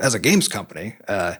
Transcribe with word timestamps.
as 0.00 0.14
a 0.14 0.18
games 0.18 0.48
company, 0.48 0.96
uh, 1.08 1.34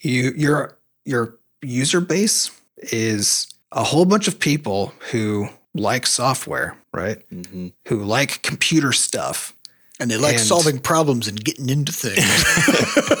you 0.00 0.32
your 0.36 0.78
your 1.04 1.36
user 1.62 2.00
base 2.00 2.50
is 2.78 3.46
a 3.72 3.84
whole 3.84 4.04
bunch 4.04 4.26
of 4.28 4.38
people 4.38 4.92
who 5.10 5.48
like 5.74 6.06
software, 6.06 6.76
right? 6.92 7.18
Mm-hmm. 7.30 7.68
Who 7.88 8.02
like 8.04 8.42
computer 8.42 8.92
stuff. 8.92 9.54
And 10.00 10.10
they 10.10 10.16
like 10.16 10.36
And- 10.36 10.42
solving 10.42 10.78
problems 10.78 11.28
and 11.28 11.42
getting 11.44 11.68
into 11.68 11.92
things. 11.92 12.24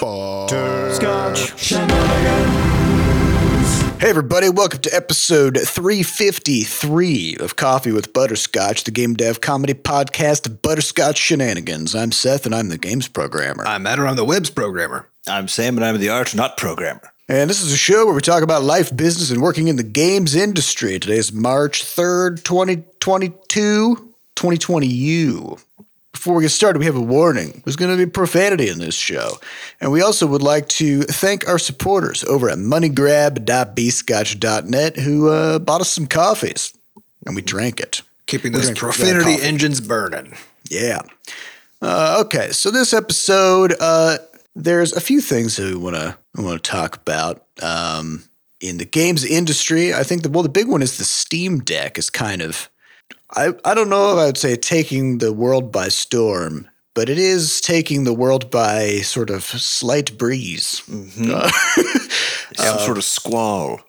Hey, 4.00 4.08
everybody, 4.08 4.48
welcome 4.48 4.80
to 4.80 4.96
episode 4.96 5.58
353 5.58 7.36
of 7.38 7.56
Coffee 7.56 7.92
with 7.92 8.14
Butterscotch, 8.14 8.84
the 8.84 8.90
game 8.90 9.12
dev 9.12 9.42
comedy 9.42 9.74
podcast 9.74 10.62
Butterscotch 10.62 11.18
Shenanigans. 11.18 11.94
I'm 11.94 12.10
Seth, 12.10 12.46
and 12.46 12.54
I'm 12.54 12.70
the 12.70 12.78
games 12.78 13.08
programmer. 13.08 13.62
I'm 13.66 13.86
Adam, 13.86 14.06
I'm 14.06 14.16
the 14.16 14.24
webs 14.24 14.48
programmer. 14.48 15.06
I'm 15.28 15.48
Sam, 15.48 15.76
and 15.76 15.84
I'm 15.84 15.98
the 15.98 16.08
art, 16.08 16.34
not 16.34 16.56
programmer. 16.56 17.12
And 17.28 17.50
this 17.50 17.60
is 17.60 17.74
a 17.74 17.76
show 17.76 18.06
where 18.06 18.14
we 18.14 18.22
talk 18.22 18.42
about 18.42 18.62
life, 18.62 18.96
business, 18.96 19.30
and 19.30 19.42
working 19.42 19.68
in 19.68 19.76
the 19.76 19.82
games 19.82 20.34
industry. 20.34 20.98
Today 20.98 21.18
is 21.18 21.30
March 21.30 21.84
3rd, 21.84 22.42
2022, 22.42 24.14
2020U. 24.34 25.62
Before 26.20 26.34
we 26.34 26.42
get 26.42 26.50
started, 26.50 26.80
we 26.80 26.84
have 26.84 26.96
a 26.96 27.00
warning. 27.00 27.62
There's 27.64 27.76
going 27.76 27.96
to 27.96 27.96
be 27.96 28.04
profanity 28.04 28.68
in 28.68 28.78
this 28.78 28.94
show. 28.94 29.38
And 29.80 29.90
we 29.90 30.02
also 30.02 30.26
would 30.26 30.42
like 30.42 30.68
to 30.68 31.00
thank 31.04 31.48
our 31.48 31.58
supporters 31.58 32.22
over 32.24 32.50
at 32.50 32.58
moneygrab.bscotch.net 32.58 34.98
who 34.98 35.30
uh, 35.30 35.58
bought 35.60 35.80
us 35.80 35.88
some 35.88 36.06
coffees. 36.06 36.74
And 37.24 37.34
we 37.34 37.40
drank 37.40 37.80
it. 37.80 38.02
Keeping 38.26 38.52
those 38.52 38.66
gonna 38.66 38.74
drink 38.74 38.96
that 38.96 39.02
profanity 39.02 39.42
engines 39.42 39.80
burning. 39.80 40.36
Yeah. 40.68 41.00
Uh, 41.80 42.22
okay, 42.26 42.50
so 42.50 42.70
this 42.70 42.92
episode, 42.92 43.74
uh, 43.80 44.18
there's 44.54 44.92
a 44.92 45.00
few 45.00 45.22
things 45.22 45.56
that 45.56 45.72
we 45.72 45.74
want 45.74 45.96
to 45.96 46.18
want 46.36 46.62
to 46.62 46.70
talk 46.70 46.96
about 46.96 47.46
um, 47.62 48.24
in 48.60 48.76
the 48.76 48.84
games 48.84 49.24
industry. 49.24 49.94
I 49.94 50.02
think 50.02 50.22
the 50.22 50.28
well, 50.28 50.42
the 50.42 50.50
big 50.50 50.68
one 50.68 50.82
is 50.82 50.98
the 50.98 51.04
Steam 51.04 51.60
Deck 51.60 51.96
is 51.96 52.10
kind 52.10 52.42
of, 52.42 52.68
I 53.36 53.52
I 53.64 53.74
don't 53.74 53.88
know 53.90 54.12
if 54.12 54.18
I 54.18 54.26
would 54.26 54.38
say 54.38 54.56
taking 54.56 55.18
the 55.18 55.32
world 55.32 55.70
by 55.72 55.88
storm, 55.88 56.68
but 56.94 57.08
it 57.08 57.18
is 57.18 57.60
taking 57.60 58.04
the 58.04 58.12
world 58.14 58.50
by 58.50 58.98
sort 58.98 59.30
of 59.30 59.44
slight 59.44 60.16
breeze. 60.18 60.82
Mm-hmm. 60.88 61.30
Uh, 62.58 62.64
Some 62.64 62.78
sort 62.80 62.98
of 62.98 63.04
squall. 63.04 63.80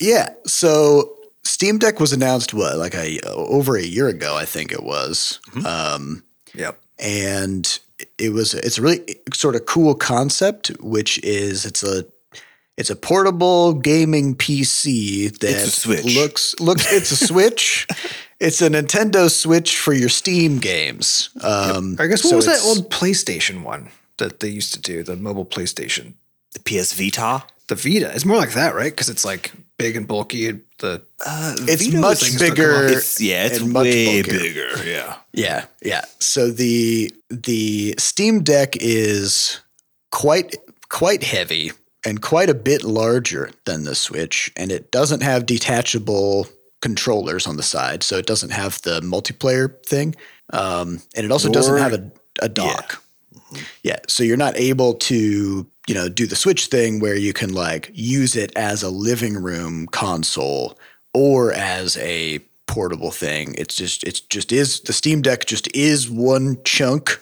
Yeah. 0.00 0.30
So 0.46 1.14
Steam 1.44 1.78
Deck 1.78 2.00
was 2.00 2.12
announced 2.12 2.52
what 2.52 2.76
like 2.76 2.94
a 2.94 3.20
over 3.24 3.76
a 3.76 3.82
year 3.84 4.08
ago, 4.08 4.34
I 4.36 4.44
think 4.46 4.72
it 4.72 4.82
was. 4.82 5.38
Mm-hmm. 5.50 5.64
Um, 5.66 6.24
Yep. 6.54 6.76
and 6.98 7.78
it 8.18 8.30
was 8.32 8.54
it's 8.54 8.78
a 8.78 8.82
really 8.82 9.20
sort 9.32 9.54
of 9.54 9.66
cool 9.66 9.94
concept 9.94 10.68
which 10.80 11.18
is 11.22 11.64
it's 11.64 11.84
a 11.84 12.04
it's 12.76 12.90
a 12.90 12.96
portable 12.96 13.74
gaming 13.74 14.34
PC 14.34 15.30
that 15.38 16.04
looks 16.16 16.58
looks 16.58 16.92
it's 16.92 17.12
a 17.12 17.16
Switch. 17.26 17.86
It's 18.40 18.62
a 18.62 18.68
Nintendo 18.70 19.28
Switch 19.30 19.78
for 19.78 19.92
your 19.92 20.08
Steam 20.08 20.58
games. 20.58 21.30
Um, 21.42 21.96
I 21.98 22.06
guess 22.06 22.22
what 22.22 22.30
so 22.30 22.36
was 22.36 22.46
that 22.46 22.60
old 22.64 22.90
PlayStation 22.90 23.62
one 23.62 23.90
that 24.18 24.40
they 24.40 24.48
used 24.48 24.72
to 24.74 24.80
do, 24.80 25.02
the 25.02 25.16
mobile 25.16 25.44
PlayStation? 25.46 26.14
The 26.52 26.60
PS 26.60 26.92
Vita. 26.92 27.42
The 27.66 27.74
Vita. 27.74 28.10
It's 28.14 28.24
more 28.24 28.36
like 28.36 28.52
that, 28.54 28.74
right? 28.74 28.92
Because 28.92 29.08
it's 29.08 29.24
like 29.24 29.52
big 29.76 29.96
and 29.96 30.06
bulky. 30.06 30.60
The 30.78 31.02
Uh, 31.26 31.56
It's 31.62 31.84
Vita 31.84 31.98
much 31.98 32.10
was- 32.10 32.20
things 32.20 32.38
don't 32.38 32.48
come 32.48 32.56
bigger. 32.56 32.86
It's 32.86 33.20
yeah, 33.20 33.46
it's 33.46 33.60
way 33.60 34.22
bigger. 34.22 34.70
Yeah. 34.84 35.16
Yeah, 35.32 35.64
yeah. 35.82 36.04
So 36.20 36.50
the 36.50 37.12
the 37.28 37.94
Steam 37.98 38.42
Deck 38.44 38.76
is 38.80 39.60
quite 40.10 40.56
quite 40.88 41.22
heavy 41.24 41.72
and 42.04 42.22
quite 42.22 42.48
a 42.48 42.54
bit 42.54 42.84
larger 42.84 43.50
than 43.66 43.82
the 43.84 43.94
Switch, 43.96 44.50
and 44.56 44.70
it 44.72 44.90
doesn't 44.92 45.22
have 45.22 45.44
detachable 45.44 46.46
controllers 46.80 47.46
on 47.46 47.56
the 47.56 47.62
side, 47.62 48.02
so 48.02 48.16
it 48.16 48.26
doesn't 48.26 48.50
have 48.50 48.80
the 48.82 49.00
multiplayer 49.00 49.84
thing, 49.84 50.14
um, 50.52 51.00
and 51.14 51.24
it 51.24 51.32
also 51.32 51.50
doesn't 51.50 51.78
have 51.78 51.92
a, 51.92 52.10
a 52.40 52.48
dock. 52.48 53.02
Yeah, 53.82 53.98
so 54.06 54.22
you're 54.22 54.36
not 54.36 54.56
able 54.56 54.94
to 54.94 55.66
you 55.86 55.94
know 55.94 56.08
do 56.08 56.26
the 56.26 56.36
Switch 56.36 56.66
thing 56.66 57.00
where 57.00 57.16
you 57.16 57.32
can 57.32 57.52
like 57.52 57.90
use 57.94 58.36
it 58.36 58.52
as 58.56 58.82
a 58.82 58.90
living 58.90 59.34
room 59.34 59.86
console 59.86 60.78
or 61.14 61.52
as 61.52 61.96
a 61.98 62.40
portable 62.66 63.10
thing. 63.10 63.54
It's 63.58 63.74
just 63.74 64.04
it's 64.04 64.20
just 64.20 64.52
is 64.52 64.80
the 64.80 64.92
Steam 64.92 65.22
Deck 65.22 65.46
just 65.46 65.74
is 65.74 66.08
one 66.08 66.58
chunk 66.64 67.20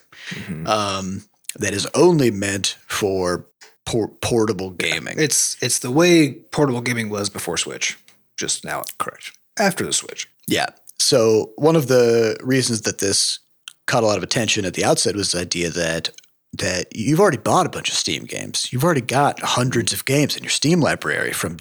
um, 0.67 1.25
that 1.59 1.73
is 1.73 1.87
only 1.95 2.31
meant 2.31 2.77
for 2.87 3.47
por- 3.85 4.09
portable 4.09 4.71
gaming. 4.71 5.15
it's 5.19 5.57
it's 5.63 5.79
the 5.79 5.91
way 5.91 6.33
portable 6.33 6.83
gaming 6.83 7.09
was 7.09 7.31
before 7.31 7.57
Switch. 7.57 7.97
Just 8.37 8.65
now, 8.65 8.83
correct. 8.99 9.36
After 9.59 9.85
the 9.85 9.93
Switch. 9.93 10.29
Yeah. 10.47 10.67
So 10.99 11.53
one 11.57 11.77
of 11.77 11.89
the 11.89 12.37
reasons 12.43 12.83
that 12.83 12.99
this 12.99 13.39
caught 13.87 14.03
a 14.03 14.07
lot 14.07 14.17
of 14.17 14.23
attention 14.23 14.65
at 14.65 14.75
the 14.75 14.85
outset 14.85 15.15
was 15.17 15.33
the 15.33 15.41
idea 15.41 15.71
that 15.71 16.11
that 16.53 16.95
you've 16.97 17.21
already 17.21 17.37
bought 17.37 17.67
a 17.67 17.71
bunch 17.71 17.91
of 17.91 17.95
Steam 17.97 18.25
games. 18.25 18.73
You've 18.73 18.85
already 18.85 19.03
got 19.03 19.41
hundreds 19.41 19.93
of 19.93 20.05
games 20.07 20.37
in 20.37 20.43
your 20.43 20.51
Steam 20.51 20.81
library 20.81 21.33
from 21.33 21.59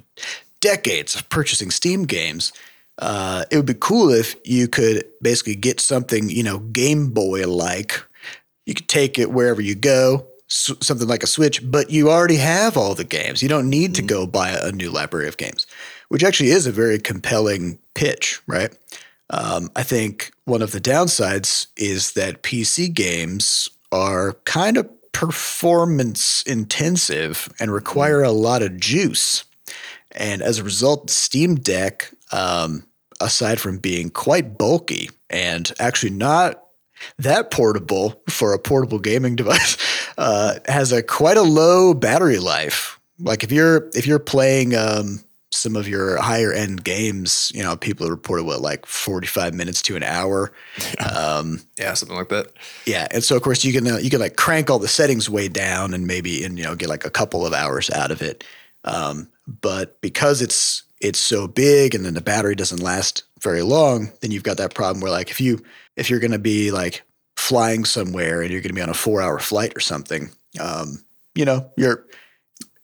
decades 0.61 1.15
of 1.15 1.27
purchasing 1.29 1.69
Steam 1.69 2.03
games. 2.05 2.53
Uh, 2.99 3.43
it 3.51 3.57
would 3.57 3.65
be 3.65 3.73
cool 3.73 4.09
if 4.09 4.35
you 4.45 4.69
could 4.69 5.03
basically 5.21 5.55
get 5.55 5.81
something, 5.81 6.29
you 6.29 6.43
know, 6.43 6.59
Game 6.59 7.09
Boy 7.09 7.45
like. 7.47 8.01
You 8.65 8.73
could 8.73 8.87
take 8.87 9.19
it 9.19 9.31
wherever 9.31 9.61
you 9.61 9.75
go, 9.75 10.27
s- 10.49 10.71
something 10.81 11.07
like 11.07 11.23
a 11.23 11.27
Switch, 11.27 11.59
but 11.69 11.89
you 11.89 12.09
already 12.09 12.37
have 12.37 12.77
all 12.77 12.95
the 12.95 13.03
games. 13.03 13.43
You 13.43 13.49
don't 13.49 13.69
need 13.69 13.95
to 13.95 14.01
go 14.01 14.25
buy 14.25 14.51
a 14.51 14.71
new 14.71 14.91
library 14.91 15.27
of 15.27 15.35
games, 15.35 15.67
which 16.09 16.23
actually 16.23 16.49
is 16.49 16.67
a 16.67 16.71
very 16.71 16.99
compelling 16.99 17.79
pitch, 17.93 18.41
right? 18.47 18.75
Um, 19.29 19.69
I 19.75 19.83
think 19.83 20.31
one 20.45 20.61
of 20.61 20.71
the 20.71 20.81
downsides 20.81 21.67
is 21.77 22.13
that 22.13 22.43
PC 22.43 22.93
games 22.93 23.69
are 23.91 24.33
kind 24.45 24.77
of 24.77 24.89
performance 25.11 26.43
intensive 26.43 27.49
and 27.59 27.71
require 27.71 28.21
a 28.21 28.31
lot 28.31 28.61
of 28.61 28.77
juice. 28.77 29.45
And 30.11 30.41
as 30.41 30.59
a 30.59 30.63
result, 30.63 31.09
Steam 31.09 31.55
Deck, 31.55 32.11
um, 32.31 32.85
aside 33.21 33.59
from 33.59 33.77
being 33.77 34.09
quite 34.09 34.57
bulky 34.57 35.09
and 35.29 35.71
actually 35.79 36.11
not 36.11 36.61
that 37.17 37.51
portable 37.51 38.21
for 38.29 38.53
a 38.53 38.59
portable 38.59 38.99
gaming 38.99 39.35
device, 39.37 39.77
uh, 40.17 40.59
has 40.67 40.91
a 40.91 41.01
quite 41.01 41.37
a 41.37 41.41
low 41.41 41.93
battery 41.93 42.39
life. 42.39 42.99
Like 43.19 43.43
if 43.43 43.51
you're 43.51 43.89
if 43.93 44.05
you're 44.05 44.19
playing 44.19 44.75
um, 44.75 45.23
some 45.55 45.75
of 45.75 45.87
your 45.87 46.17
higher 46.21 46.51
end 46.51 46.83
games, 46.83 47.51
you 47.55 47.63
know, 47.63 47.75
people 47.75 48.09
reported 48.09 48.43
what 48.43 48.61
like 48.61 48.85
45 48.85 49.53
minutes 49.53 49.81
to 49.83 49.95
an 49.95 50.03
hour. 50.03 50.51
Um, 50.99 51.61
Yeah, 51.77 51.93
something 51.93 52.17
like 52.17 52.29
that. 52.29 52.47
yeah, 52.85 53.07
and 53.11 53.23
so 53.23 53.35
of 53.35 53.41
course 53.41 53.63
you 53.63 53.73
can 53.73 53.87
uh, 53.87 53.97
you 53.97 54.09
can 54.09 54.19
like 54.19 54.35
crank 54.35 54.69
all 54.69 54.79
the 54.79 54.87
settings 54.87 55.29
way 55.29 55.47
down 55.47 55.93
and 55.93 56.05
maybe 56.07 56.43
and 56.43 56.57
you 56.57 56.63
know 56.63 56.75
get 56.75 56.89
like 56.89 57.05
a 57.05 57.09
couple 57.09 57.45
of 57.45 57.53
hours 57.53 57.89
out 57.89 58.11
of 58.11 58.21
it. 58.21 58.43
Um, 58.83 59.29
but 59.47 59.99
because 60.01 60.41
it's 60.41 60.83
it's 61.01 61.19
so 61.19 61.47
big 61.47 61.93
and 61.95 62.05
then 62.05 62.13
the 62.13 62.21
battery 62.21 62.55
doesn't 62.55 62.81
last 62.81 63.23
very 63.41 63.61
long, 63.61 64.11
then 64.21 64.31
you've 64.31 64.43
got 64.43 64.57
that 64.57 64.73
problem 64.73 65.01
where 65.01 65.11
like 65.11 65.29
if 65.29 65.39
you 65.41 65.63
if 65.95 66.09
you're 66.09 66.19
going 66.19 66.31
to 66.31 66.39
be 66.39 66.71
like 66.71 67.03
flying 67.37 67.85
somewhere 67.85 68.41
and 68.41 68.51
you're 68.51 68.61
going 68.61 68.69
to 68.69 68.75
be 68.75 68.81
on 68.81 68.89
a 68.89 68.93
four 68.93 69.21
hour 69.21 69.39
flight 69.39 69.73
or 69.75 69.79
something, 69.79 70.29
um, 70.59 71.03
you 71.35 71.45
know 71.45 71.69
you're 71.77 72.05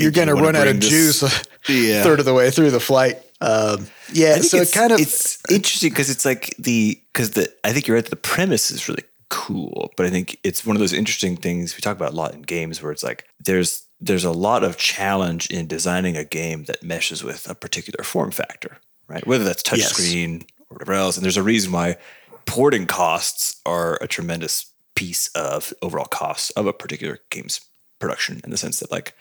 you're 0.02 0.12
going 0.12 0.28
to 0.28 0.36
run 0.36 0.56
out 0.56 0.68
of 0.68 0.80
juice 0.80 1.22
Yeah. 1.70 2.04
third 2.04 2.20
of 2.20 2.26
the 2.26 2.34
way 2.34 2.50
through 2.52 2.72
the 2.72 2.80
flight. 2.80 3.18
Um, 3.40 3.88
yeah, 4.14 4.36
so 4.42 4.58
it 4.58 4.62
it's, 4.64 4.74
kind 4.74 4.92
of 4.92 5.00
it's 5.00 5.40
interesting 5.50 5.90
because 5.90 6.10
it's 6.10 6.26
like 6.26 6.56
the 6.60 7.02
because 7.14 7.32
the 7.32 7.52
I 7.64 7.72
think 7.74 7.88
you're 7.88 7.96
right. 7.96 8.06
The 8.06 8.16
premise 8.16 8.70
is 8.72 8.88
really 8.88 9.04
cool, 9.30 9.92
but 9.98 10.06
I 10.06 10.10
think 10.10 10.38
it's 10.44 10.66
one 10.66 10.76
of 10.76 10.80
those 10.80 10.94
interesting 10.94 11.36
things 11.38 11.76
we 11.76 11.82
talk 11.82 11.96
about 11.96 12.14
a 12.14 12.16
lot 12.16 12.34
in 12.36 12.42
games 12.44 12.82
where 12.84 12.92
it's 12.92 13.04
like 13.04 13.28
there's 13.44 13.84
there's 14.00 14.26
a 14.26 14.32
lot 14.32 14.64
of 14.64 14.78
challenge 14.78 15.50
in 15.50 15.68
designing 15.68 16.18
a 16.18 16.24
game 16.24 16.66
that 16.66 16.84
meshes 16.84 17.24
with 17.24 17.50
a 17.50 17.56
particular 17.56 18.04
form 18.04 18.30
factor, 18.32 18.78
right? 19.08 19.26
Whether 19.26 19.44
that's 19.44 19.64
Yes. 19.76 19.94
touchscreen 19.94 20.44
or 20.70 20.76
whatever 20.76 20.94
else, 20.94 21.18
and 21.18 21.24
there's 21.24 21.38
a 21.38 21.44
reason 21.44 21.72
why 21.72 21.98
porting 22.46 22.86
costs 22.86 23.60
are 23.66 23.98
a 24.02 24.08
tremendous 24.08 24.66
piece 24.96 25.30
of 25.36 25.74
overall 25.82 26.06
costs 26.06 26.50
of 26.52 26.68
a 26.68 26.74
particular 26.74 27.20
game's 27.32 27.62
production 28.00 28.42
in 28.44 28.50
the 28.52 28.58
sense 28.58 28.80
that 28.80 28.92
like 28.92 29.16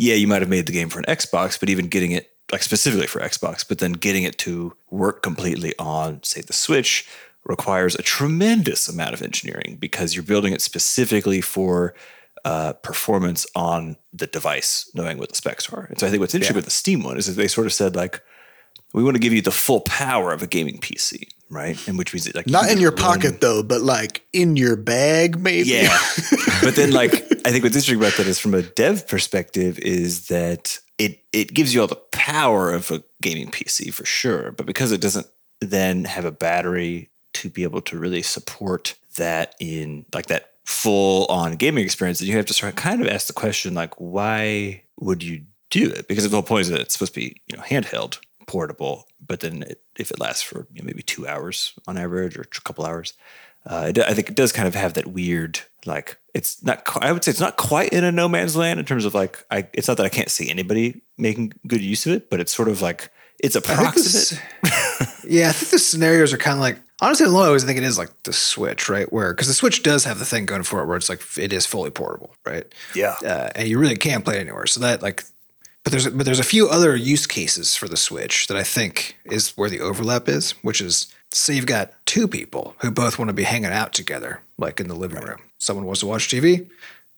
yeah, 0.00 0.14
you 0.14 0.26
might 0.26 0.40
have 0.40 0.48
made 0.48 0.64
the 0.64 0.72
game 0.72 0.88
for 0.88 0.98
an 0.98 1.04
Xbox, 1.04 1.60
but 1.60 1.68
even 1.68 1.88
getting 1.88 2.12
it 2.12 2.32
like 2.50 2.62
specifically 2.62 3.06
for 3.06 3.20
Xbox, 3.20 3.68
but 3.68 3.80
then 3.80 3.92
getting 3.92 4.22
it 4.24 4.38
to 4.38 4.74
work 4.88 5.22
completely 5.22 5.74
on, 5.78 6.22
say, 6.22 6.40
the 6.40 6.54
Switch 6.54 7.06
requires 7.44 7.94
a 7.94 8.02
tremendous 8.02 8.88
amount 8.88 9.12
of 9.12 9.20
engineering 9.20 9.76
because 9.78 10.14
you're 10.14 10.22
building 10.22 10.54
it 10.54 10.62
specifically 10.62 11.42
for 11.42 11.94
uh, 12.46 12.72
performance 12.72 13.46
on 13.54 13.98
the 14.14 14.26
device, 14.26 14.90
knowing 14.94 15.18
what 15.18 15.28
the 15.28 15.34
specs 15.34 15.70
are. 15.70 15.84
And 15.84 15.98
so 16.00 16.06
I 16.06 16.10
think 16.10 16.20
what's 16.20 16.34
interesting 16.34 16.56
with 16.56 16.64
the 16.64 16.70
Steam 16.70 17.02
one 17.02 17.18
is 17.18 17.26
that 17.26 17.34
they 17.34 17.46
sort 17.46 17.66
of 17.66 17.72
said 17.74 17.94
like, 17.94 18.22
we 18.94 19.04
want 19.04 19.16
to 19.16 19.20
give 19.20 19.34
you 19.34 19.42
the 19.42 19.50
full 19.50 19.82
power 19.82 20.32
of 20.32 20.42
a 20.42 20.46
gaming 20.46 20.78
PC, 20.78 21.28
right? 21.50 21.76
And 21.86 21.98
which 21.98 22.14
means 22.14 22.24
that, 22.24 22.34
like 22.34 22.46
not 22.46 22.70
in 22.70 22.78
your 22.78 22.92
run- 22.92 23.00
pocket 23.00 23.42
though, 23.42 23.62
but 23.62 23.82
like 23.82 24.22
in 24.32 24.56
your 24.56 24.76
bag 24.76 25.38
maybe. 25.38 25.68
yeah. 25.68 25.96
but 26.62 26.74
then 26.74 26.90
like 26.90 27.29
I 27.50 27.52
think 27.52 27.64
what's 27.64 27.74
interesting 27.74 27.98
about 27.98 28.16
that 28.16 28.28
is 28.28 28.38
from 28.38 28.54
a 28.54 28.62
dev 28.62 29.08
perspective 29.08 29.76
is 29.80 30.28
that 30.28 30.78
it 30.98 31.24
it 31.32 31.52
gives 31.52 31.74
you 31.74 31.80
all 31.80 31.88
the 31.88 31.96
power 32.12 32.70
of 32.70 32.92
a 32.92 33.02
gaming 33.20 33.50
PC 33.50 33.92
for 33.92 34.04
sure, 34.04 34.52
but 34.52 34.66
because 34.66 34.92
it 34.92 35.00
doesn't 35.00 35.26
then 35.60 36.04
have 36.04 36.24
a 36.24 36.30
battery 36.30 37.10
to 37.32 37.50
be 37.50 37.64
able 37.64 37.80
to 37.80 37.98
really 37.98 38.22
support 38.22 38.94
that 39.16 39.56
in 39.58 40.06
like 40.14 40.26
that 40.26 40.52
full 40.64 41.26
on 41.26 41.56
gaming 41.56 41.82
experience, 41.82 42.20
then 42.20 42.28
you 42.28 42.36
have 42.36 42.46
to 42.46 42.54
start 42.54 42.76
kind 42.76 43.00
of 43.00 43.08
ask 43.08 43.26
the 43.26 43.32
question 43.32 43.74
like, 43.74 43.94
why 43.94 44.84
would 45.00 45.24
you 45.24 45.42
do 45.70 45.90
it? 45.90 46.06
Because 46.06 46.22
the 46.22 46.36
whole 46.36 46.44
point 46.44 46.60
is 46.60 46.68
that 46.68 46.78
it's 46.78 46.92
supposed 46.92 47.14
to 47.14 47.18
be 47.20 47.42
you 47.48 47.56
know 47.56 47.64
handheld, 47.64 48.20
portable, 48.46 49.08
but 49.26 49.40
then 49.40 49.64
it, 49.64 49.82
if 49.98 50.12
it 50.12 50.20
lasts 50.20 50.42
for 50.42 50.68
you 50.72 50.82
know, 50.82 50.86
maybe 50.86 51.02
two 51.02 51.26
hours 51.26 51.72
on 51.88 51.98
average 51.98 52.38
or 52.38 52.42
a 52.42 52.60
couple 52.60 52.86
hours, 52.86 53.14
uh, 53.66 53.86
it, 53.88 53.98
I 53.98 54.14
think 54.14 54.30
it 54.30 54.36
does 54.36 54.52
kind 54.52 54.68
of 54.68 54.74
have 54.74 54.94
that 54.94 55.06
weird 55.06 55.60
like 55.86 56.18
it's 56.34 56.62
not 56.62 56.82
i 57.02 57.10
would 57.10 57.24
say 57.24 57.30
it's 57.30 57.40
not 57.40 57.56
quite 57.56 57.90
in 57.92 58.04
a 58.04 58.12
no 58.12 58.28
man's 58.28 58.54
land 58.54 58.78
in 58.78 58.84
terms 58.84 59.06
of 59.06 59.14
like 59.14 59.44
i 59.50 59.66
it's 59.72 59.88
not 59.88 59.96
that 59.96 60.04
i 60.04 60.10
can't 60.10 60.30
see 60.30 60.50
anybody 60.50 61.00
making 61.16 61.54
good 61.66 61.80
use 61.80 62.04
of 62.06 62.12
it 62.12 62.28
but 62.28 62.38
it's 62.38 62.54
sort 62.54 62.68
of 62.68 62.82
like 62.82 63.10
it's 63.42 63.56
I 63.56 63.60
think 63.60 63.94
this- 63.94 64.38
yeah, 65.24 65.48
I 65.48 65.52
think 65.52 65.70
the 65.70 65.78
scenarios 65.78 66.32
are 66.32 66.38
kind 66.38 66.54
of 66.54 66.60
like 66.60 66.78
honestly, 67.00 67.26
I 67.26 67.30
always 67.30 67.64
think 67.64 67.78
it 67.78 67.84
is 67.84 67.98
like 67.98 68.10
the 68.24 68.32
Switch, 68.32 68.88
right? 68.88 69.10
Where 69.12 69.32
because 69.32 69.48
the 69.48 69.54
Switch 69.54 69.82
does 69.82 70.04
have 70.04 70.18
the 70.18 70.24
thing 70.24 70.46
going 70.46 70.62
for 70.62 70.82
it 70.82 70.86
where 70.86 70.96
it's 70.96 71.08
like 71.08 71.22
it 71.38 71.52
is 71.52 71.66
fully 71.66 71.90
portable, 71.90 72.34
right? 72.44 72.66
yeah 72.94 73.16
uh, 73.24 73.50
and 73.54 73.68
you 73.68 73.78
really 73.78 73.96
can't 73.96 74.24
play 74.24 74.36
it 74.36 74.40
anywhere. 74.40 74.66
So 74.66 74.80
that 74.80 75.02
like, 75.02 75.24
but 75.84 75.90
there's 75.90 76.08
but 76.08 76.26
there's 76.26 76.38
a 76.38 76.44
few 76.44 76.68
other 76.68 76.94
use 76.94 77.26
cases 77.26 77.74
for 77.74 77.88
the 77.88 77.96
Switch 77.96 78.46
that 78.48 78.56
I 78.56 78.62
think 78.62 79.16
is 79.24 79.56
where 79.56 79.70
the 79.70 79.80
overlap 79.80 80.28
is, 80.28 80.52
which 80.62 80.80
is 80.80 81.12
say 81.32 81.54
you've 81.54 81.66
got 81.66 81.92
two 82.06 82.26
people 82.26 82.74
who 82.80 82.90
both 82.90 83.18
want 83.18 83.28
to 83.28 83.34
be 83.34 83.44
hanging 83.44 83.72
out 83.72 83.92
together, 83.92 84.40
like 84.58 84.80
in 84.80 84.88
the 84.88 84.94
living 84.94 85.20
room. 85.20 85.40
Someone 85.58 85.86
wants 85.86 86.00
to 86.00 86.06
watch 86.06 86.28
TV, 86.28 86.68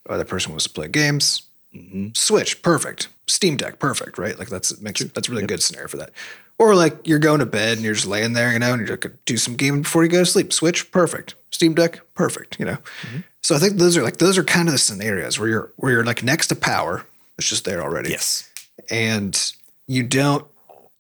other 0.09 0.25
person 0.25 0.53
wants 0.53 0.65
to 0.65 0.71
play 0.71 0.89
games. 0.89 1.43
Mm-hmm. 1.75 2.09
Switch, 2.15 2.61
perfect. 2.63 3.09
Steam 3.27 3.57
Deck, 3.57 3.79
perfect, 3.79 4.19
right? 4.19 4.39
Like 4.39 4.49
that's 4.49 4.79
makes 4.81 5.01
that's 5.01 5.29
a 5.29 5.31
really 5.31 5.47
good 5.47 5.63
scenario 5.63 5.89
for 5.89 5.97
that. 5.97 6.11
Or 6.59 6.75
like 6.75 7.07
you're 7.07 7.19
going 7.19 7.39
to 7.39 7.47
bed 7.47 7.79
and 7.79 7.85
you're 7.85 7.95
just 7.95 8.07
laying 8.07 8.35
there, 8.35 8.53
you 8.53 8.59
know, 8.59 8.75
and 8.75 8.87
you're 8.87 8.97
gonna 8.97 9.15
do 9.25 9.39
some 9.39 9.57
gaming 9.57 9.83
before 9.83 10.05
you 10.05 10.11
go 10.11 10.19
to 10.19 10.27
sleep. 10.27 10.53
Switch, 10.53 10.91
perfect. 10.91 11.35
Steam 11.51 11.75
Deck, 11.75 12.01
perfect. 12.15 12.59
You 12.59 12.67
know. 12.67 12.79
Mm-hmm. 13.03 13.21
So 13.43 13.55
I 13.55 13.59
think 13.59 13.79
those 13.79 13.97
are 13.97 14.03
like 14.03 14.19
those 14.19 14.37
are 14.37 14.45
kind 14.45 14.69
of 14.69 14.73
the 14.73 14.79
scenarios 14.79 15.39
where 15.39 15.49
you're 15.49 15.73
where 15.77 15.93
you're 15.93 16.05
like 16.05 16.23
next 16.23 16.49
to 16.49 16.57
power. 16.57 17.07
It's 17.39 17.49
just 17.49 17.65
there 17.65 17.83
already 17.83 18.11
yes 18.11 18.53
and 18.91 19.53
you 19.87 20.03
don't 20.03 20.47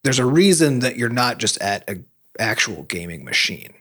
there's 0.02 0.18
a 0.18 0.26
reason 0.26 0.80
that 0.80 0.96
you're 0.96 1.08
not 1.08 1.38
just 1.38 1.60
at 1.60 1.88
a 1.88 1.98
actual 2.42 2.82
gaming 2.84 3.24
machine. 3.24 3.72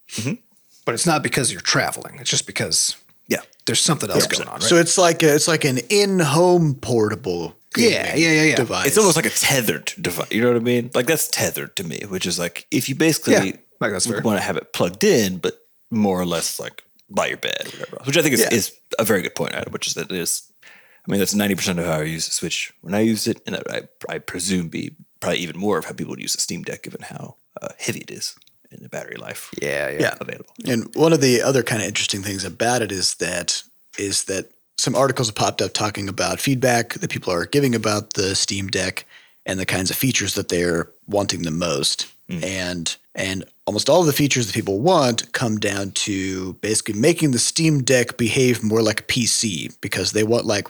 But 0.85 0.95
it's 0.95 1.05
not 1.05 1.21
because 1.23 1.51
you're 1.51 1.61
traveling. 1.61 2.17
It's 2.19 2.29
just 2.29 2.47
because 2.47 2.95
yeah. 3.27 3.41
there's 3.65 3.79
something 3.79 4.09
else 4.09 4.27
going 4.27 4.47
on 4.47 4.55
right? 4.55 4.63
So 4.63 4.77
it's 4.77 4.97
like 4.97 5.21
a, 5.23 5.35
it's 5.35 5.47
like 5.47 5.63
an 5.63 5.79
in-home 5.89 6.75
portable. 6.75 7.55
yeah 7.77 8.15
yeah 8.15 8.31
yeah 8.31 8.43
yeah. 8.43 8.55
Device. 8.55 8.87
it's 8.87 8.97
almost 8.97 9.15
like 9.15 9.25
a 9.25 9.29
tethered 9.29 9.93
device. 9.99 10.31
You 10.31 10.41
know 10.41 10.47
what 10.49 10.57
i 10.57 10.59
mean? 10.59 10.91
Like 10.93 11.05
that's 11.05 11.27
tethered 11.29 11.75
to 11.77 11.83
me 11.83 12.01
which 12.07 12.25
is 12.25 12.37
like 12.37 12.67
if 12.71 12.89
you 12.89 12.95
basically 12.95 13.33
Yeah, 13.33 13.55
like 13.79 13.91
that's 13.91 14.07
want 14.07 14.37
to 14.37 14.43
have 14.43 14.57
it 14.57 14.73
plugged 14.73 15.03
in 15.03 15.37
but 15.37 15.53
more 15.89 16.19
or 16.19 16.25
less 16.25 16.59
like 16.59 16.83
by 17.09 17.27
your 17.27 17.37
bed 17.37 17.63
or 17.67 17.77
whatever 17.79 17.97
which 18.03 18.17
i 18.17 18.21
think 18.21 18.33
is, 18.33 18.41
Yeah. 18.41 18.53
is 18.53 18.73
a 18.99 19.05
very 19.05 19.21
good 19.21 19.35
point 19.35 19.53
Adam, 19.53 19.71
which 19.71 19.87
is 19.87 19.93
that 19.93 20.11
it 20.11 20.17
is 20.17 20.43
i 20.63 21.11
mean 21.11 21.19
that's 21.19 21.33
90% 21.33 21.77
of 21.79 21.85
how 21.85 21.99
i 21.99 22.03
use 22.03 22.25
the 22.25 22.31
switch 22.31 22.73
when 22.81 22.93
i 22.93 22.99
used 22.99 23.27
it 23.27 23.41
and 23.45 23.55
I, 23.69 23.81
I 24.09 24.17
presume 24.19 24.67
be 24.69 24.95
probably 25.21 25.39
even 25.39 25.57
more 25.57 25.77
of 25.77 25.85
how 25.85 25.93
people 25.93 26.11
would 26.11 26.21
use 26.21 26.33
the 26.33 26.41
steam 26.41 26.63
deck 26.63 26.83
given 26.83 27.01
how 27.03 27.35
uh, 27.61 27.69
heavy 27.79 27.99
it 27.99 28.11
is 28.11 28.35
in 28.71 28.81
the 28.81 28.89
battery 28.89 29.17
life 29.17 29.51
yeah 29.61 29.89
yeah, 29.89 29.99
Yeah. 30.01 30.15
available 30.19 30.53
And 30.65 30.93
one 30.95 31.13
of 31.13 31.21
the 31.21 31.41
other 31.41 31.63
kind 31.63 31.81
of 31.81 31.87
interesting 31.87 32.23
things 32.23 32.43
about 32.45 32.81
it 32.81 32.91
is 32.91 33.15
that 33.15 33.63
is 33.97 34.23
that 34.25 34.51
some 34.77 34.95
articles 34.95 35.27
have 35.27 35.35
popped 35.35 35.61
up 35.61 35.73
talking 35.73 36.09
about 36.09 36.39
feedback 36.39 36.93
that 36.95 37.09
people 37.11 37.31
are 37.31 37.45
giving 37.45 37.75
about 37.75 38.13
the 38.13 38.33
Steam 38.35 38.67
Deck 38.67 39.05
and 39.45 39.59
the 39.59 39.65
kinds 39.65 39.91
of 39.91 39.95
features 39.97 40.33
that 40.33 40.49
they're 40.49 40.89
wanting 41.07 41.43
the 41.43 41.51
most. 41.51 42.07
And 42.43 42.95
and 43.13 43.43
almost 43.65 43.89
all 43.89 43.99
of 43.99 44.07
the 44.07 44.13
features 44.13 44.47
that 44.47 44.53
people 44.55 44.79
want 44.79 45.33
come 45.33 45.59
down 45.59 45.91
to 45.91 46.53
basically 46.61 46.93
making 46.93 47.31
the 47.31 47.39
Steam 47.39 47.83
Deck 47.83 48.15
behave 48.15 48.63
more 48.63 48.81
like 48.81 49.01
a 49.01 49.03
PC 49.03 49.75
because 49.81 50.13
they 50.13 50.23
want 50.23 50.45
like 50.45 50.67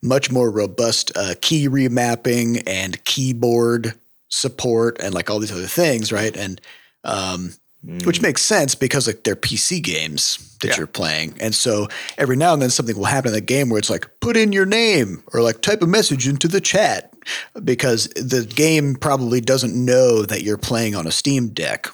much 0.00 0.30
more 0.32 0.50
robust 0.50 1.12
uh, 1.14 1.34
key 1.42 1.68
remapping 1.68 2.62
and 2.66 3.04
keyboard 3.04 3.92
support 4.30 4.96
and 5.00 5.12
like 5.12 5.28
all 5.28 5.38
these 5.38 5.52
other 5.52 5.66
things, 5.66 6.10
right? 6.10 6.34
And 6.34 6.58
um, 7.04 7.54
which 8.04 8.22
makes 8.22 8.42
sense 8.42 8.74
because 8.76 9.06
like 9.08 9.24
they're 9.24 9.34
PC 9.34 9.82
games 9.82 10.38
that 10.60 10.68
Yeah. 10.68 10.76
you're 10.78 10.86
playing, 10.86 11.34
and 11.40 11.52
so 11.54 11.88
every 12.16 12.36
now 12.36 12.52
and 12.52 12.62
then 12.62 12.70
something 12.70 12.96
will 12.96 13.06
happen 13.06 13.28
in 13.30 13.34
the 13.34 13.40
game 13.40 13.68
where 13.70 13.78
it's 13.78 13.90
like 13.90 14.08
put 14.20 14.36
in 14.36 14.52
your 14.52 14.66
name 14.66 15.22
or 15.32 15.42
like 15.42 15.60
type 15.62 15.82
a 15.82 15.86
message 15.86 16.28
into 16.28 16.46
the 16.46 16.60
chat 16.60 17.12
because 17.64 18.06
the 18.14 18.44
game 18.44 18.94
probably 18.94 19.40
doesn't 19.40 19.74
know 19.74 20.22
that 20.22 20.42
you're 20.42 20.58
playing 20.58 20.94
on 20.94 21.06
a 21.06 21.10
Steam 21.12 21.48
Deck, 21.48 21.88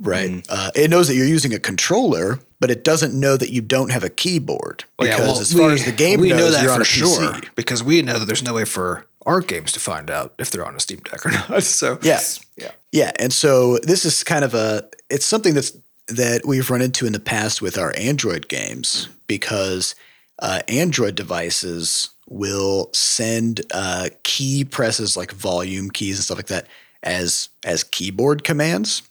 right? 0.00 0.44
Uh, 0.48 0.70
it 0.74 0.90
knows 0.90 1.08
that 1.08 1.14
you're 1.14 1.26
using 1.26 1.54
a 1.54 1.58
controller, 1.58 2.38
but 2.58 2.70
it 2.70 2.84
doesn't 2.84 3.18
know 3.18 3.36
that 3.36 3.50
you 3.50 3.60
don't 3.62 3.90
have 3.90 4.04
a 4.04 4.08
keyboard 4.10 4.84
Well, 4.98 5.08
yeah, 5.08 5.18
well, 5.18 5.38
as 5.40 5.52
far 5.52 5.68
we- 5.68 5.74
as 5.74 5.84
the 5.84 5.92
game 5.92 6.20
we 6.20 6.28
knows, 6.30 6.38
know 6.38 6.50
that 6.50 6.62
you're 6.62 6.72
on 6.72 6.76
for 6.78 6.82
a 6.82 6.84
sure 6.84 7.32
PC. 7.32 7.48
because 7.54 7.82
we 7.82 8.02
know 8.02 8.18
that 8.18 8.26
there's 8.26 8.42
no 8.42 8.54
way 8.54 8.64
for 8.64 9.06
our 9.26 9.40
games 9.40 9.72
to 9.72 9.80
find 9.80 10.10
out 10.10 10.34
if 10.38 10.50
they're 10.50 10.64
on 10.66 10.74
a 10.76 10.80
Steam 10.80 11.00
Deck 11.00 11.24
or 11.26 11.30
not. 11.50 11.62
So 11.62 11.98
Yes. 12.02 12.40
yeah, 12.56 12.70
Yeah, 12.92 13.12
and 13.18 13.32
so 13.32 13.78
this 13.78 14.04
is 14.04 14.24
kind 14.24 14.44
of 14.44 14.54
a 14.54 14.88
it's 15.08 15.26
something 15.26 15.54
that's 15.54 15.76
that 16.08 16.44
we've 16.44 16.70
run 16.70 16.82
into 16.82 17.06
in 17.06 17.12
the 17.12 17.20
past 17.20 17.62
with 17.62 17.78
our 17.78 17.94
Android 17.96 18.48
games 18.48 19.08
because 19.26 19.94
uh, 20.40 20.60
Android 20.68 21.14
devices 21.14 22.10
will 22.26 22.90
send 22.92 23.60
uh, 23.72 24.08
key 24.24 24.64
presses 24.64 25.16
like 25.16 25.32
volume 25.32 25.90
keys 25.90 26.16
and 26.16 26.24
stuff 26.24 26.38
like 26.38 26.46
that 26.46 26.66
as 27.02 27.48
as 27.64 27.84
keyboard 27.84 28.42
commands, 28.44 29.02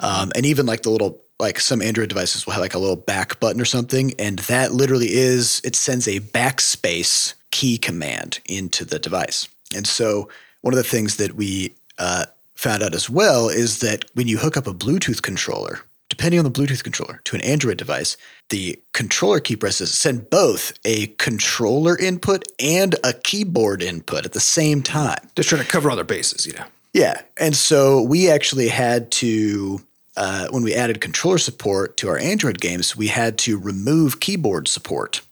um, 0.00 0.32
and 0.34 0.44
even 0.44 0.66
like 0.66 0.82
the 0.82 0.90
little 0.90 1.20
like 1.38 1.60
some 1.60 1.80
Android 1.82 2.08
devices 2.08 2.44
will 2.44 2.52
have 2.52 2.62
like 2.62 2.74
a 2.74 2.78
little 2.78 2.96
back 2.96 3.38
button 3.38 3.60
or 3.60 3.64
something, 3.64 4.14
and 4.18 4.40
that 4.40 4.72
literally 4.72 5.12
is 5.12 5.60
it 5.64 5.76
sends 5.76 6.08
a 6.08 6.20
backspace 6.20 7.34
key 7.52 7.78
command 7.78 8.40
into 8.46 8.84
the 8.84 8.98
device. 8.98 9.48
And 9.74 9.86
so 9.86 10.28
one 10.62 10.74
of 10.74 10.78
the 10.78 10.84
things 10.84 11.16
that 11.16 11.34
we 11.34 11.74
uh, 11.98 12.26
found 12.54 12.82
out 12.82 12.94
as 12.94 13.08
well 13.08 13.48
is 13.48 13.80
that 13.80 14.04
when 14.14 14.28
you 14.28 14.38
hook 14.38 14.56
up 14.56 14.66
a 14.66 14.74
Bluetooth 14.74 15.22
controller, 15.22 15.80
depending 16.08 16.38
on 16.38 16.44
the 16.44 16.50
Bluetooth 16.50 16.84
controller 16.84 17.20
to 17.24 17.36
an 17.36 17.42
Android 17.42 17.78
device, 17.78 18.16
the 18.50 18.78
controller 18.92 19.40
key 19.40 19.56
presses 19.56 19.96
send 19.96 20.28
both 20.28 20.78
a 20.84 21.06
controller 21.18 21.96
input 21.96 22.44
and 22.60 22.94
a 23.02 23.14
keyboard 23.14 23.82
input 23.82 24.26
at 24.26 24.32
the 24.32 24.40
same 24.40 24.82
time. 24.82 25.18
just 25.34 25.48
trying 25.48 25.62
to 25.62 25.68
cover 25.68 25.88
all 25.88 25.96
their 25.96 26.04
bases, 26.04 26.46
you 26.46 26.52
know. 26.52 26.64
Yeah. 26.92 27.22
And 27.38 27.56
so 27.56 28.02
we 28.02 28.30
actually 28.30 28.68
had 28.68 29.10
to, 29.12 29.80
uh, 30.16 30.48
when 30.50 30.62
we 30.62 30.74
added 30.74 31.00
controller 31.00 31.38
support 31.38 31.96
to 31.96 32.08
our 32.08 32.18
Android 32.18 32.60
games, 32.60 32.94
we 32.94 33.06
had 33.06 33.38
to 33.38 33.58
remove 33.58 34.20
keyboard 34.20 34.68
support. 34.68 35.22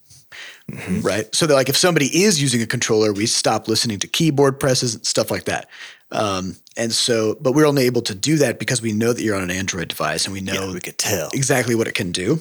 Right. 1.03 1.35
So 1.35 1.47
that, 1.47 1.55
like, 1.55 1.69
if 1.69 1.77
somebody 1.77 2.07
is 2.23 2.41
using 2.41 2.63
a 2.63 2.67
controller, 2.67 3.13
we 3.13 3.27
stop 3.27 3.67
listening 3.67 3.99
to 3.99 4.07
keyboard 4.07 4.61
presses 4.61 4.95
and 4.95 5.05
stuff 5.05 5.31
like 5.31 5.45
that. 5.45 5.69
Um, 6.13 6.57
and 6.81 6.95
so, 6.95 7.37
but 7.43 7.53
we're 7.53 7.67
only 7.67 7.85
able 7.85 8.01
to 8.01 8.15
do 8.15 8.39
that 8.39 8.59
because 8.59 8.81
we 8.81 8.95
know 8.95 9.13
that 9.13 9.23
you're 9.23 9.37
on 9.37 9.43
an 9.43 9.51
Android 9.51 9.89
device 9.89 10.25
and 10.25 10.33
we 10.33 10.41
know 10.41 10.55
yeah, 10.55 10.73
we 10.73 10.81
could 10.81 10.97
tell 10.97 11.29
exactly 11.35 11.75
what 11.75 11.87
it 11.87 11.95
can 11.95 12.11
do. 12.11 12.41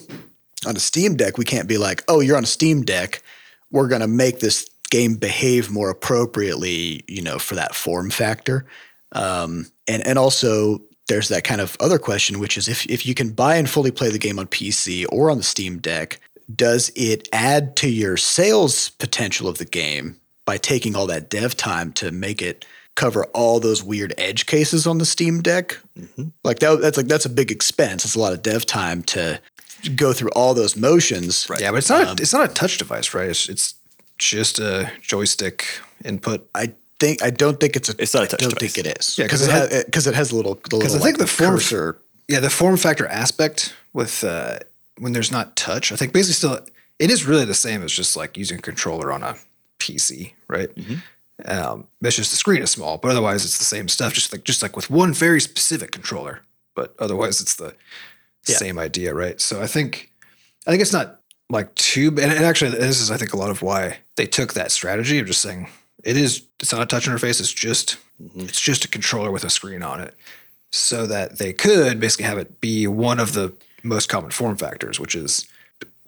On 0.66 0.74
a 0.78 0.80
Steam 0.80 1.18
Deck, 1.18 1.38
we 1.38 1.44
can't 1.44 1.68
be 1.68 1.78
like, 1.78 2.06
oh, 2.08 2.22
you're 2.22 2.38
on 2.38 2.44
a 2.44 2.48
Steam 2.48 2.84
Deck. 2.84 3.22
We're 3.70 3.90
going 3.90 4.00
to 4.00 4.08
make 4.08 4.40
this 4.40 4.70
game 4.90 5.16
behave 5.16 5.70
more 5.70 5.90
appropriately, 5.90 7.04
you 7.10 7.22
know, 7.22 7.38
for 7.38 7.56
that 7.56 7.76
form 7.76 8.10
factor. 8.10 8.66
Um, 9.12 9.70
and 9.90 10.08
and 10.08 10.18
also 10.18 10.82
there's 11.10 11.28
that 11.28 11.44
kind 11.44 11.60
of 11.60 11.76
other 11.82 12.00
question, 12.00 12.40
which 12.40 12.58
is 12.58 12.70
if 12.70 12.86
if 12.86 13.06
you 13.06 13.14
can 13.14 13.32
buy 13.32 13.56
and 13.56 13.70
fully 13.70 13.92
play 13.92 14.10
the 14.10 14.18
game 14.18 14.40
on 14.40 14.48
PC 14.48 15.06
or 15.12 15.30
on 15.30 15.38
the 15.38 15.44
Steam 15.44 15.80
Deck, 15.80 16.18
does 16.56 16.94
it 16.96 17.28
add 17.34 17.76
to 17.76 17.90
your 17.90 18.16
sales 18.16 18.92
potential 18.92 19.50
of 19.50 19.58
the 19.58 19.66
game 19.66 20.16
by 20.46 20.58
taking 20.58 20.96
all 20.96 21.08
that 21.08 21.30
dev 21.30 21.58
time 21.58 21.92
to 21.94 22.10
make 22.12 22.42
it 22.42 22.66
cover 23.00 23.24
all 23.34 23.60
those 23.60 23.82
weird 23.84 24.14
edge 24.18 24.46
cases 24.46 24.86
on 24.86 24.98
the 24.98 25.06
Steam 25.06 25.42
Deck? 25.42 25.78
Mm-hmm. 25.98 26.30
Like 26.44 26.60
that, 26.60 26.82
that's 26.82 26.98
like 26.98 27.08
that's 27.08 27.26
a 27.26 27.30
big 27.30 27.50
expense. 27.52 28.06
It's 28.06 28.16
a 28.16 28.20
lot 28.20 28.34
of 28.34 28.42
dev 28.44 28.66
time 28.66 29.02
to 29.04 29.40
go 29.96 30.14
through 30.14 30.30
all 30.36 30.54
those 30.54 30.76
motions. 30.76 31.48
Yeah, 31.60 31.72
but 31.72 31.78
it's 31.78 31.90
not 31.90 32.04
a, 32.04 32.10
um, 32.12 32.18
it's 32.20 32.34
not 32.34 32.50
a 32.50 32.54
touch 32.54 32.78
device, 32.78 33.14
right? 33.14 33.30
It's, 33.30 33.48
it's 33.50 33.74
just 34.18 34.60
a 34.60 34.92
joystick 35.02 35.66
input. 36.04 36.48
I 36.54 36.74
think 37.00 37.24
I 37.24 37.30
don't 37.32 37.60
think 37.60 37.76
it's 37.76 37.90
a. 37.90 37.96
It's 37.98 38.14
not 38.14 38.24
a 38.24 38.26
I 38.26 38.28
touch 38.28 38.40
don't 38.42 38.50
device. 38.60 38.74
think 38.74 38.86
it 38.86 39.00
is. 39.00 39.18
Yeah, 39.18 39.26
because 39.26 39.40
'cause 39.42 39.48
it, 39.48 39.72
has 39.72 39.84
because 39.86 40.08
it 40.08 40.16
has 40.16 40.32
a 40.32 40.36
little. 40.36 40.56
Because 40.56 40.96
I 40.96 41.00
think 41.00 41.18
the 41.18 41.28
form- 41.28 41.52
cursor. 41.56 41.98
Yeah, 42.28 42.42
the 42.42 42.50
form 42.52 42.78
factor 42.78 43.08
aspect 43.08 43.74
with 43.94 44.24
uh, 44.24 44.60
when 45.00 45.14
there's 45.14 45.32
not 45.32 45.56
touch, 45.56 45.92
I 45.92 45.96
think 45.96 46.14
basically 46.14 46.34
still 46.36 46.60
it 47.00 47.10
is 47.10 47.26
really 47.26 47.46
the 47.46 47.56
same 47.56 47.82
as 47.82 47.92
just 47.92 48.16
like 48.16 48.38
using 48.38 48.60
a 48.60 48.62
controller 48.62 49.12
on 49.12 49.24
a 49.24 49.36
PC, 49.80 50.34
right? 50.48 50.70
Mm-hmm. 50.76 50.96
Um, 51.46 51.88
it's 52.02 52.16
just 52.16 52.32
the 52.32 52.38
screen 52.38 52.62
is 52.62 52.72
small, 52.72 52.98
but 52.98 53.12
otherwise 53.12 53.46
it's 53.46 53.58
the 53.58 53.64
same 53.66 53.88
stuff. 53.88 54.14
Just 54.14 54.32
like 54.34 54.44
just 54.44 54.62
like 54.62 54.76
with 54.76 54.90
one 54.90 55.14
very 55.14 55.40
specific 55.42 55.92
controller, 55.92 56.42
but 56.76 56.94
otherwise 57.00 57.40
it's 57.42 57.56
the 57.56 57.76
Yeah. 58.48 58.58
same 58.58 58.80
idea, 58.80 59.14
right? 59.14 59.40
So 59.40 59.62
I 59.62 59.68
think 59.68 60.12
I 60.68 60.72
think 60.72 60.82
it's 60.82 60.94
not 60.94 61.22
like 61.50 61.74
too 61.76 62.08
and 62.10 62.20
and 62.32 62.44
actually 62.46 62.72
this 62.72 63.00
is 63.00 63.10
I 63.12 63.18
think 63.18 63.34
a 63.34 63.38
lot 63.38 63.50
of 63.52 63.62
why 63.62 63.98
they 64.18 64.26
took 64.28 64.54
that 64.54 64.72
strategy 64.72 65.20
of 65.20 65.28
just 65.28 65.42
saying 65.42 65.70
it 66.04 66.18
is 66.18 66.44
it's 66.60 66.72
not 66.74 66.82
a 66.82 66.86
touch 66.86 67.08
interface, 67.08 67.40
it's 67.40 67.54
just 67.54 67.98
it's 68.36 68.60
just 68.62 68.84
a 68.86 68.88
controller 68.90 69.32
with 69.32 69.44
a 69.46 69.50
screen 69.50 69.82
on 69.84 70.02
it. 70.02 70.14
So 70.72 71.08
that 71.08 71.38
they 71.40 71.52
could 71.54 72.00
basically 72.00 72.26
have 72.26 72.38
it 72.38 72.62
be 72.62 72.86
one 72.86 73.20
of 73.20 73.34
the 73.34 73.54
most 73.82 74.08
common 74.10 74.30
form 74.30 74.56
factors, 74.58 75.00
which 75.00 75.16
is 75.16 75.48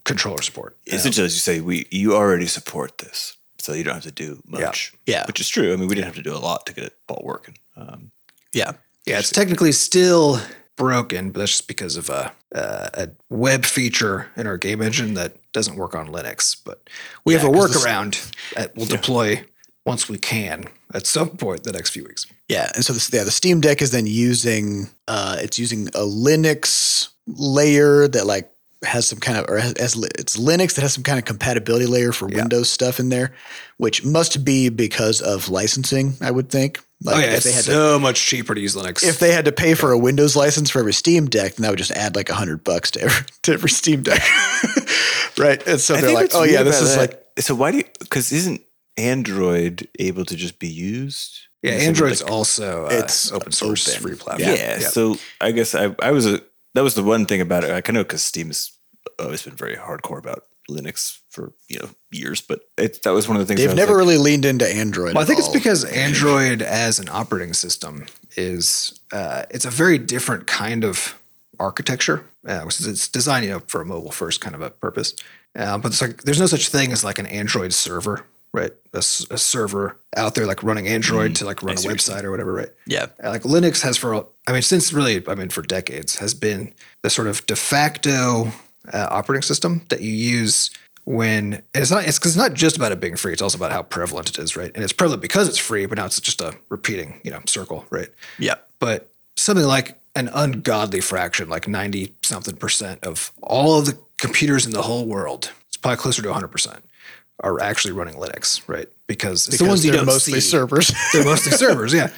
controller 0.03 0.41
support. 0.41 0.77
Essentially, 0.85 1.25
as 1.25 1.33
you 1.33 1.39
say, 1.39 1.61
we 1.61 1.87
you 1.89 2.13
already 2.15 2.45
support 2.47 2.97
this, 2.99 3.37
so 3.61 3.73
you 3.73 3.83
don't 3.83 3.93
have 3.95 4.03
to 4.03 4.11
do 4.11 4.41
much. 4.45 4.93
Yeah. 5.05 5.25
which 5.27 5.39
is 5.39 5.47
true. 5.49 5.71
I 5.73 5.75
mean, 5.75 5.87
we 5.87 5.95
didn't 5.95 6.07
have 6.07 6.15
to 6.15 6.23
do 6.23 6.33
a 6.35 6.39
lot 6.39 6.65
to 6.65 6.73
get 6.73 6.83
it 6.85 6.95
all 7.07 7.21
working. 7.23 7.57
Um, 7.77 8.11
Yeah. 8.53 8.73
Yeah, 9.07 9.17
it's 9.19 9.31
technically 9.31 9.71
still 9.71 10.39
broken, 10.77 11.31
but 11.31 11.39
that's 11.39 11.51
just 11.51 11.67
because 11.67 11.95
of 11.97 12.09
a, 12.09 12.31
uh, 12.53 12.89
a 12.93 13.09
web 13.29 13.65
feature 13.65 14.27
in 14.35 14.45
our 14.47 14.57
game 14.57 14.81
engine 14.81 15.13
that 15.15 15.35
doesn't 15.53 15.75
work 15.75 15.95
on 15.95 16.07
Linux. 16.09 16.55
But 16.63 16.87
we 17.25 17.33
have 17.33 17.43
a 17.43 17.51
'cause 17.51 17.73
this- 17.73 17.83
workaround 17.83 18.31
that 18.55 18.75
we'll 18.75 18.85
deploy 18.85 19.43
once 19.85 20.07
we 20.07 20.17
can 20.19 20.65
at 20.93 21.07
some 21.07 21.29
point 21.37 21.63
the 21.63 21.71
next 21.71 21.89
few 21.91 22.03
weeks. 22.03 22.25
Yeah, 22.47 22.69
and 22.75 22.85
so 22.85 22.93
this, 22.93 23.09
yeah, 23.11 23.23
the 23.23 23.31
Steam 23.31 23.59
Deck 23.61 23.81
is 23.81 23.89
then 23.91 24.05
using 24.05 24.89
uh, 25.07 25.37
it's 25.41 25.57
using 25.57 25.87
a 25.89 26.01
Linux 26.01 27.07
layer 27.27 28.07
that 28.07 28.25
like 28.27 28.51
has 28.83 29.07
some 29.07 29.19
kind 29.19 29.37
of 29.37 29.45
or 29.49 29.57
has, 29.59 29.73
has 29.79 29.95
it's 30.17 30.37
Linux 30.37 30.75
that 30.75 30.81
has 30.81 30.93
some 30.93 31.03
kind 31.03 31.19
of 31.19 31.25
compatibility 31.25 31.85
layer 31.85 32.11
for 32.11 32.27
Windows 32.27 32.69
stuff 32.69 32.99
in 32.99 33.09
there, 33.09 33.33
which 33.77 34.03
must 34.03 34.43
be 34.43 34.69
because 34.69 35.21
of 35.21 35.49
licensing. 35.49 36.15
I 36.21 36.31
would 36.31 36.49
think. 36.49 36.79
Like 37.03 37.15
oh 37.15 37.19
yeah, 37.19 37.25
if 37.27 37.33
it's 37.37 37.45
they 37.45 37.51
had 37.51 37.63
to 37.65 37.71
so 37.71 37.99
much 37.99 38.23
cheaper 38.23 38.53
to 38.53 38.61
use 38.61 38.75
Linux. 38.75 39.03
if 39.03 39.17
they 39.17 39.31
had 39.33 39.45
to 39.45 39.51
pay 39.51 39.73
for 39.73 39.91
a 39.91 39.97
Windows 39.97 40.35
license 40.35 40.69
for 40.69 40.77
every 40.79 40.93
Steam 40.93 41.25
Deck, 41.27 41.55
then 41.55 41.63
that 41.63 41.69
would 41.71 41.79
just 41.79 41.91
add 41.91 42.15
like 42.15 42.29
a 42.29 42.35
hundred 42.35 42.63
bucks 42.63 42.91
to 42.91 43.01
every, 43.01 43.25
to 43.43 43.53
every 43.53 43.69
Steam 43.71 44.03
Deck, 44.03 44.21
right? 45.37 45.65
And 45.67 45.79
so 45.79 45.95
I 45.95 46.01
they're 46.01 46.13
like, 46.13 46.31
oh 46.35 46.43
yeah, 46.43 46.61
this 46.63 46.81
is 46.81 46.95
that- 46.95 46.99
like 47.11 47.23
So 47.39 47.55
why 47.55 47.71
do 47.71 47.77
you? 47.77 47.83
Because 47.99 48.31
isn't 48.31 48.61
Android 48.97 49.87
able 49.99 50.25
to 50.25 50.35
just 50.35 50.59
be 50.59 50.67
used? 50.67 51.39
yeah, 51.63 51.71
in 51.71 51.75
the 51.77 51.81
same, 51.81 51.89
Android's 51.89 52.21
like- 52.23 52.31
also 52.31 52.85
uh, 52.85 52.89
It's 52.91 53.31
open 53.31 53.51
source 53.51 53.87
open. 53.89 54.01
free 54.01 54.15
platform. 54.15 54.49
Yeah. 54.49 54.77
platform. 54.77 54.91
So 54.91 55.15
I 55.39 55.51
guess 55.51 55.73
I 55.75 55.95
I 55.99 56.11
was 56.11 56.25
a 56.27 56.41
that 56.73 56.81
was 56.83 56.95
the 56.95 57.03
one 57.03 57.25
thing 57.25 57.41
about 57.41 57.63
it. 57.63 57.71
I 57.71 57.81
kind 57.81 57.97
of 57.97 58.07
because 58.07 58.21
Steam 58.23 58.47
has 58.47 58.71
always 59.19 59.43
been 59.43 59.55
very 59.55 59.75
hardcore 59.75 60.19
about 60.19 60.43
Linux 60.69 61.19
for 61.29 61.53
you 61.67 61.79
know 61.79 61.89
years, 62.11 62.41
but 62.41 62.61
it, 62.77 63.01
that 63.03 63.11
was 63.11 63.27
one 63.27 63.37
of 63.37 63.41
the 63.41 63.45
things. 63.45 63.65
They've 63.65 63.75
never 63.75 63.93
like, 63.93 63.99
really 63.99 64.17
leaned 64.17 64.45
into 64.45 64.67
Android. 64.67 65.13
Well, 65.13 65.19
I 65.19 65.21
at 65.23 65.27
think 65.27 65.39
it's 65.39 65.47
because 65.49 65.83
Android 65.85 66.61
as 66.61 66.99
an 66.99 67.09
operating 67.09 67.53
system 67.53 68.05
is 68.37 68.99
uh, 69.11 69.43
it's 69.49 69.65
a 69.65 69.69
very 69.71 69.97
different 69.97 70.47
kind 70.47 70.83
of 70.83 71.19
architecture. 71.59 72.25
Uh, 72.47 72.61
which 72.61 72.79
is- 72.79 72.87
it's 72.87 73.07
designed 73.07 73.45
you 73.45 73.51
know 73.51 73.59
for 73.67 73.81
a 73.81 73.85
mobile 73.85 74.11
first 74.11 74.41
kind 74.41 74.55
of 74.55 74.61
a 74.61 74.69
purpose. 74.71 75.13
Uh, 75.55 75.77
but 75.77 75.91
it's 75.91 76.01
like 76.01 76.23
there's 76.23 76.39
no 76.39 76.45
such 76.47 76.69
thing 76.69 76.91
as 76.91 77.03
like 77.03 77.19
an 77.19 77.25
Android 77.27 77.73
server, 77.73 78.25
right? 78.53 78.71
a 78.93 79.01
server 79.37 79.97
out 80.17 80.35
there 80.35 80.45
like 80.45 80.61
running 80.63 80.87
Android 80.87 81.35
to 81.35 81.45
like 81.45 81.63
run 81.63 81.75
a 81.75 81.77
see 81.77 81.87
what 81.87 81.91
you're 81.91 81.97
website 81.97 82.23
or 82.23 82.31
whatever, 82.31 82.53
right? 82.53 82.69
yeah, 82.85 83.07
like 83.23 83.43
Linux 83.43 83.81
has 83.81 83.97
for, 83.97 84.27
I 84.47 84.51
mean, 84.51 84.61
since 84.61 84.91
really, 84.91 85.23
I 85.27 85.35
mean, 85.35 85.49
for 85.49 85.61
decades, 85.61 86.17
has 86.17 86.33
been 86.33 86.73
the 87.01 87.09
sort 87.09 87.27
of 87.27 87.45
de 87.45 87.55
facto 87.55 88.51
uh, 88.91 89.07
operating 89.09 89.43
system 89.43 89.81
that 89.89 90.01
you 90.01 90.11
use 90.11 90.71
when 91.05 91.61
it's 91.73 91.91
not. 91.91 92.05
It's 92.05 92.19
because 92.19 92.35
it's 92.35 92.43
not 92.43 92.53
just 92.53 92.75
about 92.75 92.91
it 92.91 92.99
being 92.99 93.15
free. 93.15 93.33
It's 93.33 93.41
also 93.41 93.57
about 93.57 93.71
how 93.71 93.83
prevalent 93.83 94.29
it 94.29 94.39
is, 94.39 94.55
right? 94.55 94.71
And 94.73 94.83
it's 94.83 94.93
prevalent 94.93 95.21
because 95.21 95.47
it's 95.47 95.57
free, 95.57 95.85
but 95.85 95.97
now 95.97 96.05
it's 96.05 96.19
just 96.19 96.41
a 96.41 96.55
repeating, 96.69 97.21
you 97.23 97.31
know, 97.31 97.41
circle, 97.45 97.85
right? 97.89 98.09
yeah. 98.39 98.55
But 98.79 99.09
something 99.35 99.65
like 99.65 99.99
an 100.15 100.29
ungodly 100.33 101.01
fraction, 101.01 101.49
like 101.49 101.67
ninety 101.67 102.13
something 102.21 102.55
percent 102.55 103.03
of 103.03 103.31
all 103.41 103.79
of 103.79 103.85
the 103.85 103.97
computers 104.17 104.65
in 104.65 104.73
the 104.73 104.81
whole 104.81 105.05
world, 105.05 105.51
it's 105.67 105.77
probably 105.77 105.97
closer 105.97 106.21
to 106.21 106.33
hundred 106.33 106.49
percent, 106.49 106.83
are 107.41 107.59
actually 107.61 107.93
running 107.93 108.15
Linux, 108.15 108.61
right? 108.67 108.87
Because 109.07 109.47
it's 109.47 109.57
the 109.57 109.65
ones 109.65 109.83
you 109.83 109.91
they're 109.91 109.99
don't 109.99 110.07
mostly 110.07 110.39
see. 110.39 110.49
servers. 110.49 110.93
They're 111.13 111.25
mostly 111.25 111.51
servers, 111.51 111.93
yeah. 111.93 112.09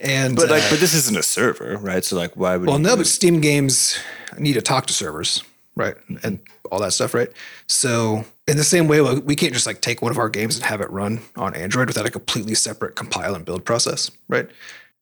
And 0.00 0.36
But 0.36 0.50
like, 0.50 0.62
uh, 0.64 0.70
but 0.70 0.80
this 0.80 0.92
isn't 0.94 1.16
a 1.16 1.22
server, 1.22 1.76
right? 1.78 2.04
So 2.04 2.16
like, 2.16 2.36
why 2.36 2.56
would? 2.56 2.66
well, 2.68 2.76
you 2.76 2.82
no, 2.84 2.90
do 2.90 2.96
but 2.98 3.06
Steam 3.06 3.40
games 3.40 3.98
need 4.38 4.54
to 4.54 4.62
talk 4.62 4.86
to 4.86 4.92
servers, 4.92 5.42
right? 5.74 5.94
And 6.22 6.40
all 6.70 6.80
that 6.80 6.92
stuff, 6.92 7.14
right? 7.14 7.30
So, 7.66 8.24
in 8.46 8.56
the 8.56 8.64
same 8.64 8.88
way, 8.88 9.00
we 9.00 9.36
can't 9.36 9.52
just 9.54 9.66
like 9.66 9.80
take 9.80 10.02
one 10.02 10.10
of 10.10 10.18
our 10.18 10.28
games 10.28 10.56
and 10.56 10.64
have 10.64 10.80
it 10.80 10.90
run 10.90 11.20
on 11.36 11.54
Android 11.54 11.88
without 11.88 12.04
a 12.06 12.10
completely 12.10 12.54
separate 12.54 12.94
compile 12.96 13.34
and 13.34 13.44
build 13.44 13.64
process, 13.64 14.10
right? 14.28 14.48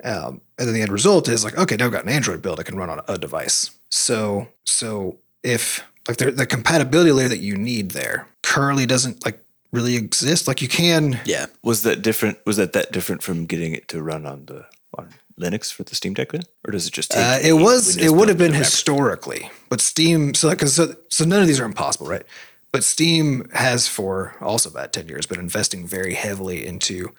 Um, 0.05 0.41
and 0.59 0.69
then 0.69 0.75
the 0.75 0.83
end 0.83 0.93
result 0.93 1.29
is 1.29 1.45
like, 1.45 1.57
okay, 1.59 1.77
now 1.77 1.87
I've 1.87 1.93
got 1.93 2.05
an 2.05 2.11
Android 2.11 2.43
build 2.43 2.61
I 2.61 2.63
can 2.65 2.77
run 2.77 2.91
on 2.91 3.01
a 3.09 3.19
device. 3.19 3.71
So, 3.91 4.49
so 4.65 5.17
if 5.43 5.85
like 6.09 6.17
the, 6.19 6.31
the 6.31 6.47
compatibility 6.47 7.13
layer 7.13 7.29
that 7.29 7.39
you 7.39 7.57
need 7.57 7.93
there 7.93 8.27
currently 8.43 8.87
doesn't 8.87 9.25
like 9.25 9.41
really 9.73 9.97
exist, 9.97 10.47
like 10.47 10.63
you 10.63 10.69
can 10.69 11.21
yeah, 11.25 11.47
was 11.63 11.83
that 11.83 12.03
different? 12.03 12.39
Was 12.47 12.57
that 12.59 12.73
that 12.75 12.93
different 12.93 13.23
from 13.23 13.47
getting 13.47 13.73
it 13.75 13.89
to 13.89 14.03
run 14.03 14.27
on 14.27 14.47
the 14.47 14.67
on 14.99 15.09
Linux 15.41 15.73
for 15.73 15.83
the 15.85 15.95
Steam 15.95 16.15
Deck 16.15 16.33
then, 16.33 16.43
or 16.67 16.73
does 16.73 16.87
it 16.87 16.93
just? 16.93 17.11
Take 17.11 17.21
Uh, 17.25 17.39
the 17.39 17.49
it 17.49 17.53
was. 17.55 17.87
Windows 17.97 17.97
It 18.07 18.15
would 18.15 18.29
have 18.29 18.39
been 18.39 18.53
historically, 18.53 19.51
but 19.69 19.81
Steam. 19.81 20.35
So, 20.35 20.49
like, 20.49 20.59
'cause 20.59 20.75
so, 20.75 20.95
so 21.09 21.25
none 21.25 21.41
of 21.41 21.47
these 21.49 21.59
are 21.61 21.65
impossible, 21.65 22.07
right? 22.07 22.25
But 22.71 22.85
Steam 22.85 23.49
has 23.53 23.87
for 23.87 24.35
also 24.41 24.71
about 24.71 24.93
ten 24.93 25.09
years 25.09 25.27
been 25.27 25.41
investing 25.41 25.87
very 25.87 26.15
heavily 26.15 26.67
into 26.67 27.11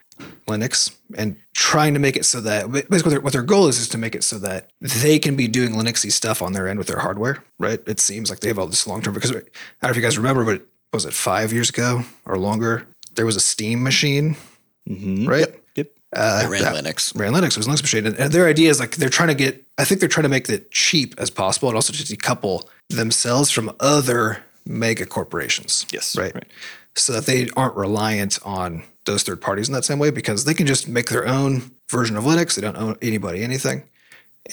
Linux 0.47 0.91
and 1.15 1.37
trying 1.55 1.93
to 1.93 1.99
make 1.99 2.15
it 2.15 2.25
so 2.25 2.39
that 2.41 2.71
basically 2.71 2.97
what 3.01 3.09
their, 3.09 3.21
what 3.21 3.33
their 3.33 3.43
goal 3.43 3.67
is 3.67 3.79
is 3.79 3.87
to 3.89 3.97
make 3.97 4.15
it 4.15 4.23
so 4.23 4.37
that 4.39 4.69
they 4.81 5.17
can 5.19 5.35
be 5.35 5.47
doing 5.47 5.73
Linuxy 5.73 6.11
stuff 6.11 6.41
on 6.41 6.53
their 6.53 6.67
end 6.67 6.77
with 6.79 6.87
their 6.87 6.99
hardware, 6.99 7.43
right? 7.59 7.79
It 7.87 7.99
seems 7.99 8.29
like 8.29 8.39
they 8.39 8.47
have 8.47 8.59
all 8.59 8.67
this 8.67 8.87
long 8.87 9.01
term 9.01 9.13
because 9.13 9.31
I 9.31 9.35
don't 9.35 9.43
know 9.83 9.89
if 9.89 9.95
you 9.95 10.01
guys 10.01 10.17
remember, 10.17 10.43
but 10.43 10.65
was 10.93 11.05
it 11.05 11.13
five 11.13 11.51
years 11.51 11.69
ago 11.69 12.03
or 12.25 12.37
longer? 12.37 12.85
There 13.15 13.25
was 13.25 13.35
a 13.35 13.39
Steam 13.39 13.83
machine, 13.83 14.35
Mhm. 14.89 15.27
right? 15.27 15.47
Yep. 15.75 15.87
Uh, 16.15 16.43
they 16.43 16.47
ran 16.49 16.61
that- 16.61 16.83
Linux. 16.83 17.17
ran 17.19 17.33
Linux. 17.33 17.51
It 17.51 17.57
was 17.57 17.67
a 17.67 17.69
Linux 17.69 17.81
machine. 17.81 18.05
And, 18.05 18.15
and 18.17 18.31
their 18.31 18.47
idea 18.47 18.69
is 18.69 18.79
like 18.79 18.95
they're 18.97 19.09
trying 19.09 19.29
to 19.29 19.35
get, 19.35 19.63
I 19.77 19.85
think 19.85 19.99
they're 19.99 20.09
trying 20.09 20.23
to 20.23 20.29
make 20.29 20.47
it 20.49 20.71
cheap 20.71 21.15
as 21.17 21.29
possible 21.29 21.69
and 21.69 21.75
also 21.75 21.93
to 21.93 22.03
decouple 22.03 22.67
themselves 22.89 23.49
from 23.49 23.71
other 23.79 24.43
mega 24.65 25.05
corporations. 25.05 25.85
Yes, 25.91 26.15
Right. 26.15 26.33
right. 26.33 26.45
So 26.95 27.13
that 27.13 27.25
they 27.25 27.49
aren't 27.57 27.75
reliant 27.75 28.39
on 28.45 28.83
those 29.05 29.23
third 29.23 29.41
parties 29.41 29.67
in 29.67 29.73
that 29.73 29.83
same 29.85 29.99
way 29.99 30.11
because 30.11 30.45
they 30.45 30.53
can 30.53 30.67
just 30.67 30.87
make 30.87 31.09
their 31.09 31.27
own 31.27 31.71
version 31.89 32.15
of 32.15 32.23
Linux. 32.23 32.55
They 32.55 32.61
don't 32.61 32.77
owe 32.77 32.95
anybody 33.01 33.43
anything. 33.43 33.83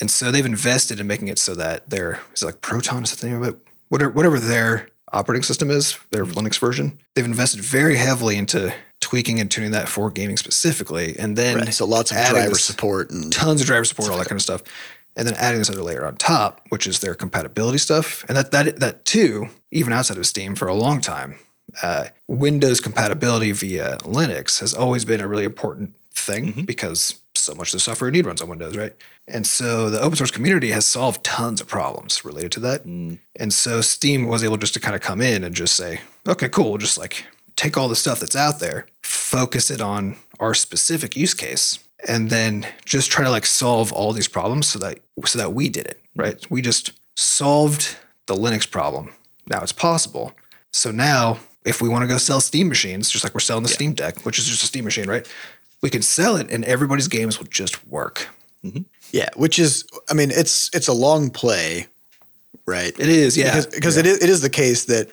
And 0.01 0.11
so 0.11 0.31
they've 0.31 0.47
invested 0.47 1.01
in 1.01 1.07
making 1.07 1.29
it 1.29 1.39
so 1.39 1.55
that 1.57 1.91
their, 1.91 2.21
is 2.35 2.43
it 2.43 2.47
like 2.47 2.61
Proton? 2.61 3.05
Is 3.05 3.11
that 3.11 3.21
the 3.21 3.27
name 3.29 3.43
of 3.43 3.49
it? 3.49 3.57
Whatever, 3.89 4.11
whatever 4.13 4.39
their 4.41 4.89
operating 5.13 5.43
system 5.43 5.71
is, 5.71 5.99
their 6.11 6.25
Linux 6.25 6.59
version, 6.59 6.99
they've 7.15 7.25
invested 7.25 7.61
very 7.61 7.97
heavily 7.97 8.37
into 8.37 8.73
tweaking 9.01 9.41
and 9.41 9.51
tuning 9.51 9.71
that 9.73 9.89
for 9.89 10.11
gaming 10.11 10.37
specifically. 10.37 11.17
And 11.19 11.37
then 11.37 11.57
Right. 11.59 11.75
So 11.75 11.87
lots 11.87 12.11
of 12.11 12.17
driver 12.17 12.51
this- 12.51 12.65
support 12.65 13.11
and 13.11 13.33
tons 13.33 13.61
of 13.61 13.67
driver 13.67 13.85
support, 13.85 14.11
all 14.11 14.19
that 14.19 14.29
kind 14.29 14.39
of 14.39 14.43
stuff, 14.43 14.63
and 15.17 15.27
then 15.27 15.35
adding 15.35 15.59
this 15.59 15.71
other 15.71 15.83
layer 15.83 16.07
on 16.07 16.17
top, 16.17 16.61
which 16.69 16.87
is 16.87 17.01
their 17.01 17.15
compatibility 17.15 17.79
stuff, 17.79 18.25
and 18.29 18.37
that 18.37 18.51
that 18.53 18.79
that 18.81 19.05
too, 19.05 19.49
even 19.71 19.93
outside 19.93 20.17
of 20.19 20.27
Steam, 20.27 20.55
for 20.55 20.69
a 20.69 20.75
long 20.75 21.01
time, 21.01 21.37
uh, 21.83 22.05
Windows 22.29 22.81
compatibility 22.81 23.53
via 23.53 23.97
Linux 24.03 24.61
has 24.61 24.73
always 24.75 25.05
been 25.05 25.21
a 25.21 25.27
really 25.29 25.45
important 25.45 25.95
thing 26.15 26.65
because 26.67 27.15
so 27.35 27.55
much 27.55 27.69
of 27.69 27.73
the 27.73 27.81
software 27.81 28.09
you 28.09 28.13
need 28.13 28.27
runs 28.27 28.43
on 28.43 28.49
Windows, 28.49 28.77
right? 28.77 28.95
And 29.31 29.47
so 29.47 29.89
the 29.89 30.01
open 30.01 30.17
source 30.17 30.31
community 30.31 30.71
has 30.71 30.85
solved 30.85 31.25
tons 31.25 31.61
of 31.61 31.69
problems 31.69 32.25
related 32.25 32.53
to 32.53 32.61
that. 32.61 32.85
Mm. 32.85 33.19
And 33.37 33.53
so 33.53 33.81
Steam 33.81 34.27
was 34.27 34.43
able 34.43 34.57
just 34.57 34.75
to 34.75 34.81
kind 34.81 34.97
of 34.97 35.01
come 35.01 35.21
in 35.21 35.45
and 35.45 35.55
just 35.55 35.77
say, 35.77 36.01
okay, 36.29 36.49
cool, 36.49 36.71
we'll 36.71 36.79
just 36.79 36.99
like 36.99 37.25
take 37.57 37.77
all 37.77 37.89
the 37.89 37.97
stuff 37.97 38.21
that's 38.21 38.37
out 38.37 38.59
there, 38.59 38.87
focus 39.03 39.71
it 39.71 39.81
on 39.81 40.17
our 40.41 40.55
specific 40.55 41.17
use 41.17 41.35
case, 41.35 41.79
and 42.09 42.31
then 42.31 42.67
just 42.85 43.11
try 43.11 43.25
to 43.25 43.31
like 43.31 43.47
solve 43.47 43.93
all 43.93 44.13
these 44.13 44.29
problems 44.29 44.67
so 44.67 44.79
that 44.79 44.99
so 45.27 45.39
that 45.39 45.53
we 45.53 45.69
did 45.69 45.87
it, 45.87 46.01
mm. 46.17 46.23
right? 46.23 46.51
We 46.51 46.61
just 46.61 46.93
solved 47.17 47.97
the 48.27 48.35
Linux 48.35 48.69
problem. 48.69 49.13
Now 49.49 49.63
it's 49.63 49.73
possible. 49.73 50.33
So 50.73 50.91
now 50.91 51.39
if 51.65 51.83
we 51.83 51.89
want 51.89 52.03
to 52.03 52.09
go 52.09 52.19
sell 52.19 52.41
Steam 52.41 52.69
machines, 52.69 53.11
just 53.11 53.25
like 53.25 53.35
we're 53.35 53.41
selling 53.41 53.63
the 53.63 53.69
Steam 53.69 53.93
Deck, 53.93 54.25
which 54.25 54.39
is 54.39 54.47
just 54.47 54.63
a 54.63 54.67
Steam 54.67 54.85
machine, 54.85 55.09
right? 55.09 55.29
We 55.83 55.91
can 55.91 56.03
sell 56.03 56.37
it 56.37 56.51
and 56.51 56.65
everybody's 56.65 57.09
games 57.09 57.39
will 57.39 57.47
just 57.47 57.87
work. 57.87 58.29
Mm-hmm. 58.65 58.83
Yeah, 59.13 59.29
which 59.37 59.59
is, 59.59 59.85
I 60.09 60.15
mean, 60.15 60.31
it's 60.31 60.71
it's 60.75 60.89
a 60.89 60.93
long 60.93 61.31
play, 61.31 61.87
right? 62.67 62.99
It 62.99 63.09
is, 63.09 63.37
yeah. 63.37 63.51
because, 63.51 63.67
because 63.67 63.97
it 63.97 64.07
is 64.07 64.23
it 64.23 64.29
is 64.29 64.41
the 64.41 64.51
case 64.51 64.85
that 64.87 65.11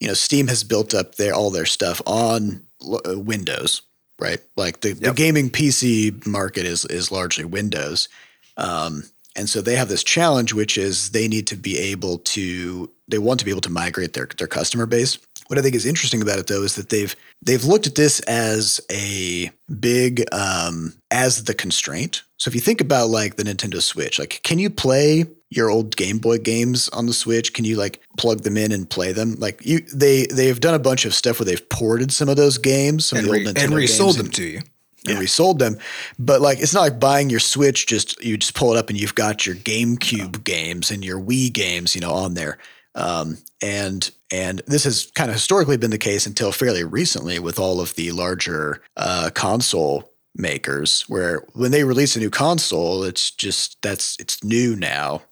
you 0.00 0.08
know 0.08 0.14
Steam 0.14 0.48
has 0.48 0.64
built 0.64 0.94
up 0.94 1.16
their 1.16 1.34
all 1.34 1.50
their 1.50 1.66
stuff 1.66 2.00
on 2.06 2.64
uh, 2.82 3.18
Windows, 3.18 3.82
right? 4.18 4.40
Like 4.56 4.80
the, 4.80 4.92
the 4.92 5.12
gaming 5.12 5.50
PC 5.50 6.26
market 6.26 6.66
is 6.66 6.84
is 6.86 7.10
largely 7.10 7.44
Windows, 7.44 8.08
um, 8.56 9.04
and 9.36 9.48
so 9.48 9.60
they 9.60 9.76
have 9.76 9.88
this 9.88 10.04
challenge, 10.04 10.54
which 10.54 10.78
is 10.78 11.10
they 11.10 11.28
need 11.28 11.46
to 11.48 11.56
be 11.56 11.78
able 11.78 12.18
to 12.18 12.90
they 13.08 13.18
want 13.18 13.38
to 13.40 13.44
be 13.44 13.50
able 13.50 13.60
to 13.62 13.70
migrate 13.70 14.14
their 14.14 14.28
their 14.38 14.46
customer 14.48 14.86
base. 14.86 15.18
What 15.48 15.58
I 15.58 15.62
think 15.62 15.74
is 15.74 15.86
interesting 15.86 16.22
about 16.22 16.38
it 16.38 16.46
though 16.46 16.62
is 16.62 16.76
that 16.76 16.88
they've 16.88 17.14
they've 17.42 17.64
looked 17.64 17.86
at 17.86 17.94
this 17.94 18.20
as 18.20 18.80
a 18.90 19.50
big 19.80 20.24
um, 20.32 20.94
as 21.10 21.44
the 21.44 21.54
constraint. 21.54 22.22
So 22.38 22.48
if 22.48 22.54
you 22.54 22.60
think 22.60 22.80
about 22.80 23.08
like 23.10 23.36
the 23.36 23.42
Nintendo 23.44 23.80
Switch, 23.82 24.18
like 24.18 24.40
can 24.42 24.58
you 24.58 24.70
play 24.70 25.26
your 25.50 25.70
old 25.70 25.96
Game 25.96 26.18
Boy 26.18 26.38
games 26.38 26.88
on 26.90 27.06
the 27.06 27.12
Switch? 27.12 27.52
Can 27.52 27.64
you 27.64 27.76
like 27.76 28.00
plug 28.18 28.40
them 28.42 28.56
in 28.56 28.72
and 28.72 28.88
play 28.88 29.12
them? 29.12 29.36
Like 29.38 29.64
you, 29.64 29.80
they 29.94 30.26
they've 30.26 30.58
done 30.58 30.74
a 30.74 30.78
bunch 30.78 31.04
of 31.04 31.14
stuff 31.14 31.38
where 31.38 31.46
they've 31.46 31.68
ported 31.68 32.10
some 32.10 32.28
of 32.28 32.36
those 32.36 32.58
games, 32.58 33.06
some 33.06 33.18
and, 33.18 33.26
of 33.26 33.32
the 33.32 33.38
re- 33.38 33.46
old 33.46 33.54
Nintendo 33.54 33.60
games. 33.60 33.64
and 33.64 33.74
resold 33.74 34.16
them 34.16 34.26
and- 34.26 34.34
to 34.34 34.44
you. 34.44 34.60
and 35.06 35.18
resold 35.18 35.58
them. 35.58 35.76
But 36.18 36.40
like, 36.40 36.58
it's 36.60 36.72
not 36.74 36.80
like 36.80 36.98
buying 36.98 37.30
your 37.30 37.40
Switch. 37.40 37.86
Just 37.86 38.22
you 38.24 38.36
just 38.36 38.54
pull 38.54 38.72
it 38.74 38.78
up 38.78 38.88
and 38.88 38.98
you've 38.98 39.14
got 39.14 39.46
your 39.46 39.54
GameCube 39.54 40.42
games 40.44 40.90
and 40.90 41.04
your 41.04 41.20
Wii 41.20 41.52
games, 41.52 41.94
you 41.94 42.00
know, 42.00 42.12
on 42.12 42.34
there. 42.34 42.58
Um, 42.94 43.38
and 43.62 44.10
and 44.30 44.62
this 44.66 44.84
has 44.84 45.10
kind 45.14 45.30
of 45.30 45.34
historically 45.34 45.76
been 45.76 45.90
the 45.90 45.98
case 45.98 46.26
until 46.26 46.52
fairly 46.52 46.84
recently 46.84 47.38
with 47.38 47.58
all 47.58 47.80
of 47.80 47.94
the 47.94 48.12
larger 48.12 48.82
uh, 48.96 49.30
console 49.34 50.10
makers, 50.36 51.02
where 51.08 51.44
when 51.54 51.70
they 51.70 51.84
release 51.84 52.16
a 52.16 52.20
new 52.20 52.30
console, 52.30 53.04
it's 53.04 53.30
just 53.30 53.80
that's 53.82 54.16
it's 54.18 54.42
new 54.44 54.76
now, 54.76 55.22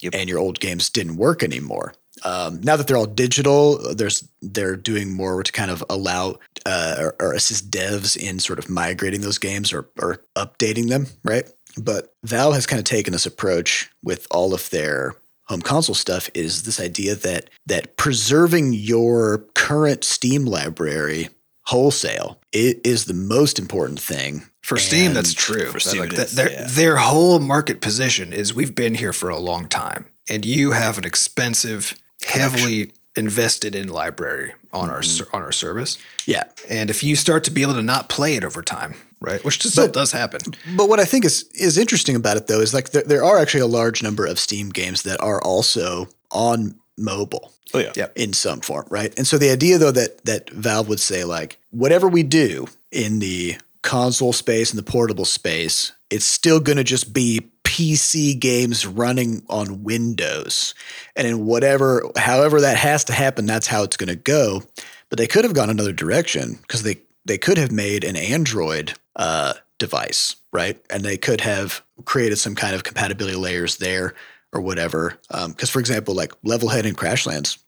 Yep. 0.00 0.14
and 0.14 0.28
your 0.28 0.38
old 0.38 0.60
games 0.60 0.90
didn't 0.90 1.16
work 1.16 1.42
anymore. 1.42 1.94
Um, 2.24 2.60
now 2.62 2.76
that 2.76 2.86
they're 2.86 2.96
all 2.96 3.06
digital, 3.06 3.94
there's 3.94 4.26
they're 4.40 4.76
doing 4.76 5.12
more 5.14 5.42
to 5.42 5.52
kind 5.52 5.70
of 5.70 5.84
allow 5.90 6.38
uh, 6.64 6.96
or, 6.98 7.14
or 7.20 7.32
assist 7.34 7.70
devs 7.70 8.16
in 8.16 8.38
sort 8.38 8.58
of 8.58 8.68
migrating 8.70 9.20
those 9.20 9.38
games 9.38 9.72
or, 9.72 9.88
or 10.00 10.22
updating 10.34 10.88
them, 10.88 11.06
right? 11.24 11.48
But 11.78 12.14
Valve 12.24 12.54
has 12.54 12.66
kind 12.66 12.78
of 12.78 12.84
taken 12.84 13.12
this 13.12 13.26
approach 13.26 13.90
with 14.02 14.26
all 14.30 14.54
of 14.54 14.68
their 14.70 15.14
home 15.48 15.62
console 15.62 15.94
stuff 15.94 16.28
is 16.34 16.62
this 16.64 16.80
idea 16.80 17.14
that 17.14 17.50
that 17.66 17.96
preserving 17.96 18.72
your 18.72 19.38
current 19.54 20.04
Steam 20.04 20.44
library 20.44 21.28
wholesale 21.62 22.38
is 22.52 23.06
the 23.06 23.14
most 23.14 23.58
important 23.58 23.98
thing 24.00 24.42
For 24.62 24.76
Steam, 24.78 25.14
that's 25.14 25.34
true. 25.34 25.66
for 25.66 25.80
Steam 25.80 26.00
like, 26.00 26.12
it 26.12 26.16
that- 26.16 26.26
is, 26.28 26.34
their, 26.34 26.50
yeah. 26.52 26.66
their 26.68 26.96
whole 26.96 27.38
market 27.40 27.80
position 27.80 28.32
is 28.32 28.54
we've 28.54 28.74
been 28.74 28.94
here 28.94 29.12
for 29.12 29.28
a 29.30 29.38
long 29.38 29.68
time, 29.68 30.06
and 30.28 30.44
you 30.44 30.72
have 30.72 30.96
an 30.98 31.04
expensive, 31.04 31.94
heavily 32.24 32.92
invested 33.16 33.74
in 33.74 33.88
library 33.88 34.52
on 34.72 34.90
our 34.90 35.00
Mm-hmm. 35.00 35.24
ser- 35.24 35.28
on 35.32 35.42
our 35.42 35.52
service. 35.52 35.98
Yeah. 36.26 36.44
And 36.68 36.90
if 36.90 37.02
you 37.02 37.16
start 37.16 37.44
to 37.44 37.50
be 37.50 37.62
able 37.62 37.74
to 37.74 37.82
not 37.82 38.08
play 38.08 38.36
it 38.36 38.44
over 38.44 38.62
time, 38.62 38.94
right, 39.20 39.44
which 39.44 39.58
just 39.58 39.74
still 39.74 39.88
does 39.88 40.12
happen, 40.12 40.40
But 40.76 40.88
what 40.88 41.00
I 41.00 41.04
think 41.04 41.24
is 41.24 41.44
is 41.54 41.78
interesting 41.78 42.16
about 42.16 42.36
it 42.36 42.46
though 42.46 42.60
is 42.60 42.74
like 42.74 42.90
there, 42.90 43.02
there 43.02 43.24
are 43.24 43.38
actually 43.38 43.60
a 43.60 43.66
large 43.66 44.02
number 44.02 44.26
of 44.26 44.38
Steam 44.38 44.70
games 44.70 45.02
that 45.02 45.20
are 45.20 45.42
also 45.42 46.08
on 46.30 46.76
mobile. 46.96 47.52
Oh 47.74 47.78
yeah. 47.80 47.92
Yep. 47.96 48.12
in 48.16 48.32
some 48.32 48.60
form, 48.60 48.86
right? 48.90 49.12
And 49.18 49.26
so 49.26 49.38
the 49.38 49.50
idea 49.50 49.78
though 49.78 49.90
that 49.90 50.24
that 50.24 50.50
Valve 50.50 50.88
would 50.88 51.00
say 51.00 51.24
like 51.24 51.58
whatever 51.70 52.06
we 52.08 52.22
do 52.22 52.66
in 52.92 53.18
the 53.18 53.56
console 53.82 54.32
space 54.32 54.70
and 54.70 54.78
the 54.78 54.90
portable 54.90 55.24
space, 55.24 55.92
it's 56.10 56.24
still 56.24 56.60
going 56.60 56.78
to 56.78 56.84
just 56.84 57.12
be 57.12 57.50
PC 57.64 58.38
games 58.38 58.86
running 58.86 59.42
on 59.48 59.82
Windows. 59.82 60.74
And 61.16 61.26
in 61.26 61.44
whatever 61.44 62.04
however 62.16 62.60
that 62.60 62.76
has 62.76 63.04
to 63.04 63.12
happen, 63.12 63.46
that's 63.46 63.66
how 63.66 63.82
it's 63.82 63.96
going 63.96 64.08
to 64.08 64.16
go. 64.16 64.62
But 65.08 65.18
they 65.18 65.26
could 65.26 65.44
have 65.44 65.54
gone 65.54 65.70
another 65.70 65.92
direction 65.92 66.58
because 66.62 66.82
they 66.82 66.98
they 67.26 67.38
could 67.38 67.58
have 67.58 67.72
made 67.72 68.04
an 68.04 68.16
Android 68.16 68.94
uh, 69.16 69.54
device, 69.78 70.36
right? 70.52 70.80
And 70.90 71.02
they 71.02 71.16
could 71.16 71.40
have 71.40 71.82
created 72.04 72.36
some 72.36 72.54
kind 72.54 72.74
of 72.74 72.84
compatibility 72.84 73.36
layers 73.36 73.76
there 73.76 74.14
or 74.52 74.60
whatever. 74.60 75.18
Because, 75.28 75.70
for 75.70 75.80
example, 75.80 76.14
like 76.14 76.32
Levelhead 76.42 76.86
and 76.86 76.96
Crashlands 76.96 77.58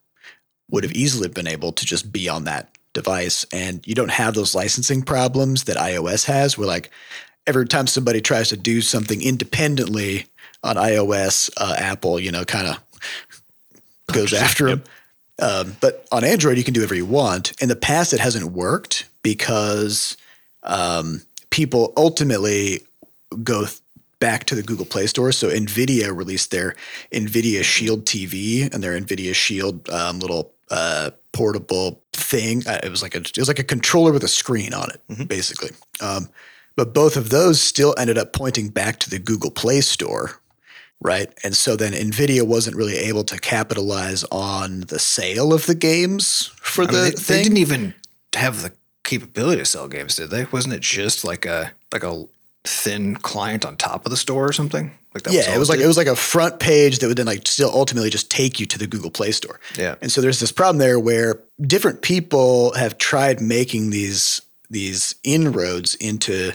would 0.70 0.84
have 0.84 0.92
easily 0.92 1.28
been 1.28 1.48
able 1.48 1.72
to 1.72 1.84
just 1.84 2.12
be 2.12 2.28
on 2.28 2.44
that 2.44 2.76
device. 2.92 3.44
And 3.52 3.86
you 3.86 3.94
don't 3.94 4.10
have 4.10 4.34
those 4.34 4.54
licensing 4.54 5.02
problems 5.02 5.64
that 5.64 5.76
iOS 5.76 6.24
has, 6.26 6.56
where 6.56 6.68
like 6.68 6.90
every 7.46 7.66
time 7.66 7.86
somebody 7.86 8.20
tries 8.20 8.48
to 8.50 8.56
do 8.56 8.80
something 8.80 9.22
independently 9.22 10.26
on 10.62 10.76
iOS, 10.76 11.50
uh, 11.56 11.74
Apple, 11.78 12.20
you 12.20 12.30
know, 12.30 12.44
kind 12.44 12.68
of 12.68 12.78
goes 14.12 14.32
after 14.32 14.68
them. 14.68 14.84
Um, 15.40 15.76
but 15.80 16.06
on 16.10 16.24
Android, 16.24 16.58
you 16.58 16.64
can 16.64 16.74
do 16.74 16.80
whatever 16.80 16.96
you 16.96 17.06
want. 17.06 17.52
In 17.62 17.68
the 17.68 17.76
past, 17.76 18.12
it 18.12 18.20
hasn't 18.20 18.52
worked 18.52 19.08
because 19.28 20.16
um, 20.62 21.20
people 21.50 21.92
ultimately 21.98 22.80
go 23.42 23.66
th- 23.66 23.78
back 24.20 24.44
to 24.44 24.54
the 24.54 24.62
Google 24.62 24.86
Play 24.86 25.06
Store. 25.06 25.32
So 25.32 25.50
NVIDIA 25.50 26.16
released 26.16 26.50
their 26.50 26.74
NVIDIA 27.12 27.62
Shield 27.62 28.06
TV 28.06 28.72
and 28.72 28.82
their 28.82 28.98
NVIDIA 28.98 29.34
Shield 29.34 29.86
um, 29.90 30.18
little 30.18 30.50
uh, 30.70 31.10
portable 31.32 32.00
thing. 32.14 32.66
Uh, 32.66 32.80
it 32.82 32.90
was 32.90 33.02
like 33.02 33.14
a 33.14 33.18
it 33.18 33.36
was 33.36 33.48
like 33.48 33.58
a 33.58 33.64
controller 33.64 34.12
with 34.12 34.24
a 34.24 34.28
screen 34.28 34.72
on 34.72 34.88
it, 34.90 35.28
basically. 35.28 35.72
Um, 36.00 36.30
but 36.74 36.94
both 36.94 37.18
of 37.18 37.28
those 37.28 37.60
still 37.60 37.94
ended 37.98 38.16
up 38.16 38.32
pointing 38.32 38.70
back 38.70 38.98
to 39.00 39.10
the 39.10 39.18
Google 39.18 39.50
Play 39.50 39.82
Store, 39.82 40.40
right? 41.02 41.30
And 41.44 41.54
so 41.54 41.76
then 41.76 41.92
NVIDIA 41.92 42.44
wasn't 42.46 42.76
really 42.76 42.96
able 42.96 43.24
to 43.24 43.38
capitalize 43.38 44.24
on 44.32 44.80
the 44.88 44.98
sale 44.98 45.52
of 45.52 45.66
the 45.66 45.74
games 45.74 46.50
for 46.62 46.84
I 46.84 46.86
the 46.86 46.92
mean, 46.92 47.02
they, 47.02 47.10
thing. 47.10 47.36
they 47.36 47.42
didn't 47.42 47.58
even 47.58 47.94
have 48.34 48.62
the 48.62 48.72
capability 49.08 49.58
to 49.58 49.64
sell 49.64 49.88
games, 49.88 50.16
did 50.16 50.30
they? 50.30 50.44
Wasn't 50.46 50.74
it 50.74 50.80
just 50.80 51.24
like 51.24 51.46
a 51.46 51.72
like 51.92 52.04
a 52.04 52.26
thin 52.64 53.16
client 53.16 53.64
on 53.64 53.76
top 53.76 54.04
of 54.04 54.10
the 54.10 54.16
store 54.16 54.46
or 54.46 54.52
something? 54.52 54.92
Like 55.14 55.22
that 55.24 55.32
yeah, 55.32 55.48
all 55.48 55.56
it 55.56 55.58
was 55.58 55.68
like 55.68 55.78
did? 55.78 55.84
it 55.84 55.88
was 55.88 55.96
like 55.96 56.06
a 56.06 56.16
front 56.16 56.60
page 56.60 56.98
that 56.98 57.08
would 57.08 57.16
then 57.16 57.26
like 57.26 57.46
still 57.46 57.70
ultimately 57.72 58.10
just 58.10 58.30
take 58.30 58.60
you 58.60 58.66
to 58.66 58.78
the 58.78 58.86
Google 58.86 59.10
Play 59.10 59.32
Store. 59.32 59.58
Yeah. 59.76 59.94
And 60.02 60.12
so 60.12 60.20
there's 60.20 60.40
this 60.40 60.52
problem 60.52 60.78
there 60.78 61.00
where 61.00 61.40
different 61.62 62.02
people 62.02 62.72
have 62.74 62.98
tried 62.98 63.40
making 63.40 63.90
these 63.90 64.42
these 64.70 65.14
inroads 65.24 65.94
into 65.94 66.52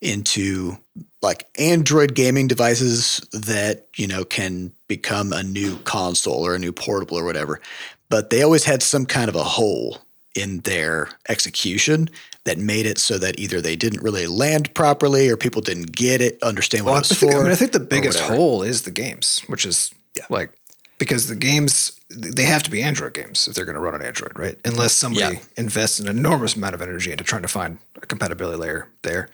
into 0.00 0.76
like 1.22 1.46
Android 1.56 2.16
gaming 2.16 2.48
devices 2.48 3.18
that, 3.32 3.86
you 3.94 4.08
know, 4.08 4.24
can 4.24 4.72
become 4.88 5.32
a 5.32 5.44
new 5.44 5.76
console 5.78 6.44
or 6.44 6.56
a 6.56 6.58
new 6.58 6.72
portable 6.72 7.16
or 7.16 7.24
whatever. 7.24 7.60
But 8.08 8.30
they 8.30 8.42
always 8.42 8.64
had 8.64 8.82
some 8.82 9.06
kind 9.06 9.28
of 9.28 9.36
a 9.36 9.44
hole 9.44 9.98
in 10.34 10.60
their 10.60 11.08
execution 11.28 12.08
that 12.44 12.58
made 12.58 12.86
it 12.86 12.98
so 12.98 13.18
that 13.18 13.38
either 13.38 13.60
they 13.60 13.76
didn't 13.76 14.02
really 14.02 14.26
land 14.26 14.72
properly 14.74 15.28
or 15.28 15.36
people 15.36 15.60
didn't 15.62 15.92
get 15.92 16.20
it, 16.20 16.42
understand 16.42 16.84
what 16.84 16.92
Well, 16.92 16.96
I 16.96 16.98
it 16.98 17.08
was 17.08 17.18
think, 17.18 17.32
for. 17.32 17.38
I, 17.40 17.42
mean, 17.44 17.52
I 17.52 17.54
think 17.54 17.72
the 17.72 17.80
biggest 17.80 18.18
hole 18.20 18.62
is 18.62 18.82
the 18.82 18.90
games, 18.90 19.42
which 19.46 19.64
is 19.66 19.92
like 20.28 20.50
because 20.98 21.28
the 21.28 21.36
games 21.36 21.98
they 22.10 22.44
have 22.44 22.62
to 22.62 22.70
be 22.70 22.82
Android 22.82 23.14
games 23.14 23.48
if 23.48 23.54
they're 23.54 23.64
going 23.64 23.74
to 23.74 23.80
run 23.80 23.94
on 23.94 24.02
Android, 24.02 24.38
right? 24.38 24.56
Unless 24.64 24.92
somebody 24.94 25.36
Yeah. 25.36 25.42
invests 25.56 25.98
an 26.00 26.08
enormous 26.08 26.56
amount 26.56 26.74
of 26.74 26.82
energy 26.82 27.10
into 27.10 27.24
trying 27.24 27.42
to 27.42 27.48
find 27.48 27.78
a 27.96 28.06
compatibility 28.06 28.58
layer 28.58 28.88
there. 29.02 29.28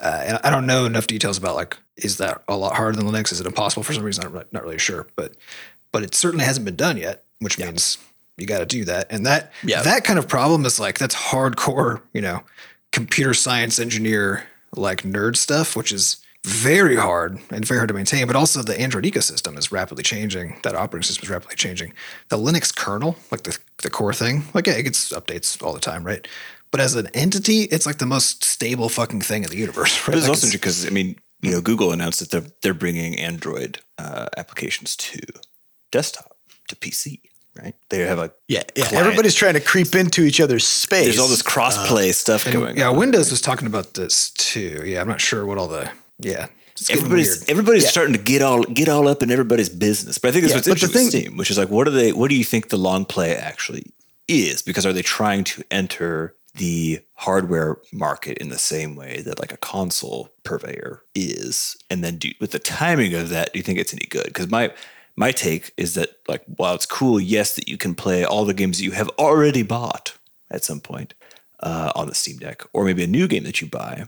Uh, 0.00 0.22
and 0.26 0.40
I 0.44 0.50
don't 0.50 0.66
know 0.66 0.84
enough 0.84 1.06
details 1.06 1.38
about 1.38 1.54
like 1.56 1.76
is 1.96 2.18
that 2.18 2.42
a 2.48 2.56
lot 2.56 2.76
harder 2.76 2.96
than 2.96 3.06
Linux? 3.06 3.32
Is 3.32 3.40
it 3.40 3.46
impossible 3.46 3.82
for 3.82 3.92
some 3.92 4.04
reason? 4.04 4.24
I'm 4.24 4.32
not- 4.32 4.52
not 4.52 4.62
really 4.64 4.78
sure, 4.78 5.06
but 5.16 5.34
but 5.92 6.02
it 6.02 6.14
certainly 6.14 6.44
hasn't 6.44 6.64
been 6.64 6.76
done 6.76 6.96
yet, 6.96 7.24
which 7.40 7.58
means 7.58 7.98
you 8.38 8.46
got 8.46 8.58
to 8.60 8.66
do 8.66 8.84
that. 8.84 9.06
And 9.10 9.26
that 9.26 9.52
Yeah. 9.64 9.82
that 9.82 10.04
kind 10.04 10.18
of 10.18 10.28
problem 10.28 10.64
is 10.64 10.78
like 10.80 10.98
that's 10.98 11.14
hardcore, 11.14 12.00
you 12.12 12.20
know, 12.22 12.42
computer 12.92 13.34
science 13.34 13.78
engineer 13.78 14.44
like 14.74 15.02
nerd 15.02 15.36
stuff, 15.36 15.76
which 15.76 15.92
is 15.92 16.18
very 16.46 16.96
hard 16.96 17.38
and 17.50 17.66
very 17.66 17.78
hard 17.78 17.88
to 17.88 17.94
maintain. 17.94 18.26
But 18.26 18.36
also 18.36 18.62
the 18.62 18.78
Android 18.80 19.04
ecosystem 19.04 19.58
is 19.58 19.72
rapidly 19.72 20.02
changing. 20.04 20.58
That 20.62 20.74
operating 20.74 21.04
system 21.06 21.24
is 21.24 21.30
rapidly 21.30 21.56
changing. 21.56 21.92
The 22.28 22.38
Linux 22.38 22.74
kernel, 22.74 23.16
like 23.30 23.42
the 23.42 23.58
the 23.82 23.90
core 23.90 24.14
thing, 24.14 24.44
like 24.54 24.66
yeah, 24.66 24.74
it 24.74 24.84
gets 24.84 25.12
updates 25.12 25.62
all 25.62 25.72
the 25.74 25.80
time, 25.80 26.04
right? 26.04 26.26
But 26.70 26.80
as 26.80 26.94
an 26.94 27.08
entity, 27.14 27.62
it's 27.62 27.86
like 27.86 27.96
the 27.98 28.06
most 28.06 28.44
stable 28.44 28.88
fucking 28.90 29.22
thing 29.22 29.42
in 29.42 29.50
the 29.50 29.56
universe. 29.56 29.96
Right? 30.06 30.06
But 30.12 30.14
it's 30.18 30.22
Like, 30.28 30.36
also 30.36 30.50
because 30.52 30.86
I 30.86 30.90
mean, 30.90 31.16
you 31.40 31.50
know, 31.52 31.60
Google 31.60 31.92
announced 31.92 32.20
that 32.20 32.30
they're 32.30 32.50
they're 32.62 32.74
bringing 32.74 33.18
Android 33.18 33.78
uh, 33.98 34.28
applications 34.36 34.94
to 34.96 35.18
desktop 35.90 36.36
to 36.68 36.76
PC, 36.76 37.20
right? 37.62 37.74
They 37.90 37.98
have 38.00 38.18
a 38.18 38.32
Yeah, 38.48 38.62
yeah. 38.76 38.86
client. 38.86 39.06
Everybody's 39.06 39.34
trying 39.34 39.54
to 39.54 39.60
creep 39.60 39.94
into 39.94 40.22
each 40.22 40.40
other's 40.40 40.66
space. 40.66 41.04
there's 41.04 41.18
all 41.18 41.28
this 41.28 41.42
crossplay 41.42 42.10
uh, 42.10 42.12
stuff 42.12 42.44
going. 42.50 42.76
yeah, 42.76 42.88
on. 42.88 42.96
Windows 42.96 43.30
was 43.30 43.40
talking 43.40 43.66
about 43.66 43.94
this 43.94 44.30
too. 44.30 44.82
Yeah, 44.84 45.00
I'm 45.00 45.08
not 45.08 45.20
sure 45.20 45.44
what 45.46 45.58
all 45.58 45.68
the 45.68 45.90
yeah. 46.18 46.46
It's 46.72 46.90
Everybody's 46.90 47.38
weird. 47.38 47.50
everybody's 47.50 47.82
Yeah. 47.84 47.90
starting 47.90 48.12
to 48.14 48.20
get 48.22 48.40
all 48.40 48.62
get 48.62 48.88
all 48.88 49.08
up 49.08 49.22
in 49.22 49.30
everybody's 49.32 49.68
business. 49.68 50.16
But 50.18 50.28
I 50.28 50.32
think 50.32 50.42
that's 50.44 50.52
Yeah, 50.52 50.56
what's 50.58 50.68
but 50.68 50.78
the 50.92 50.98
interesting 50.98 51.10
thing- 51.10 51.22
Steam, 51.30 51.36
which 51.36 51.50
is 51.50 51.58
like, 51.58 51.70
what 51.70 51.88
are 51.88 51.90
they? 51.92 52.12
What 52.12 52.28
do 52.30 52.36
you 52.36 52.44
think 52.44 52.68
the 52.68 52.76
long 52.78 53.04
play 53.04 53.34
actually 53.34 53.84
is? 54.28 54.62
Because 54.62 54.86
are 54.86 54.92
they 54.92 55.02
trying 55.02 55.42
to 55.44 55.64
enter 55.72 56.34
the 56.54 57.00
hardware 57.14 57.76
market 57.92 58.38
in 58.38 58.48
the 58.48 58.58
same 58.58 58.94
way 58.96 59.22
that 59.24 59.38
like 59.40 59.52
a 59.52 59.56
console 59.56 60.30
purveyor 60.44 61.02
is, 61.16 61.76
and 61.90 62.02
then 62.04 62.16
do 62.16 62.30
with 62.40 62.52
the 62.52 62.58
timing 62.58 63.12
of 63.14 63.28
that, 63.28 63.52
do 63.52 63.58
you 63.58 63.62
think 63.62 63.78
it's 63.78 63.92
any 63.92 64.06
good? 64.08 64.24
Because 64.26 64.48
my 64.48 64.72
my 65.18 65.32
take 65.32 65.72
is 65.76 65.94
that 65.94 66.10
like 66.28 66.44
while 66.46 66.74
it's 66.74 66.86
cool, 66.86 67.18
yes, 67.18 67.56
that 67.56 67.68
you 67.68 67.76
can 67.76 67.94
play 67.94 68.24
all 68.24 68.44
the 68.44 68.54
games 68.54 68.78
that 68.78 68.84
you 68.84 68.92
have 68.92 69.10
already 69.18 69.62
bought 69.62 70.16
at 70.48 70.62
some 70.62 70.80
point 70.80 71.14
uh, 71.60 71.90
on 71.96 72.06
the 72.06 72.14
Steam 72.14 72.38
Deck, 72.38 72.62
or 72.72 72.84
maybe 72.84 73.02
a 73.02 73.08
new 73.08 73.26
game 73.26 73.42
that 73.42 73.60
you 73.60 73.66
buy. 73.66 74.04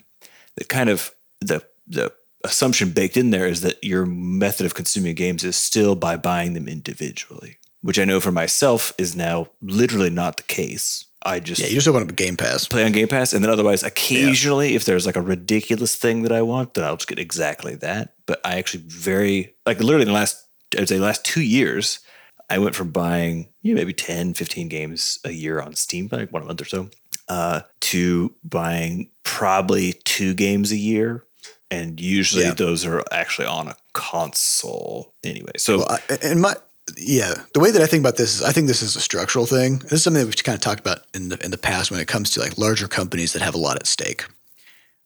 That 0.56 0.68
kind 0.68 0.88
of 0.88 1.10
the 1.40 1.64
the 1.88 2.12
assumption 2.44 2.90
baked 2.90 3.16
in 3.16 3.30
there 3.30 3.46
is 3.46 3.60
that 3.62 3.82
your 3.82 4.06
method 4.06 4.66
of 4.66 4.74
consuming 4.74 5.16
games 5.16 5.42
is 5.42 5.56
still 5.56 5.96
by 5.96 6.16
buying 6.16 6.54
them 6.54 6.68
individually, 6.68 7.58
which 7.82 7.98
I 7.98 8.04
know 8.04 8.20
for 8.20 8.30
myself 8.30 8.94
is 8.96 9.16
now 9.16 9.48
literally 9.60 10.10
not 10.10 10.36
the 10.36 10.44
case. 10.44 11.06
I 11.22 11.40
just 11.40 11.60
Yeah, 11.60 11.66
you 11.66 11.74
just 11.74 11.88
open 11.88 12.02
up 12.02 12.08
a 12.08 12.12
Game 12.12 12.36
Pass. 12.36 12.68
play 12.68 12.84
on 12.84 12.92
Game 12.92 13.08
Pass, 13.08 13.32
and 13.32 13.42
then 13.42 13.50
otherwise, 13.50 13.82
occasionally, 13.82 14.76
if 14.76 14.84
there's 14.84 15.06
like 15.06 15.16
a 15.16 15.20
ridiculous 15.22 15.96
thing 15.96 16.22
that 16.22 16.32
I 16.32 16.42
want, 16.42 16.74
then 16.74 16.84
I'll 16.84 16.96
just 16.96 17.08
get 17.08 17.18
exactly 17.18 17.74
that. 17.76 18.14
But 18.26 18.40
I 18.44 18.58
actually 18.58 18.84
very 18.86 19.56
like 19.66 19.80
literally 19.80 20.02
in 20.02 20.08
the 20.08 20.14
last 20.14 20.46
I'd 20.78 20.88
say 20.88 20.98
last 20.98 21.24
two 21.24 21.42
years, 21.42 22.00
I 22.48 22.58
went 22.58 22.74
from 22.74 22.90
buying 22.90 23.48
you 23.62 23.74
know, 23.74 23.80
maybe 23.80 23.92
10, 23.92 24.34
15 24.34 24.68
games 24.68 25.18
a 25.24 25.32
year 25.32 25.60
on 25.60 25.74
Steam, 25.74 26.08
like 26.10 26.32
one 26.32 26.42
a 26.42 26.46
month 26.46 26.60
or 26.60 26.64
so, 26.64 26.88
uh, 27.28 27.60
to 27.80 28.34
buying 28.44 29.10
probably 29.22 29.94
two 30.04 30.34
games 30.34 30.72
a 30.72 30.76
year. 30.76 31.24
And 31.70 32.00
usually 32.00 32.44
Yeah. 32.44 32.54
those 32.54 32.84
are 32.84 33.04
actually 33.12 33.46
on 33.46 33.68
a 33.68 33.76
console 33.92 35.14
anyway. 35.22 35.52
So 35.56 35.78
Well, 35.78 35.98
I, 36.08 36.18
and 36.22 36.40
my 36.40 36.54
yeah, 36.96 37.34
the 37.54 37.60
way 37.60 37.70
that 37.70 37.82
I 37.82 37.86
think 37.86 38.02
about 38.02 38.16
this 38.16 38.34
is 38.34 38.42
I 38.42 38.50
think 38.50 38.66
this 38.66 38.82
is 38.82 38.96
a 38.96 39.00
structural 39.00 39.46
thing. 39.46 39.78
This 39.78 39.92
is 39.92 40.02
something 40.02 40.20
that 40.20 40.26
we've 40.26 40.42
kind 40.42 40.56
of 40.56 40.60
talked 40.60 40.80
about 40.80 41.02
in 41.14 41.28
the 41.28 41.44
in 41.44 41.52
the 41.52 41.58
past 41.58 41.92
when 41.92 42.00
it 42.00 42.08
comes 42.08 42.30
to 42.30 42.40
like 42.40 42.58
larger 42.58 42.88
companies 42.88 43.32
that 43.32 43.42
have 43.42 43.54
a 43.54 43.58
lot 43.58 43.76
at 43.76 43.86
stake. 43.86 44.24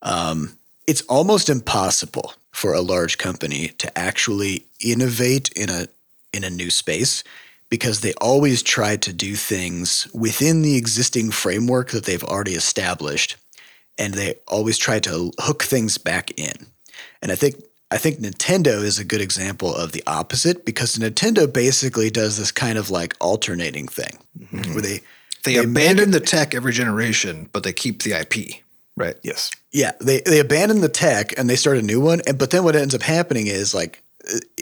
Um, 0.01 0.59
it's 0.87 1.03
almost 1.03 1.51
impossible 1.51 2.33
for 2.55 2.73
a 2.73 2.81
large 2.81 3.19
company 3.19 3.69
to 3.79 3.99
actually 3.99 4.65
innovate 4.81 5.51
in 5.53 5.69
a 5.69 5.89
in 6.33 6.45
a 6.45 6.51
new 6.51 6.71
space 6.71 7.25
because 7.69 8.01
they 8.01 8.15
always 8.15 8.63
try 8.63 8.97
to 8.97 9.13
do 9.13 9.35
things 9.35 10.07
within 10.15 10.63
the 10.63 10.77
existing 10.77 11.31
framework 11.31 11.91
that 11.91 12.05
they've 12.05 12.23
already 12.25 12.55
established 12.55 13.37
and 13.99 14.15
they 14.15 14.35
always 14.47 14.79
try 14.79 15.01
to 15.01 15.33
hook 15.41 15.63
things 15.65 15.99
back 15.99 16.31
in. 16.39 16.67
And 17.21 17.33
I 17.33 17.35
think 17.35 17.57
I 17.91 17.99
think 17.99 18.21
Nintendo 18.21 18.83
is 18.83 18.99
a 18.99 19.05
good 19.05 19.21
example 19.21 19.75
of 19.75 19.91
the 19.91 20.05
opposite 20.07 20.65
because 20.65 20.97
Nintendo 20.97 21.53
basically 21.53 22.09
does 22.09 22.39
this 22.39 22.53
kind 22.53 22.79
of 22.79 22.89
like 22.89 23.17
alternating 23.21 23.89
thing 23.89 24.19
mm-hmm. 24.39 24.73
where 24.73 24.83
they 24.83 25.01
They, 25.45 25.55
They 25.55 25.65
abandon 25.65 26.13
the 26.13 26.21
tech 26.21 26.55
every 26.55 26.73
generation, 26.73 27.49
but 27.53 27.65
they 27.65 27.73
keep 27.73 28.03
the 28.03 28.13
IP, 28.13 28.64
right? 28.97 29.17
yes, 29.23 29.51
yeah 29.73 29.93
they 30.01 30.21
they 30.21 30.41
abandon 30.41 30.81
the 30.81 30.89
tech 30.89 31.37
and 31.39 31.49
they 31.49 31.57
start 31.57 31.79
a 31.79 31.83
new 31.83 32.01
one 32.01 32.21
and 32.27 32.39
but 32.39 32.51
then 32.51 32.65
what 32.65 32.77
ends 32.77 32.95
up 32.95 33.03
happening 33.03 33.47
is 33.47 33.75
like 33.75 34.03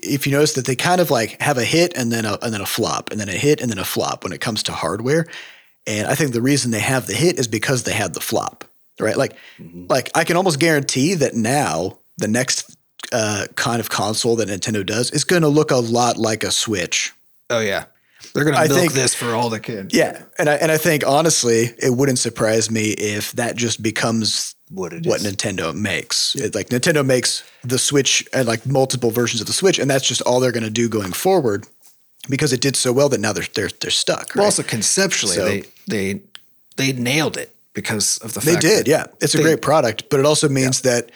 if 0.03 0.27
you 0.27 0.33
notice 0.33 0.55
that 0.55 0.67
they 0.67 0.75
kind 0.75 1.01
of 1.01 1.11
like 1.11 1.41
have 1.41 1.57
a 1.57 1.65
hit 1.65 1.97
and 1.97 2.11
then 2.11 2.25
a 2.25 2.39
and 2.43 2.53
then 2.53 2.61
a 2.61 2.67
flop 2.67 3.11
and 3.11 3.21
then 3.21 3.29
a 3.29 3.33
hit 3.33 3.61
and 3.61 3.71
then 3.71 3.79
a 3.79 3.85
flop 3.85 4.25
when 4.25 4.33
it 4.33 4.41
comes 4.41 4.63
to 4.65 4.73
hardware. 4.73 5.27
And 5.85 6.07
I 6.07 6.15
think 6.15 6.33
the 6.33 6.43
reason 6.43 6.71
they 6.71 6.81
have 6.81 7.07
the 7.07 7.15
hit 7.15 7.41
is 7.41 7.49
because 7.49 7.83
they 7.83 7.93
had 7.93 8.15
the 8.15 8.21
flop 8.21 8.65
right? 9.01 9.17
Like 9.17 9.37
like 9.89 10.11
I 10.15 10.25
can 10.25 10.37
almost 10.37 10.59
guarantee 10.59 11.15
that 11.15 11.35
now 11.35 11.99
the 12.17 12.29
next 12.29 12.77
uh, 13.13 13.47
kind 13.57 13.81
of 13.81 13.91
console 13.91 14.37
that 14.37 14.49
Nintendo 14.49 14.85
does 14.85 15.11
is 15.11 15.25
going 15.25 15.43
to 15.43 15.49
look 15.49 15.71
a 15.71 15.77
lot 15.77 16.17
like 16.17 16.45
a 16.45 16.51
Switch. 16.51 17.13
Oh 17.51 17.61
yeah, 17.61 17.85
they're 18.35 18.45
gonna 18.45 18.57
I 18.57 18.67
milk 18.69 18.79
think- 18.81 18.93
this 18.93 19.15
for 19.15 19.35
all 19.35 19.51
they 19.51 19.59
can. 19.61 19.89
Yeah, 19.93 20.23
and 20.39 20.49
I 20.49 20.55
and 20.55 20.71
I 20.73 20.79
think 20.79 21.07
honestly, 21.07 21.71
it 21.79 21.91
wouldn't 21.91 22.19
surprise 22.19 22.71
me 22.71 22.91
if 22.93 23.33
that 23.33 23.57
just 23.57 23.83
becomes 23.83 24.55
What 24.71 24.93
it 24.93 25.07
what 25.07 25.21
is. 25.21 25.27
Nintendo 25.33 25.75
makes. 25.75 26.35
It, 26.37 26.55
like 26.55 26.69
Nintendo 26.71 27.05
makes 27.05 27.43
the 27.63 27.79
Switch 27.79 28.27
and 28.33 28.47
like 28.49 28.65
multiple 28.67 29.11
versions 29.11 29.41
of 29.41 29.47
the 29.47 29.53
Switch, 29.53 29.79
and 29.79 29.91
that's 29.91 30.07
just 30.07 30.23
all 30.23 30.41
they're 30.41 30.53
going 30.53 30.65
to 30.65 30.71
do 30.71 30.89
going 30.89 31.13
forward 31.13 31.67
because 32.29 32.53
it 32.53 32.61
did 32.61 32.77
so 32.77 32.93
well 32.93 33.09
that 33.11 33.21
now 33.21 33.33
they're 33.33 33.47
they're 33.55 33.71
they're 33.81 33.91
stuck. 33.91 34.35
Well, 34.35 34.45
Right? 34.45 34.47
also 34.47 34.63
conceptually, 34.63 35.37
So- 35.37 35.45
they 35.45 35.63
they 35.89 36.21
they 36.77 36.93
nailed 36.93 37.37
it 37.37 37.55
because 37.75 38.19
of 38.19 38.33
the 38.35 38.41
they 38.41 38.57
did, 38.57 38.89
yeah. 38.89 39.05
It's 39.21 39.35
a 39.35 39.43
great 39.43 39.61
product, 39.63 40.05
but 40.11 40.21
it 40.21 40.27
also 40.27 40.49
means 40.49 40.83
that 40.83 41.11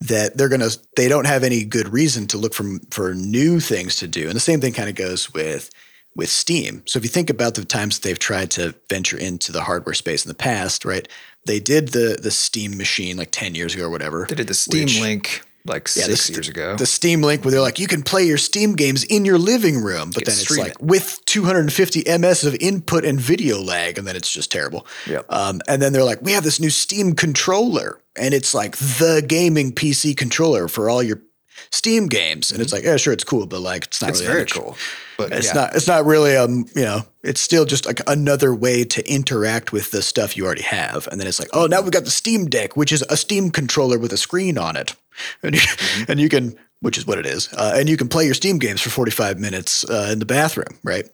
that 0.00 0.36
they're 0.36 0.48
gonna 0.48 0.70
they 0.96 1.08
don't 1.08 1.26
have 1.26 1.44
any 1.44 1.64
good 1.64 1.92
reason 1.92 2.26
to 2.28 2.38
look 2.38 2.54
for 2.54 2.64
for 2.90 3.14
new 3.14 3.60
things 3.60 3.96
to 3.96 4.08
do. 4.08 4.26
And 4.26 4.34
the 4.34 4.40
same 4.40 4.60
thing 4.60 4.72
kind 4.72 4.88
of 4.88 4.94
goes 4.94 5.32
with 5.34 5.70
with 6.14 6.28
Steam. 6.28 6.82
So 6.86 6.98
if 6.98 7.04
you 7.04 7.08
think 7.08 7.30
about 7.30 7.54
the 7.54 7.64
times 7.64 7.98
that 7.98 8.06
they've 8.06 8.18
tried 8.18 8.50
to 8.52 8.74
venture 8.88 9.16
into 9.16 9.52
the 9.52 9.62
hardware 9.62 9.94
space 9.94 10.24
in 10.24 10.28
the 10.28 10.34
past, 10.34 10.84
right? 10.84 11.08
They 11.46 11.58
did 11.60 11.88
the 11.88 12.18
the 12.20 12.30
Steam 12.30 12.76
machine 12.76 13.16
like 13.16 13.30
10 13.30 13.54
years 13.54 13.74
ago 13.74 13.86
or 13.86 13.90
whatever. 13.90 14.26
They 14.28 14.34
did 14.34 14.48
the 14.48 14.54
Steam 14.54 14.84
which- 14.84 15.00
Link 15.00 15.42
like 15.64 15.88
Yeah, 15.94 16.04
six 16.06 16.26
the, 16.26 16.32
years 16.32 16.48
ago. 16.48 16.74
The 16.76 16.86
Steam 16.86 17.22
Link 17.22 17.44
where 17.44 17.52
they're 17.52 17.60
like, 17.60 17.78
you 17.78 17.86
can 17.86 18.02
play 18.02 18.24
your 18.24 18.36
Steam 18.38 18.74
games 18.74 19.04
in 19.04 19.24
your 19.24 19.38
living 19.38 19.80
room, 19.80 20.10
but 20.12 20.24
then 20.24 20.34
it's 20.34 20.58
like 20.58 20.72
it. 20.72 20.82
with 20.82 21.20
250 21.26 22.02
ms 22.18 22.44
of 22.44 22.56
input 22.60 23.04
and 23.04 23.20
video 23.20 23.60
lag, 23.60 23.96
and 23.96 24.06
then 24.06 24.16
it's 24.16 24.30
just 24.30 24.50
terrible. 24.50 24.86
Yep. 25.06 25.26
Um, 25.28 25.60
and 25.68 25.80
then 25.80 25.92
they're 25.92 26.02
like, 26.04 26.20
we 26.20 26.32
have 26.32 26.42
this 26.42 26.58
new 26.58 26.70
Steam 26.70 27.14
controller, 27.14 28.00
and 28.16 28.34
it's 28.34 28.54
like 28.54 28.76
the 28.76 29.24
gaming 29.26 29.72
PC 29.72 30.16
controller 30.16 30.66
for 30.66 30.90
all 30.90 31.02
your 31.02 31.22
Steam 31.70 32.06
games, 32.08 32.50
and 32.50 32.60
it's 32.60 32.72
like, 32.72 32.84
yeah, 32.84 32.96
sure, 32.96 33.12
it's 33.12 33.24
cool, 33.24 33.46
but 33.46 33.60
like, 33.60 33.84
it's 33.86 34.00
not 34.02 34.10
it's 34.10 34.20
really 34.20 34.32
very 34.32 34.42
much- 34.42 34.52
cool, 34.54 34.76
but 35.16 35.32
It's 35.32 35.46
yeah. 35.48 35.52
not. 35.54 35.76
It's 35.76 35.86
not 35.86 36.04
really. 36.04 36.36
Um, 36.36 36.66
you 36.74 36.82
know, 36.82 37.02
it's 37.22 37.40
still 37.40 37.64
just 37.64 37.86
like 37.86 38.00
another 38.06 38.54
way 38.54 38.84
to 38.84 39.10
interact 39.10 39.72
with 39.72 39.90
the 39.90 40.02
stuff 40.02 40.36
you 40.36 40.44
already 40.44 40.62
have. 40.62 41.06
And 41.08 41.20
then 41.20 41.28
it's 41.28 41.38
like, 41.38 41.50
oh, 41.52 41.66
now 41.66 41.80
we've 41.80 41.92
got 41.92 42.04
the 42.04 42.10
Steam 42.10 42.46
Deck, 42.46 42.76
which 42.76 42.92
is 42.92 43.02
a 43.08 43.16
Steam 43.16 43.50
controller 43.50 43.98
with 43.98 44.12
a 44.12 44.16
screen 44.16 44.58
on 44.58 44.76
it, 44.76 44.94
and 45.42 45.54
you, 45.54 45.60
Mm-hmm. 45.60 46.10
and 46.10 46.20
you 46.20 46.28
can, 46.28 46.56
which 46.80 46.98
is 46.98 47.06
what 47.06 47.18
it 47.18 47.26
is, 47.26 47.52
uh, 47.54 47.74
and 47.76 47.88
you 47.88 47.96
can 47.96 48.08
play 48.08 48.24
your 48.24 48.34
Steam 48.34 48.58
games 48.58 48.80
for 48.80 48.90
forty 48.90 49.10
five 49.12 49.38
minutes 49.38 49.84
uh, 49.88 50.08
in 50.12 50.18
the 50.18 50.26
bathroom, 50.26 50.78
right? 50.82 51.08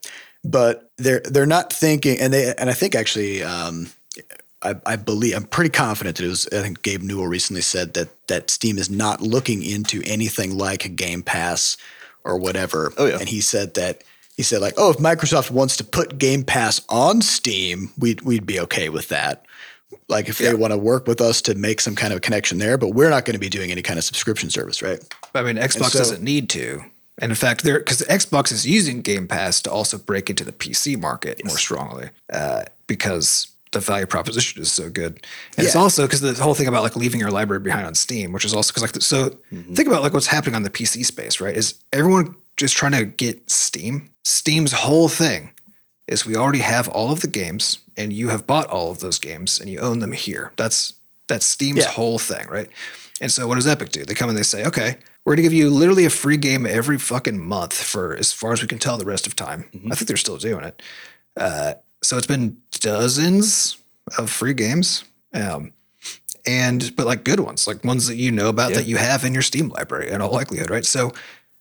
But 0.45 0.91
they're 0.99 1.21
they're 1.21 1.47
not 1.47 1.73
thinking, 1.73 2.19
and 2.21 2.33
they 2.33 2.55
and 2.57 2.71
I 2.71 2.75
think 2.75 2.95
actually. 2.95 3.43
Um, 3.43 3.89
I, 4.63 4.75
I 4.85 4.97
believe 4.97 5.37
I'm 5.37 5.45
pretty 5.45 5.71
confident 5.71 6.17
that 6.17 6.25
it 6.25 6.29
was. 6.29 6.49
I 6.49 6.63
think 6.63 6.83
Gabe 6.83 7.03
Newell 7.03 7.27
recently 7.29 7.63
said 7.63 7.95
that 7.95 8.09
that 8.27 8.51
Steam 8.51 8.79
is 8.79 8.91
not 8.91 9.21
looking 9.21 9.63
into 9.63 10.03
anything 10.05 10.57
like 10.59 10.85
a 10.85 10.89
Game 10.89 11.23
Pass 11.23 11.77
or 12.25 12.39
whatever. 12.39 12.93
Oh, 12.99 13.07
yeah. 13.07 13.19
and 13.19 13.29
he 13.29 13.41
said 13.41 13.75
that 13.75 14.03
he 14.37 14.43
said 14.43 14.61
like, 14.61 14.75
oh, 14.77 14.91
if 14.91 14.97
Microsoft 14.99 15.51
wants 15.51 15.77
to 15.77 15.85
put 15.85 16.19
Game 16.19 16.43
Pass 16.43 16.81
on 16.89 17.23
Steam, 17.23 17.91
we'd 17.99 18.23
we'd 18.23 18.47
be 18.47 18.59
okay 18.61 18.89
with 18.89 19.09
that. 19.11 19.45
Like 20.09 20.29
if 20.29 20.41
Yeah. 20.41 20.49
they 20.51 20.55
want 20.55 20.73
to 20.73 20.79
work 20.79 21.07
with 21.07 21.21
us 21.21 21.41
to 21.43 21.55
make 21.55 21.81
some 21.81 21.95
kind 21.95 22.13
of 22.13 22.21
connection 22.21 22.59
there, 22.59 22.77
but 22.77 22.89
we're 22.91 23.11
not 23.11 23.25
going 23.25 23.35
to 23.35 23.41
be 23.41 23.49
doing 23.49 23.71
any 23.71 23.83
kind 23.83 23.99
of 23.99 24.05
subscription 24.05 24.51
service, 24.51 24.83
right? 24.83 25.01
I 25.35 25.43
mean, 25.43 25.57
Xbox 25.57 25.91
so- 25.91 25.99
doesn't 25.99 26.23
need 26.23 26.49
to. 26.51 26.83
And 27.21 27.33
in 27.33 27.37
fact, 27.37 27.65
they're 27.65 27.79
because 27.79 28.03
Xbox 28.03 28.53
is 28.53 28.65
using 28.67 29.03
Game 29.03 29.27
Pass 29.27 29.61
to 29.63 29.71
also 29.73 29.99
break 29.99 30.31
into 30.31 30.45
the 30.45 30.53
PC 30.53 30.97
market 30.99 31.45
more 31.45 31.59
strongly 31.59 32.11
uh, 32.33 32.63
because 32.87 33.49
the 33.73 33.81
value 33.81 34.07
proposition 34.07 34.63
is 34.63 34.71
so 34.73 34.89
good. 34.91 35.25
And 35.57 35.67
it's 35.67 35.77
also 35.77 36.07
because 36.07 36.21
the 36.21 36.35
whole 36.35 36.55
thing 36.55 36.67
about 36.69 36.83
like 36.83 36.97
leaving 36.97 37.21
your 37.21 37.31
library 37.31 37.61
behind 37.61 37.87
on 37.87 37.95
Steam, 37.95 38.33
which 38.33 38.45
is 38.45 38.55
also 38.55 38.73
because 38.73 38.83
like 38.83 39.03
so 39.03 39.31
think 39.75 39.89
about 39.89 40.03
like 40.03 40.13
what's 40.15 40.27
happening 40.29 40.55
on 40.55 40.63
the 40.63 40.71
PC 40.71 41.05
space, 41.05 41.41
right? 41.41 41.57
Is 41.57 41.75
everyone 41.93 42.35
just 42.57 42.77
trying 42.77 42.93
to 42.93 43.05
get 43.05 43.51
Steam? 43.51 44.11
Steam's 44.25 44.73
whole 44.73 45.09
thing 45.09 45.51
is 46.07 46.25
we 46.25 46.37
already 46.37 46.61
have 46.61 46.89
all 46.89 47.13
of 47.13 47.21
the 47.21 47.29
games 47.29 47.79
and 47.97 48.13
you 48.13 48.29
have 48.31 48.47
bought 48.47 48.67
all 48.69 48.91
of 48.91 49.01
those 49.01 49.19
games 49.19 49.61
and 49.61 49.69
you 49.69 49.79
own 49.81 49.99
them 49.99 50.13
here. 50.13 50.53
That's 50.57 50.95
that's 51.29 51.45
Steam's 51.45 51.81
Yeah. 51.85 51.91
whole 51.91 52.19
thing, 52.19 52.47
right? 52.49 52.69
And 53.21 53.31
so 53.31 53.47
what 53.47 53.57
does 53.57 53.67
Epic 53.67 53.91
do? 53.91 54.05
They 54.05 54.15
come 54.15 54.29
and 54.31 54.39
they 54.39 54.43
say, 54.43 54.65
okay, 54.65 54.97
we're 55.25 55.35
gonna 55.35 55.43
give 55.43 55.53
you 55.53 55.69
literally 55.69 56.07
a 56.07 56.11
free 56.11 56.39
game 56.39 56.65
every 56.65 56.99
fucking 56.99 57.39
month 57.39 57.75
for 57.75 58.17
as 58.17 58.33
far 58.33 58.53
as 58.53 58.63
we 58.63 58.69
can 58.69 58.79
tell 58.79 58.97
the 58.97 59.05
rest 59.05 59.27
of 59.27 59.37
time. 59.37 59.69
I 59.91 59.95
think 59.95 60.09
they're 60.09 60.17
still 60.17 60.39
doing 60.39 60.65
it. 60.65 60.81
Uh, 61.37 61.75
so 62.03 62.17
it's 62.17 62.27
been 62.27 62.57
dozens 62.71 63.77
of 64.17 64.31
free 64.31 64.55
games. 64.55 65.05
Um, 65.35 65.73
and 66.47 66.95
but 66.97 67.07
like 67.07 67.25
good 67.25 67.41
ones, 67.41 67.67
like 67.67 67.85
ones 67.85 68.07
that 68.07 68.17
you 68.17 68.33
know 68.33 68.49
about 68.49 68.73
that 68.73 68.87
you 68.87 68.97
have 68.97 69.25
in 69.25 69.35
your 69.35 69.43
Steam 69.43 69.69
library 69.69 70.11
in 70.11 70.23
all 70.23 70.33
likelihood, 70.33 70.71
right? 70.71 70.85
So 70.85 71.13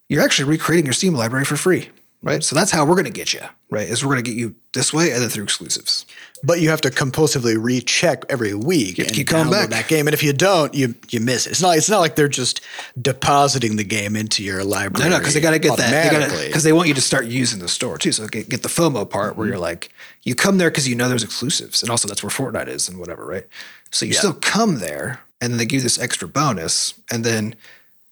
you're 0.07 0.23
actually 0.23 0.49
recreating 0.49 0.85
your 0.85 0.93
Steam 0.93 1.13
library 1.13 1.43
for 1.43 1.57
free, 1.57 1.89
right? 2.21 2.43
So 2.43 2.55
that's 2.55 2.71
how 2.71 2.85
we're 2.85 2.95
gonna 2.95 3.09
get 3.09 3.33
you, 3.33 3.41
right? 3.69 3.87
Is 3.87 4.03
we're 4.03 4.11
gonna 4.11 4.21
get 4.21 4.35
you 4.35 4.55
this 4.73 4.93
way 4.93 5.11
and 5.11 5.21
then 5.21 5.29
through 5.29 5.43
exclusives. 5.43 6.05
But 6.43 6.61
you 6.61 6.69
have 6.69 6.81
to 6.81 6.89
compulsively 6.89 7.55
recheck 7.61 8.23
every 8.29 8.53
week 8.53 8.99
and 8.99 9.11
keep 9.11 9.27
coming 9.27 9.51
back. 9.51 9.69
that 9.69 9.87
game. 9.87 10.07
And 10.07 10.13
if 10.13 10.21
you 10.21 10.33
don't, 10.33 10.73
you 10.73 10.93
you 11.09 11.19
miss 11.19 11.47
it. 11.47 11.51
It's 11.51 11.61
not. 11.61 11.77
It's 11.77 11.89
not 11.89 11.99
like 11.99 12.15
they're 12.15 12.27
just 12.27 12.61
depositing 13.01 13.75
the 13.75 13.83
game 13.83 14.15
into 14.15 14.43
your 14.43 14.63
library. 14.63 15.09
No, 15.09 15.15
no, 15.15 15.19
because 15.19 15.33
they 15.33 15.39
got 15.41 15.51
to 15.51 15.59
get 15.59 15.77
that. 15.77 16.45
Because 16.45 16.63
they 16.63 16.73
want 16.73 16.87
you 16.89 16.93
to 16.93 17.01
start 17.01 17.25
using 17.25 17.59
the 17.59 17.67
store 17.67 17.97
too. 17.97 18.11
So 18.11 18.27
get, 18.27 18.49
get 18.49 18.61
the 18.61 18.69
FOMO 18.69 19.09
part 19.09 19.35
where 19.35 19.47
you're 19.47 19.57
like, 19.57 19.91
you 20.23 20.35
come 20.35 20.57
there 20.59 20.69
because 20.69 20.87
you 20.87 20.95
know 20.95 21.09
there's 21.09 21.23
exclusives, 21.23 21.81
and 21.81 21.89
also 21.89 22.07
that's 22.07 22.21
where 22.21 22.29
Fortnite 22.29 22.67
is 22.67 22.87
and 22.87 22.99
whatever, 22.99 23.25
right? 23.25 23.47
So 23.91 24.05
you 24.05 24.13
still 24.13 24.33
come 24.33 24.79
there, 24.79 25.21
and 25.41 25.51
then 25.51 25.57
they 25.57 25.65
give 25.65 25.79
you 25.79 25.83
this 25.83 25.99
extra 25.99 26.27
bonus, 26.27 26.93
and 27.09 27.23
then 27.23 27.55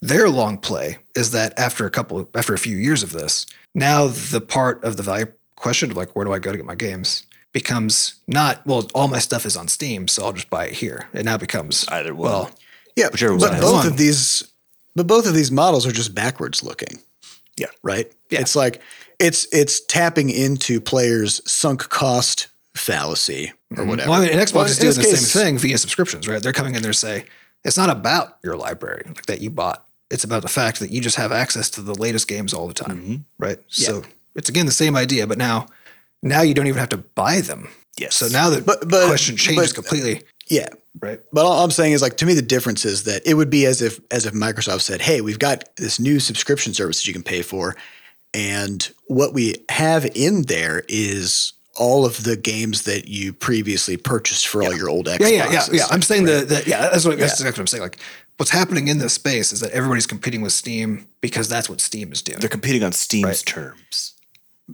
their 0.02 0.28
long 0.28 0.58
play 0.58 0.98
is 1.14 1.30
that 1.30 1.58
after 1.58 1.86
a 1.86 1.90
couple, 1.90 2.28
after 2.34 2.54
a 2.54 2.58
few 2.58 2.76
years 2.76 3.02
of 3.02 3.12
this, 3.12 3.46
now 3.76 4.06
the 4.08 4.40
part 4.40 4.82
of 4.82 4.96
the 4.96 5.02
value 5.02 5.26
question 5.54 5.90
of 5.90 5.96
like, 5.96 6.16
where 6.16 6.24
do 6.24 6.32
I 6.32 6.38
go 6.38 6.50
to 6.50 6.56
get 6.56 6.66
my 6.66 6.74
games? 6.74 7.24
Becomes 7.52 8.16
not 8.26 8.66
well. 8.66 8.88
All 8.94 9.06
my 9.06 9.18
stuff 9.18 9.46
is 9.46 9.56
on 9.56 9.68
Steam, 9.68 10.08
so 10.08 10.24
I'll 10.24 10.32
just 10.32 10.50
buy 10.50 10.66
it 10.66 10.72
here. 10.72 11.08
It 11.12 11.24
now 11.24 11.36
becomes 11.36 11.86
Either 11.88 12.14
one. 12.14 12.30
Well, 12.30 12.50
Yeah, 12.96 13.08
Whichever 13.10 13.34
but 13.34 13.42
one 13.42 13.52
has 13.52 13.60
both 13.60 13.74
one. 13.74 13.86
of 13.86 13.96
these, 13.96 14.42
but 14.94 15.06
both 15.06 15.26
of 15.26 15.34
these 15.34 15.50
models 15.50 15.86
are 15.86 15.92
just 15.92 16.14
backwards 16.14 16.62
looking. 16.62 16.98
Yeah. 17.56 17.66
right. 17.82 18.10
Yeah. 18.30 18.40
It's 18.40 18.56
like 18.56 18.82
it's 19.18 19.46
it's 19.52 19.80
tapping 19.86 20.28
into 20.30 20.80
players' 20.80 21.40
sunk 21.50 21.88
cost 21.88 22.48
fallacy 22.74 23.52
or 23.70 23.76
mm-hmm. 23.78 23.88
whatever. 23.88 24.10
Well, 24.10 24.20
I 24.20 24.24
mean, 24.26 24.38
and 24.38 24.40
Xbox 24.40 24.54
Well, 24.54 24.64
is 24.66 24.78
doing 24.78 24.94
the 24.94 25.02
case- 25.02 25.30
same 25.30 25.42
thing 25.42 25.58
via 25.58 25.78
subscriptions, 25.78 26.28
right? 26.28 26.42
They're 26.42 26.52
coming 26.52 26.74
in 26.74 26.82
there 26.82 26.92
say 26.92 27.24
it's 27.64 27.76
not 27.78 27.88
about 27.90 28.36
your 28.42 28.56
library 28.56 29.02
like 29.06 29.26
that 29.26 29.40
you 29.40 29.50
bought. 29.50 29.85
It's 30.10 30.24
about 30.24 30.42
the 30.42 30.48
fact 30.48 30.80
that 30.80 30.90
you 30.90 31.00
just 31.00 31.16
have 31.16 31.32
access 31.32 31.68
to 31.70 31.82
the 31.82 31.94
latest 31.94 32.28
games 32.28 32.54
all 32.54 32.68
the 32.68 32.74
time, 32.74 32.98
Mm-hmm. 33.00 33.14
right? 33.38 33.58
So 33.68 34.02
it's 34.34 34.48
again 34.48 34.66
the 34.66 34.72
same 34.72 34.96
idea, 34.96 35.26
but 35.26 35.38
now 35.38 35.66
now 36.22 36.42
you 36.42 36.54
don't 36.54 36.66
even 36.66 36.78
have 36.80 36.88
to 36.90 36.98
buy 36.98 37.40
them. 37.40 37.68
Yes. 37.98 38.14
So 38.16 38.28
now 38.28 38.50
that 38.50 38.56
the 38.60 38.62
But- 38.62 38.88
but- 38.88 39.06
question 39.08 39.36
changes 39.36 39.72
but- 39.72 39.74
completely, 39.82 40.22
Yeah, 40.48 40.68
right? 41.00 41.20
But 41.32 41.44
all 41.44 41.64
I'm 41.64 41.70
saying 41.72 41.92
is 41.92 42.02
like 42.02 42.16
to 42.18 42.26
me 42.26 42.34
the 42.34 42.42
difference 42.42 42.84
is 42.84 43.02
that 43.04 43.22
it 43.26 43.34
would 43.34 43.50
be 43.50 43.66
as 43.66 43.82
if 43.82 43.98
as 44.12 44.26
if 44.26 44.32
Microsoft 44.32 44.82
said, 44.82 45.00
"Hey, 45.02 45.20
we've 45.20 45.38
got 45.40 45.74
this 45.76 45.98
new 45.98 46.20
subscription 46.20 46.72
service 46.72 46.98
that 46.98 47.06
you 47.08 47.12
can 47.12 47.22
pay 47.24 47.42
for, 47.42 47.76
And 48.34 48.90
what 49.06 49.32
we 49.32 49.54
have 49.70 50.04
in 50.14 50.42
there 50.42 50.82
is 50.88 51.54
all 51.74 52.04
of 52.04 52.24
the 52.24 52.36
games 52.36 52.82
that 52.82 53.08
you 53.08 53.32
previously 53.32 53.96
purchased 53.96 54.46
for 54.46 54.62
all 54.62 54.74
your 54.76 54.90
old 54.90 55.06
Xboxes. 55.06 55.20
Yeah, 55.20 55.28
yeah, 55.28 55.50
yeah, 55.52 55.66
yeah. 55.72 55.86
I'm 55.90 56.02
saying 56.02 56.24
that, 56.24 56.48
that 56.50 56.66
yeah, 56.66 56.90
that's 56.90 57.04
what 57.06 57.18
that's 57.18 57.32
exactly 57.40 57.52
what 57.52 57.60
I'm 57.60 57.66
saying. 57.66 57.82
Like 57.82 57.98
what's 58.36 58.50
happening 58.50 58.88
in 58.88 58.98
this 58.98 59.14
space 59.14 59.52
is 59.52 59.60
that 59.60 59.70
everybody's 59.72 60.06
competing 60.06 60.42
with 60.42 60.52
Steam 60.52 61.08
because 61.20 61.48
that's 61.48 61.68
what 61.68 61.80
Steam 61.80 62.12
is 62.12 62.22
doing. 62.22 62.38
They're 62.38 62.48
competing 62.48 62.82
on 62.82 62.92
Steam's 62.92 63.42
terms. 63.42 64.14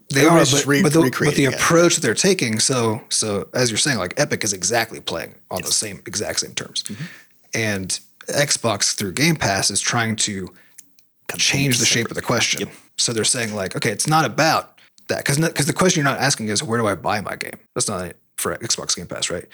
They 0.08 0.24
are, 0.24 0.38
but, 0.38 0.64
re- 0.66 0.82
but, 0.82 0.94
the, 0.94 1.14
but 1.22 1.34
the 1.34 1.44
approach 1.44 1.96
that 1.96 2.00
they're 2.00 2.14
taking. 2.14 2.58
So, 2.60 3.02
so 3.10 3.48
as 3.52 3.70
you're 3.70 3.76
saying, 3.76 3.98
like 3.98 4.18
Epic 4.18 4.42
is 4.42 4.54
exactly 4.54 5.00
playing 5.00 5.34
on 5.50 5.60
the 5.60 5.70
same 5.72 6.00
exact 6.06 6.40
same 6.40 6.54
terms, 6.54 6.82
Mm-hmm. 6.84 7.04
and 7.54 8.00
Xbox 8.28 8.94
through 8.94 9.12
Game 9.12 9.36
Pass 9.36 9.70
is 9.70 9.80
trying 9.80 10.16
to 10.16 10.48
change 11.36 11.78
the 11.78 11.84
shape 11.84 12.08
of 12.08 12.14
the 12.14 12.22
question. 12.22 12.70
So 12.96 13.12
they're 13.12 13.24
saying 13.24 13.54
like, 13.54 13.76
okay, 13.76 13.90
it's 13.90 14.06
not 14.06 14.24
about 14.24 14.78
that 15.08 15.18
because 15.18 15.38
because 15.38 15.66
the 15.66 15.72
question 15.74 16.02
you're 16.02 16.10
not 16.10 16.20
asking 16.20 16.48
is 16.48 16.62
where 16.62 16.78
do 16.78 16.86
I 16.86 16.94
buy 16.94 17.20
my 17.20 17.36
game? 17.36 17.58
That's 17.74 17.88
not 17.88 18.06
it 18.06 18.16
for 18.38 18.56
Xbox 18.56 18.96
Game 18.96 19.06
Pass, 19.06 19.28
right? 19.30 19.46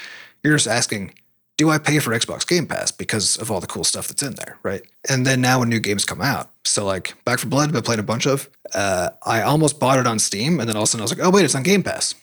You're 0.45 0.55
just 0.55 0.69
asking. 0.69 1.15
Do 1.59 1.69
I 1.71 1.77
pay 1.79 1.99
for 1.99 2.13
Xbox 2.13 2.47
Game 2.47 2.67
Pass 2.67 2.91
because 2.93 3.37
of 3.37 3.51
all 3.51 3.61
the 3.61 3.67
cool 3.67 3.83
stuff 3.85 4.09
that's 4.09 4.23
in 4.23 4.35
there, 4.37 4.57
right? 4.63 4.81
And 5.11 5.27
then 5.27 5.41
now 5.41 5.59
when 5.59 5.69
new 5.69 5.81
games 5.81 6.05
come 6.05 6.21
out, 6.23 6.51
so 6.65 6.87
like 6.87 7.15
Back 7.25 7.41
4 7.41 7.51
Blood, 7.51 7.69
I've 7.69 7.73
been 7.73 7.83
playing 7.83 7.99
a 8.01 8.05
bunch 8.05 8.27
of. 8.27 8.49
Uh, 8.75 9.11
I 9.27 9.43
almost 9.43 9.79
bought 9.81 9.99
it 9.99 10.07
on 10.07 10.19
Steam, 10.21 10.61
and 10.61 10.69
then 10.69 10.77
all 10.77 10.83
of 10.85 10.89
a 10.89 10.91
sudden 10.91 11.03
I 11.03 11.05
was 11.05 11.19
like, 11.19 11.27
oh 11.27 11.31
wait, 11.31 11.45
it's 11.45 11.55
on 11.57 11.65
Game 11.65 11.83
Pass. 11.83 12.15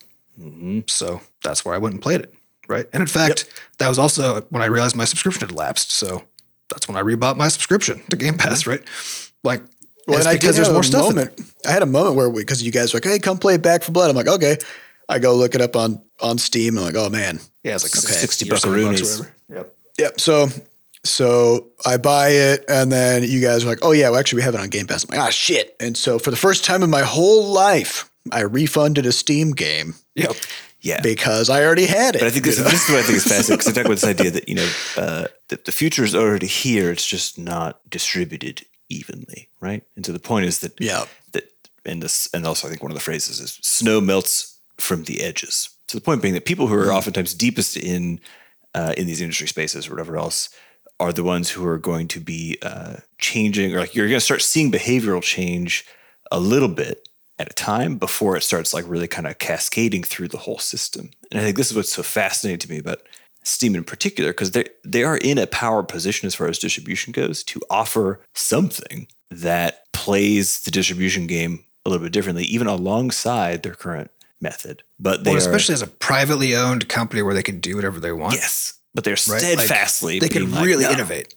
So 0.87 1.21
that's 1.43 1.63
where 1.63 1.75
I 1.75 1.77
went 1.77 1.93
and 1.93 2.01
played 2.01 2.21
it, 2.21 2.33
right? 2.67 2.85
And 2.93 3.01
in 3.01 3.07
fact, 3.07 3.45
that 3.77 3.87
was 3.87 3.99
also 3.99 4.41
when 4.49 4.61
I 4.61 4.65
realized 4.65 4.95
my 4.95 5.05
subscription 5.05 5.41
had 5.47 5.55
lapsed. 5.55 5.91
So 5.91 6.23
that's 6.69 6.87
when 6.87 6.97
I 6.97 7.01
rebought 7.01 7.37
my 7.37 7.47
subscription 7.47 8.01
to 8.09 8.15
Game 8.17 8.37
Pass, 8.37 8.65
right? 8.67 8.81
Like, 9.43 9.63
Well, 10.07 10.19
and 10.19 10.27
I 10.27 10.37
did 10.37 10.55
there's 10.55 10.69
more 10.69 10.83
stuff. 10.83 11.09
in 11.09 11.15
moment. 11.15 11.41
I 11.65 11.71
had 11.71 11.83
a 11.83 11.85
moment 11.87 12.15
where 12.15 12.29
we 12.29 12.41
because 12.41 12.63
you 12.63 12.71
guys 12.71 12.93
were 12.93 12.97
like, 12.97 13.05
"Hey, 13.05 13.19
come 13.19 13.37
play 13.37 13.57
Back 13.57 13.83
4 13.83 13.91
Blood." 13.93 14.09
I'm 14.09 14.15
like, 14.15 14.27
"Okay." 14.27 14.57
I 15.09 15.19
go 15.19 15.35
look 15.35 15.55
it 15.55 15.61
up 15.61 15.75
on 15.75 16.01
on 16.21 16.37
Steam. 16.37 16.77
and 16.77 16.85
I'm 16.85 16.93
like, 16.93 17.01
"Oh 17.03 17.09
man." 17.09 17.39
Yeah, 17.63 17.75
it's 17.75 17.83
like 17.83 18.03
Okay. 18.03 18.13
60 18.13 18.49
or 18.51 18.57
70 18.57 18.57
bucks 18.57 18.65
or 18.65 18.69
buckaroonies. 18.69 19.19
whatever. 19.19 19.35
Yep. 19.49 19.75
Yep. 19.97 20.19
So 20.19 20.47
so 21.03 21.67
I 21.85 21.97
buy 21.97 22.29
it, 22.29 22.65
and 22.67 22.91
then 22.91 23.23
you 23.23 23.39
guys 23.41 23.63
are 23.63 23.67
like, 23.67 23.79
"Oh 23.81 23.91
yeah, 23.91 24.09
well 24.09 24.19
actually 24.19 24.37
we 24.37 24.43
have 24.43 24.55
it 24.55 24.61
on 24.61 24.69
Game 24.69 24.87
Pass." 24.87 25.03
I'm 25.03 25.15
like, 25.17 25.27
"Ah 25.27 25.29
shit!" 25.29 25.75
And 25.79 25.95
so 25.95 26.17
for 26.19 26.31
the 26.31 26.37
first 26.37 26.63
time 26.65 26.83
in 26.83 26.89
my 26.89 27.01
whole 27.03 27.45
life, 27.51 28.09
I 28.31 28.41
refunded 28.41 29.05
a 29.05 29.11
Steam 29.11 29.51
game 29.51 29.95
Yep. 30.15 30.35
Yeah. 30.81 31.01
because 31.01 31.49
I 31.49 31.63
already 31.65 31.85
had 31.87 32.15
it. 32.15 32.19
But 32.21 32.27
I 32.27 32.31
think 32.31 32.45
this, 32.45 32.57
this 32.57 32.87
is 32.87 32.89
what 32.89 32.99
I 32.99 33.03
think 33.03 33.17
is 33.17 33.23
fascinating 33.27 33.57
because 33.57 33.67
I 33.67 33.71
talk 33.73 33.85
about 33.85 33.95
this 33.95 34.03
idea 34.03 34.31
that 34.31 34.49
you 34.49 34.55
know 34.55 34.69
uh, 34.97 35.27
that 35.49 35.65
the 35.65 35.71
future 35.71 36.03
is 36.03 36.15
already 36.15 36.47
here. 36.47 36.91
It's 36.91 37.05
just 37.07 37.37
not 37.37 37.87
distributed 37.89 38.65
evenly, 38.89 39.49
right? 39.59 39.83
And 39.95 40.05
so 40.05 40.11
the 40.11 40.19
point 40.19 40.45
is 40.45 40.59
that 40.59 40.73
Yeah. 40.79 41.05
that 41.33 41.43
and 41.85 42.01
this 42.01 42.29
and 42.33 42.45
also 42.47 42.67
I 42.67 42.69
think 42.71 42.81
one 42.83 42.91
of 42.91 42.95
the 42.97 43.01
phrases 43.03 43.39
is 43.39 43.59
snow 43.61 44.01
melts 44.01 44.54
from 44.77 45.03
the 45.03 45.21
edges. 45.21 45.69
So 45.87 45.97
the 45.97 46.03
point 46.03 46.21
being 46.21 46.33
that 46.33 46.45
people 46.45 46.67
who 46.67 46.75
are 46.75 46.91
oftentimes 46.91 47.33
deepest 47.33 47.77
in 47.77 48.19
uh, 48.73 48.93
in 48.97 49.07
these 49.07 49.21
industry 49.21 49.47
spaces 49.47 49.87
or 49.87 49.91
whatever 49.91 50.17
else 50.17 50.49
are 50.99 51.13
the 51.13 51.23
ones 51.23 51.49
who 51.49 51.65
are 51.65 51.77
going 51.77 52.07
to 52.09 52.19
be 52.19 52.57
uh, 52.61 52.97
changing 53.17 53.73
or 53.73 53.79
like 53.79 53.95
you're 53.95 54.07
going 54.07 54.19
to 54.19 54.25
start 54.25 54.41
seeing 54.41 54.71
behavioral 54.71 55.21
change 55.21 55.85
a 56.31 56.39
little 56.39 56.67
bit 56.67 57.07
at 57.37 57.49
a 57.49 57.53
time 57.53 57.97
before 57.97 58.35
it 58.35 58.43
starts 58.43 58.73
like 58.73 58.85
really 58.87 59.07
kind 59.07 59.27
of 59.27 59.37
cascading 59.39 60.03
through 60.03 60.27
the 60.27 60.37
whole 60.37 60.59
system. 60.59 61.11
And 61.31 61.39
I 61.39 61.43
think 61.43 61.57
this 61.57 61.69
is 61.69 61.75
what's 61.75 61.93
so 61.93 62.03
fascinating 62.03 62.59
to 62.59 62.71
me 62.71 62.79
about 62.79 63.01
Steam 63.43 63.75
in 63.75 63.83
particular 63.83 64.31
because 64.31 64.51
they 64.51 64.65
they 64.83 65.03
are 65.03 65.17
in 65.17 65.37
a 65.37 65.47
power 65.47 65.83
position 65.83 66.25
as 66.25 66.35
far 66.35 66.47
as 66.47 66.57
distribution 66.57 67.11
goes 67.11 67.43
to 67.43 67.61
offer 67.69 68.19
something 68.33 69.07
that 69.29 69.91
plays 69.93 70.63
the 70.63 70.71
distribution 70.71 71.27
game 71.27 71.63
a 71.85 71.89
little 71.89 72.03
bit 72.03 72.13
differently, 72.13 72.43
even 72.45 72.67
alongside 72.67 73.61
their 73.61 73.75
current 73.75 74.09
method. 74.41 74.83
But 74.99 75.23
they 75.23 75.31
Well, 75.31 75.35
are, 75.37 75.39
especially 75.39 75.73
as 75.73 75.81
a 75.81 75.87
privately 75.87 76.55
owned 76.55 76.87
company 76.89 77.21
where 77.21 77.33
they 77.33 77.43
can 77.43 77.59
do 77.59 77.75
whatever 77.75 77.99
they 77.99 78.11
want. 78.11 78.33
yes, 78.33 78.73
but 78.93 79.03
they're 79.03 79.13
right? 79.13 79.29
Like, 79.29 79.39
steadfastly 79.41 80.19
they 80.19 80.29
can 80.29 80.43
being 80.45 80.55
like, 80.55 80.65
really 80.65 80.83
"No." 80.83 80.91
innovate. 80.91 81.33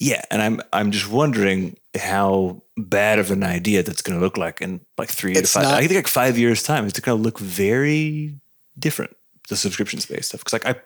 Yeah, 0.00 0.22
and 0.30 0.42
I'm 0.42 0.60
I'm 0.72 0.90
just 0.90 1.08
wondering 1.08 1.76
how 1.96 2.62
bad 2.76 3.18
of 3.20 3.30
an 3.30 3.44
idea 3.44 3.82
that's 3.84 4.02
going 4.02 4.18
to 4.18 4.24
look 4.24 4.36
like 4.36 4.60
in 4.60 4.80
like 4.98 5.08
three 5.08 5.32
It's 5.32 5.52
to 5.52 5.60
five. 5.60 5.64
not- 5.68 5.74
I 5.74 5.86
think 5.86 5.94
like 5.94 6.08
five 6.08 6.36
years 6.36 6.62
time, 6.64 6.84
it's 6.86 6.98
going 6.98 7.16
to 7.16 7.22
look 7.22 7.38
very 7.38 8.34
different. 8.78 9.16
The 9.48 9.56
subscription 9.56 10.00
space 10.00 10.28
stuff, 10.28 10.40
because 10.40 10.52
like 10.54 10.66
I, 10.66 10.80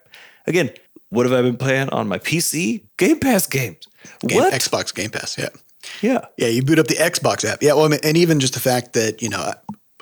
again, 0.46 0.70
what 1.10 1.24
have 1.24 1.32
I 1.32 1.40
been 1.42 1.56
playing 1.56 1.88
on 1.90 2.06
my 2.08 2.18
PC? 2.18 2.84
Game 2.98 3.18
Pass 3.20 3.46
games. 3.46 3.86
Game, 4.26 4.36
what? 4.38 4.52
Xbox 4.52 4.94
Game 4.94 5.10
Pass. 5.10 5.38
Yeah. 5.38 5.48
yeah, 6.02 6.24
Yeah, 6.36 6.48
you 6.48 6.62
boot 6.62 6.78
up 6.78 6.88
the 6.88 6.96
Xbox 6.96 7.44
app. 7.48 7.62
Yeah, 7.62 7.72
well, 7.74 7.84
I 7.86 7.88
mean, 7.88 8.00
and 8.02 8.16
even 8.16 8.40
just 8.40 8.54
the 8.54 8.60
fact 8.60 8.92
that 8.94 9.22
you 9.22 9.28
know, 9.30 9.52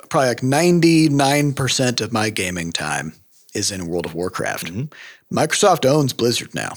probably 0.08 0.28
like 0.28 0.42
ninety 0.42 1.08
nine 1.08 1.52
percent 1.52 2.00
of 2.00 2.12
my 2.12 2.30
gaming 2.30 2.72
time 2.72 3.12
is 3.54 3.70
in 3.70 3.86
World 3.86 4.06
of 4.06 4.14
Warcraft. 4.14 4.66
Mm-hmm. 4.66 5.36
Microsoft 5.36 5.84
owns 5.88 6.12
Blizzard 6.12 6.54
now. 6.54 6.72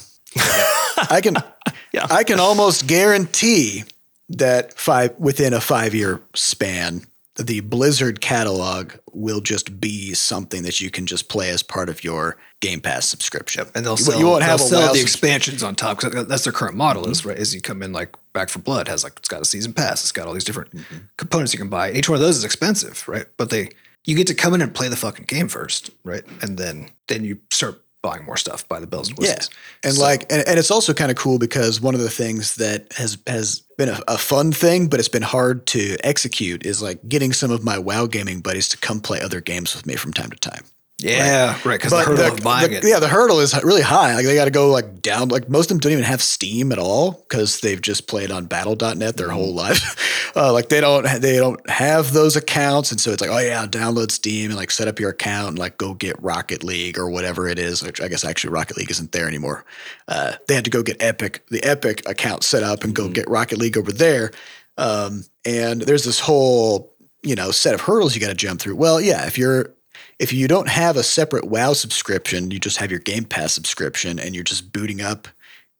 I 1.09 1.19
can, 1.21 1.35
Yeah. 1.93 2.07
I 2.09 2.23
can 2.23 2.39
almost 2.39 2.87
guarantee 2.87 3.83
that 4.29 4.73
five 4.73 5.15
within 5.17 5.53
a 5.53 5.61
five 5.61 5.95
year 5.95 6.21
span, 6.35 7.01
the 7.35 7.61
Blizzard 7.61 8.21
catalog 8.21 8.93
will 9.19 9.41
just 9.41 9.81
be 9.81 10.13
something 10.13 10.63
that 10.63 10.79
you 10.79 10.89
can 10.89 11.05
just 11.05 11.27
play 11.27 11.49
as 11.49 11.61
part 11.61 11.89
of 11.89 12.03
your 12.03 12.37
Game 12.61 12.79
Pass 12.79 13.05
subscription. 13.05 13.67
And 13.75 13.85
they'll 13.85 13.97
sell, 13.97 14.17
you 14.17 14.25
won't 14.25 14.43
have 14.43 14.61
sell 14.61 14.87
WoW 14.87 14.93
the 14.93 15.01
expansions 15.01 15.61
on 15.61 15.75
top 15.75 15.99
because 15.99 16.27
that's 16.27 16.45
their 16.45 16.53
current 16.53 16.75
model 16.75 17.09
is 17.09 17.19
mm-hmm. 17.19 17.29
right. 17.29 17.37
Is 17.37 17.53
you 17.53 17.61
come 17.61 17.83
in 17.83 17.91
like 17.91 18.15
Back 18.33 18.49
4 18.49 18.61
Blood 18.61 18.87
has 18.87 19.03
like 19.03 19.13
it's 19.17 19.27
got 19.27 19.41
a 19.41 19.45
season 19.45 19.73
pass, 19.73 20.01
it's 20.01 20.11
got 20.13 20.27
all 20.27 20.33
these 20.33 20.45
different 20.45 20.71
mm-hmm. 20.71 20.97
components 21.17 21.53
you 21.53 21.59
can 21.59 21.69
buy. 21.69 21.91
Each 21.91 22.07
one 22.07 22.15
of 22.15 22.21
those 22.21 22.37
is 22.37 22.43
expensive, 22.45 23.07
right? 23.07 23.25
But 23.37 23.49
they 23.49 23.69
you 24.05 24.15
get 24.15 24.27
to 24.27 24.33
come 24.33 24.53
in 24.53 24.61
and 24.61 24.73
play 24.73 24.87
the 24.87 24.95
fucking 24.95 25.25
game 25.25 25.49
first, 25.49 25.91
right? 26.03 26.23
And 26.41 26.57
then 26.57 26.89
then 27.07 27.25
you 27.25 27.39
start 27.51 27.81
buying 28.01 28.23
more 28.25 28.37
stuff 28.37 28.67
by 28.67 28.79
the 28.79 28.87
bells 28.87 29.09
and 29.09 29.17
whistles. 29.17 29.49
Yeah, 29.51 29.87
and 29.89 29.93
So- 29.95 30.01
like, 30.01 30.21
and, 30.31 30.47
and 30.47 30.57
it's 30.57 30.71
also 30.71 30.93
kind 30.93 31.11
of 31.11 31.17
cool 31.17 31.37
because 31.39 31.81
one 31.81 31.95
of 31.95 32.01
the 32.01 32.09
things 32.09 32.55
that 32.55 32.91
has 32.93 33.17
has 33.27 33.61
been 33.77 33.89
a, 33.89 33.99
a 34.07 34.17
fun 34.17 34.51
thing, 34.51 34.87
but 34.87 34.99
it's 34.99 35.09
been 35.09 35.21
hard 35.21 35.65
to 35.67 35.97
execute, 36.03 36.65
is 36.65 36.81
like 36.81 36.99
getting 37.07 37.33
some 37.33 37.51
of 37.51 37.63
my 37.63 37.77
WoW 37.77 38.05
gaming 38.07 38.41
buddies 38.41 38.69
to 38.69 38.77
come 38.77 38.99
play 39.01 39.19
other 39.21 39.41
games 39.41 39.75
with 39.75 39.85
me 39.85 39.95
from 39.95 40.13
time 40.13 40.29
to 40.29 40.37
time. 40.37 40.63
Yeah, 41.01 41.57
right. 41.63 41.79
Because 41.79 41.91
the 41.91 41.99
hurdle 41.99 42.33
of 42.33 42.43
buying 42.43 42.71
the- 42.71 42.77
it. 42.77 42.83
yeah, 42.83 42.99
the 42.99 43.07
hurdle 43.07 43.39
is 43.39 43.53
really 43.63 43.81
high. 43.81 44.15
Like 44.15 44.25
they 44.25 44.35
got 44.35 44.45
to 44.45 44.51
go 44.51 44.69
like 44.69 45.01
down. 45.01 45.29
Like 45.29 45.47
most 45.49 45.65
of 45.65 45.69
them 45.69 45.79
don't 45.79 45.93
even 45.93 46.03
have 46.03 46.21
Steam 46.21 46.71
at 46.71 46.77
all 46.77 47.11
because 47.11 47.61
they've 47.61 47.81
just 47.81 48.07
played 48.07 48.31
on 48.31 48.45
Battle.net 48.45 49.15
their 49.15 49.29
whole 49.29 49.53
life. 49.53 50.31
uh, 50.35 50.51
like 50.51 50.67
they 50.69 50.81
don't 50.81 51.05
they 51.21 51.37
don't 51.37 51.67
have 51.69 52.11
those 52.11 52.35
accounts, 52.35 52.91
and 52.91 52.99
so 52.99 53.11
it's 53.11 53.21
like, 53.21 53.29
oh 53.29 53.37
yeah, 53.39 53.65
download 53.65 54.11
Steam 54.11 54.51
and 54.51 54.57
like 54.57 54.71
set 54.71 54.87
up 54.89 54.99
your 54.99 55.11
account 55.11 55.49
and 55.49 55.59
like 55.59 55.77
go 55.77 55.93
get 55.93 56.21
Rocket 56.21 56.63
League 56.63 56.99
or 56.99 57.09
whatever 57.09 57.47
it 57.47 57.57
is. 57.59 57.81
Which 57.81 58.01
I 58.01 58.09
guess 58.09 58.25
actually 58.25 58.51
Rocket 58.51 58.75
League 58.75 58.91
isn't 58.91 59.13
there 59.13 59.27
anymore. 59.27 59.63
Uh, 60.09 60.33
they 60.47 60.55
had 60.55 60.65
to 60.65 60.69
go 60.71 60.83
get 60.83 61.01
Epic 61.01 61.45
the 61.49 61.63
Epic 61.63 62.07
account 62.09 62.43
set 62.43 62.63
up 62.63 62.83
and 62.83 62.93
go 62.93 63.07
get 63.07 63.29
Rocket 63.29 63.57
League 63.57 63.77
over 63.77 63.91
there. 63.93 64.31
Um, 64.77 65.23
and 65.45 65.81
there's 65.81 66.03
this 66.03 66.19
whole 66.19 66.93
you 67.23 67.35
know 67.35 67.51
set 67.51 67.73
of 67.73 67.81
hurdles 67.81 68.15
you 68.15 68.21
got 68.21 68.27
to 68.27 68.35
jump 68.35 68.59
through. 68.59 68.75
Well, 68.75 68.99
yeah, 68.99 69.25
if 69.25 69.37
you're 69.37 69.73
if 70.19 70.33
you 70.33 70.47
don't 70.47 70.67
have 70.67 70.97
a 70.97 71.03
separate 71.03 71.45
WoW 71.45 71.73
subscription, 71.73 72.51
you 72.51 72.59
just 72.59 72.77
have 72.77 72.91
your 72.91 72.99
Game 72.99 73.23
Pass 73.23 73.53
subscription 73.53 74.19
and 74.19 74.35
you're 74.35 74.43
just 74.43 74.73
booting 74.73 75.01
up 75.01 75.27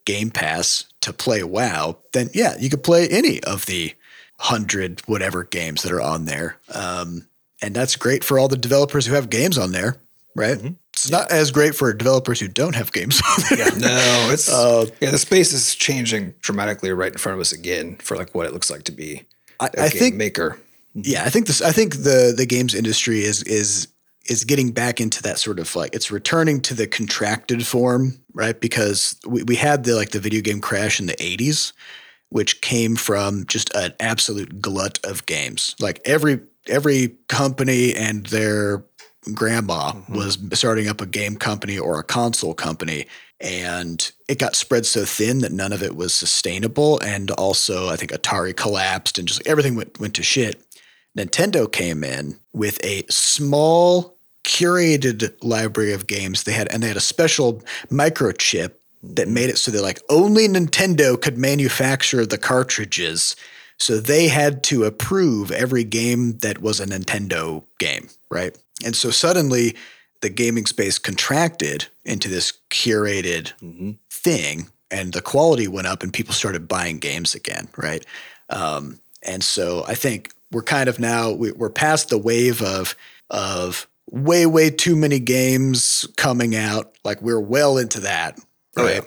Game 0.06 0.32
Pass 0.32 0.86
to 1.02 1.13
play 1.13 1.43
WoW, 1.43 1.97
then 2.13 2.30
yeah, 2.34 2.56
you 2.60 2.69
could 2.69 2.84
play 2.84 3.08
any 3.10 3.43
of 3.43 3.65
the 3.65 3.93
hundred 4.39 5.02
whatever 5.02 5.43
games 5.43 5.84
that 5.84 5.91
are 5.91 6.02
on 6.02 6.25
there. 6.25 6.58
Um, 6.73 7.28
and 7.62 7.75
that's 7.75 7.97
great 7.97 8.23
for 8.23 8.39
all 8.39 8.47
the 8.47 8.58
developers 8.58 9.06
who 9.06 9.13
have 9.13 9.30
games 9.30 9.58
on 9.58 9.73
there, 9.73 9.97
right? 10.36 10.58
It's 10.93 11.12
not 11.12 11.30
as 11.32 11.52
great 11.52 11.75
for 11.75 11.93
developers 11.93 12.39
who 12.39 12.47
don't 12.47 12.75
have 12.75 12.91
games 12.93 13.21
on 13.30 13.58
there. 13.58 13.71
No, 13.78 14.30
it's 14.32 14.49
Uh, 14.54 14.86
yeah. 15.02 15.12
The 15.12 15.17
space 15.17 15.52
is 15.52 15.75
changing 15.75 16.34
dramatically 16.39 16.91
right 16.91 17.12
in 17.12 17.17
front 17.17 17.36
of 17.36 17.41
us 17.41 17.52
again 17.52 17.97
for 17.97 18.15
like 18.15 18.34
what 18.34 18.45
it 18.45 18.54
looks 18.54 18.71
like 18.71 18.84
to 18.84 18.91
be 18.93 19.23
I, 19.60 19.67
a 19.67 19.82
I 19.84 19.89
game 19.89 19.99
think 19.99 20.15
maker. 20.15 20.58
Yeah, 20.95 21.23
I 21.23 21.30
think 21.30 21.47
this. 21.47 21.62
I 21.62 21.71
think 21.71 21.97
the 21.97 22.34
the 22.36 22.45
games 22.45 22.73
industry 22.73 23.19
is 23.19 23.43
is 23.43 23.88
is 24.30 24.44
getting 24.44 24.72
back 24.72 25.02
into 25.02 25.22
that 25.24 25.39
sort 25.39 25.60
of 25.60 25.76
like 25.76 25.94
it's 25.94 26.12
returning 26.12 26.62
to 26.62 26.74
the 26.74 26.88
contracted 26.88 27.65
form, 27.65 28.20
right? 28.34 28.60
Because 28.60 29.20
we, 29.28 29.44
we 29.44 29.56
had 29.56 29.84
the 29.84 29.96
like 29.96 30.12
the 30.12 30.20
video 30.20 30.42
game 30.42 30.62
crash 30.62 31.00
in 31.00 31.08
the 31.08 31.13
'80s, 31.13 31.74
which 32.30 32.62
came 32.62 32.96
from 32.96 33.46
just 33.48 33.74
an 33.76 33.94
absolute 34.00 34.62
glut 34.62 35.00
of 35.04 35.26
games. 35.26 35.76
Like 35.80 36.00
every 36.06 36.39
every 36.68 37.15
company 37.28 37.96
and 37.96 38.26
their 38.28 38.84
grandma 39.34 39.92
mm-hmm. 39.92 40.15
was 40.15 40.38
starting 40.54 40.88
up 40.88 41.02
a 41.02 41.06
game 41.06 41.36
company 41.36 41.78
or 41.78 42.00
a 42.00 42.04
console 42.04 42.54
company 42.54 43.06
and 43.42 44.12
it 44.28 44.39
got 44.39 44.56
spread 44.56 44.86
so 44.86 45.06
thin 45.06 45.39
that 45.39 45.52
none 45.52 45.74
of 45.74 45.84
it 45.84 45.96
was 45.96 46.13
sustainable 46.13 47.00
and 47.00 47.30
also 47.32 47.89
i 47.89 47.96
think 47.96 48.12
atari 48.12 48.56
collapsed 48.56 49.18
and 49.18 49.28
just 49.28 49.46
everything 49.46 49.76
went, 49.76 50.00
went 50.00 50.13
to 50.13 50.24
shit 50.24 50.62
nintendo 51.18 51.70
came 51.70 52.04
in 52.04 52.39
with 52.54 52.84
a 52.84 53.04
small 53.10 54.18
curated 54.43 55.34
library 55.41 55.93
of 55.93 56.08
games 56.08 56.43
they 56.43 56.54
had 56.54 56.67
and 56.71 56.82
they 56.82 56.88
had 56.88 56.97
a 56.97 57.02
special 57.02 57.62
microchip 57.91 58.73
that 59.04 59.28
made 59.28 59.49
it 59.49 59.58
so 59.58 59.71
that 59.71 59.82
like 59.82 60.02
only 60.10 60.47
nintendo 60.47 61.19
could 61.21 61.38
manufacture 61.38 62.25
the 62.25 62.38
cartridges 62.38 63.36
So 63.80 63.97
they 63.99 64.28
had 64.28 64.62
to 64.63 64.84
approve 64.84 65.52
every 65.52 65.84
game 65.86 66.38
that 66.39 66.62
was 66.62 66.80
a 66.80 66.86
Nintendo 66.86 67.63
game, 67.78 68.10
right? 68.30 68.58
And 68.86 68.95
so 68.95 69.10
suddenly 69.10 69.75
the 70.21 70.30
gaming 70.30 70.65
space 70.65 70.99
contracted 70.99 71.88
into 72.04 72.28
this 72.28 72.52
curated 72.69 73.54
thing 74.12 74.67
and 74.91 75.13
the 75.13 75.21
quality 75.21 75.67
went 75.67 75.88
up 75.88 76.04
and 76.04 76.12
people 76.12 76.34
started 76.34 76.67
buying 76.67 76.99
games 76.99 77.36
again, 77.36 77.69
right? 77.78 78.06
Um, 78.49 78.99
and 79.23 79.43
so 79.43 79.86
I 79.88 79.95
think 79.95 80.34
we're 80.52 80.63
kind 80.63 80.89
of 80.89 80.99
now 80.99 81.32
we, 81.32 81.52
we're 81.54 81.69
past 81.69 82.10
the 82.10 82.17
wave 82.17 82.62
of 82.62 82.95
of 83.30 83.88
way 84.12 84.45
way 84.45 84.69
too 84.69 84.95
many 84.95 85.19
games 85.19 86.08
coming 86.17 86.56
out. 86.56 86.93
Like 87.04 87.22
we're 87.22 87.39
well 87.39 87.78
into 87.78 88.02
that, 88.02 88.39
Oh, 88.76 88.86
right? 88.86 89.04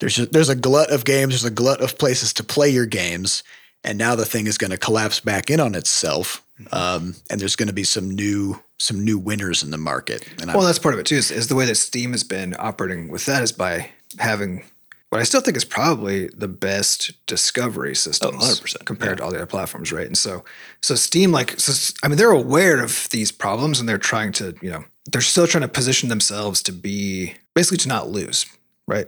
There's 0.00 0.18
a, 0.18 0.26
there's 0.26 0.48
a 0.48 0.56
glut 0.56 0.90
of 0.90 1.04
games. 1.04 1.32
There's 1.32 1.44
a 1.44 1.50
glut 1.50 1.80
of 1.80 1.98
places 1.98 2.32
to 2.34 2.44
play 2.44 2.70
your 2.70 2.86
games, 2.86 3.42
and 3.84 3.98
now 3.98 4.14
the 4.14 4.24
thing 4.24 4.46
is 4.46 4.58
going 4.58 4.70
to 4.70 4.78
collapse 4.78 5.20
back 5.20 5.50
in 5.50 5.60
on 5.60 5.74
itself. 5.74 6.42
Um, 6.72 7.14
and 7.30 7.38
there's 7.40 7.56
going 7.56 7.68
to 7.68 7.74
be 7.74 7.84
some 7.84 8.10
new 8.10 8.60
some 8.78 9.04
new 9.04 9.18
winners 9.18 9.62
in 9.62 9.70
the 9.70 9.78
market. 9.78 10.26
And 10.40 10.52
Well, 10.52 10.62
that's 10.62 10.78
part 10.78 10.94
of 10.94 11.00
it 11.00 11.06
too. 11.06 11.16
Is, 11.16 11.30
is 11.30 11.48
the 11.48 11.54
way 11.54 11.64
that 11.66 11.76
Steam 11.76 12.12
has 12.12 12.24
been 12.24 12.54
operating 12.58 13.08
with 13.08 13.24
that 13.26 13.42
is 13.42 13.52
by 13.52 13.90
having 14.18 14.64
what 15.10 15.20
I 15.20 15.24
still 15.24 15.40
think 15.40 15.56
is 15.56 15.64
probably 15.64 16.28
the 16.28 16.48
best 16.48 17.12
discovery 17.26 17.94
systems 17.94 18.60
100%, 18.60 18.84
compared 18.84 19.18
to 19.18 19.24
all 19.24 19.30
the 19.30 19.36
other 19.36 19.46
platforms, 19.46 19.92
right? 19.92 20.06
And 20.06 20.18
so, 20.18 20.44
so 20.82 20.94
Steam, 20.94 21.30
like, 21.30 21.58
so, 21.60 21.94
I 22.02 22.08
mean, 22.08 22.18
they're 22.18 22.32
aware 22.32 22.82
of 22.82 23.08
these 23.10 23.30
problems 23.30 23.78
and 23.78 23.88
they're 23.88 23.98
trying 23.98 24.32
to, 24.32 24.56
you 24.60 24.70
know, 24.70 24.84
they're 25.10 25.20
still 25.20 25.46
trying 25.46 25.62
to 25.62 25.68
position 25.68 26.08
themselves 26.08 26.60
to 26.64 26.72
be 26.72 27.34
basically 27.54 27.78
to 27.78 27.88
not 27.88 28.08
lose, 28.08 28.46
right? 28.88 29.06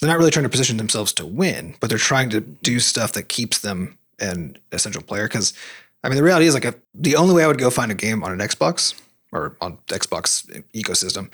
They're 0.00 0.10
not 0.10 0.18
really 0.18 0.32
trying 0.32 0.42
to 0.42 0.50
position 0.50 0.78
themselves 0.78 1.12
to 1.14 1.24
win, 1.24 1.76
but 1.80 1.88
they're 1.88 1.98
trying 1.98 2.30
to 2.30 2.40
do 2.40 2.80
stuff 2.80 3.12
that 3.12 3.28
keeps 3.28 3.60
them 3.60 3.96
an 4.18 4.58
essential 4.72 5.02
player. 5.02 5.28
Because, 5.28 5.54
I 6.02 6.08
mean, 6.08 6.16
the 6.16 6.24
reality 6.24 6.46
is 6.46 6.54
like, 6.54 6.66
the 6.92 7.16
only 7.16 7.34
way 7.34 7.44
I 7.44 7.46
would 7.46 7.58
go 7.58 7.70
find 7.70 7.92
a 7.92 7.94
game 7.94 8.24
on 8.24 8.32
an 8.32 8.40
Xbox 8.40 9.00
or 9.32 9.56
on 9.60 9.78
Xbox 9.86 10.44
ecosystem 10.74 11.30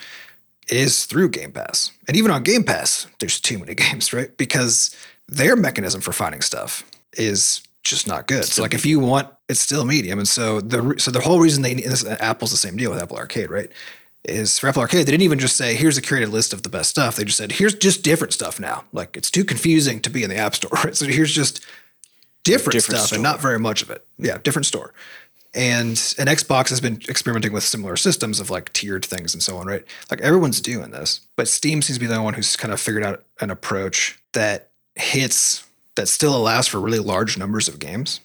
is 0.69 1.05
through 1.07 1.31
Game 1.31 1.53
Pass. 1.53 1.91
And 2.09 2.17
even 2.17 2.31
on 2.31 2.43
Game 2.43 2.65
Pass, 2.65 3.07
there's 3.19 3.41
too 3.41 3.59
many 3.59 3.75
games, 3.85 4.13
right? 4.13 4.35
Because 4.37 4.95
their 5.29 5.57
mechanism 5.57 6.01
for 6.01 6.13
finding 6.13 6.41
stuff 6.41 6.85
is 7.15 7.63
just 7.83 8.07
not 8.07 8.27
good. 8.29 8.45
So 8.45 8.63
like 8.63 8.75
if 8.75 8.87
you 8.87 9.01
want, 9.01 9.29
it's 9.49 9.61
still 9.61 9.85
medium. 9.85 10.19
And 10.19 10.29
so 10.29 10.61
the 10.61 10.95
so 10.99 11.11
the 11.11 11.21
whole 11.21 11.41
reason 11.41 11.63
they 11.63 11.75
this, 11.75 12.05
uh, 12.05 12.17
Apple's 12.21 12.51
the 12.53 12.57
same 12.57 12.77
deal 12.77 12.91
with 12.91 13.03
Apple 13.03 13.17
Arcade, 13.17 13.51
right? 13.51 13.71
Is 14.25 14.57
for 14.59 14.69
Apple 14.69 14.83
Arcade, 14.83 15.05
they 15.07 15.11
didn't 15.11 15.25
even 15.25 15.41
just 15.41 15.57
say 15.57 15.75
here's 15.75 15.99
a 15.99 16.03
curated 16.03 16.31
list 16.31 16.53
of 16.53 16.63
the 16.63 16.69
best 16.69 16.91
stuff. 16.91 17.17
They 17.17 17.25
just 17.25 17.37
said 17.39 17.53
here's 17.53 17.75
just 17.75 18.05
different 18.05 18.33
stuff 18.33 18.61
now. 18.61 18.85
Like 18.93 19.17
it's 19.17 19.31
too 19.33 19.45
confusing 19.45 20.01
to 20.01 20.11
be 20.11 20.23
in 20.23 20.31
the 20.31 20.37
App 20.37 20.55
Store, 20.55 20.71
right? 20.85 20.95
So 20.97 21.07
here's 21.07 21.35
just 21.35 21.65
different, 22.45 22.73
Different 22.75 22.99
stuff 22.99 23.07
store. 23.09 23.17
and 23.17 23.23
not 23.23 23.41
very 23.41 23.59
much 23.59 23.83
of 23.83 23.91
it. 23.91 24.05
Yeah, 24.19 24.39
different 24.39 24.67
store. 24.67 24.93
And 25.55 25.91
and 26.19 26.29
Xbox 26.31 26.71
has 26.71 26.81
been 26.81 27.01
experimenting 27.09 27.53
with 27.53 27.63
similar 27.63 27.97
systems 27.97 28.41
of 28.41 28.49
like 28.49 28.73
tiered 28.73 29.05
things 29.05 29.35
and 29.35 29.43
so 29.43 29.59
on, 29.59 29.67
right? 29.67 29.85
Like 30.11 30.21
everyone's 30.23 30.61
doing 30.61 30.91
this, 30.93 31.21
but 31.37 31.47
Steam 31.47 31.83
seems 31.83 31.99
to 31.99 32.01
be 32.01 32.07
the 32.07 32.15
only 32.15 32.25
one 32.25 32.35
who's 32.35 32.57
kind 32.57 32.73
of 32.73 32.81
figured 32.81 33.05
out 33.05 33.25
an 33.41 33.51
approach 33.51 34.19
that 34.33 34.69
hits 34.95 35.65
that 35.97 36.09
still 36.09 36.35
allows 36.35 36.69
for 36.69 36.81
really 36.81 36.99
large 36.99 37.37
numbers 37.37 37.69
of 37.69 37.79
games 37.79 38.21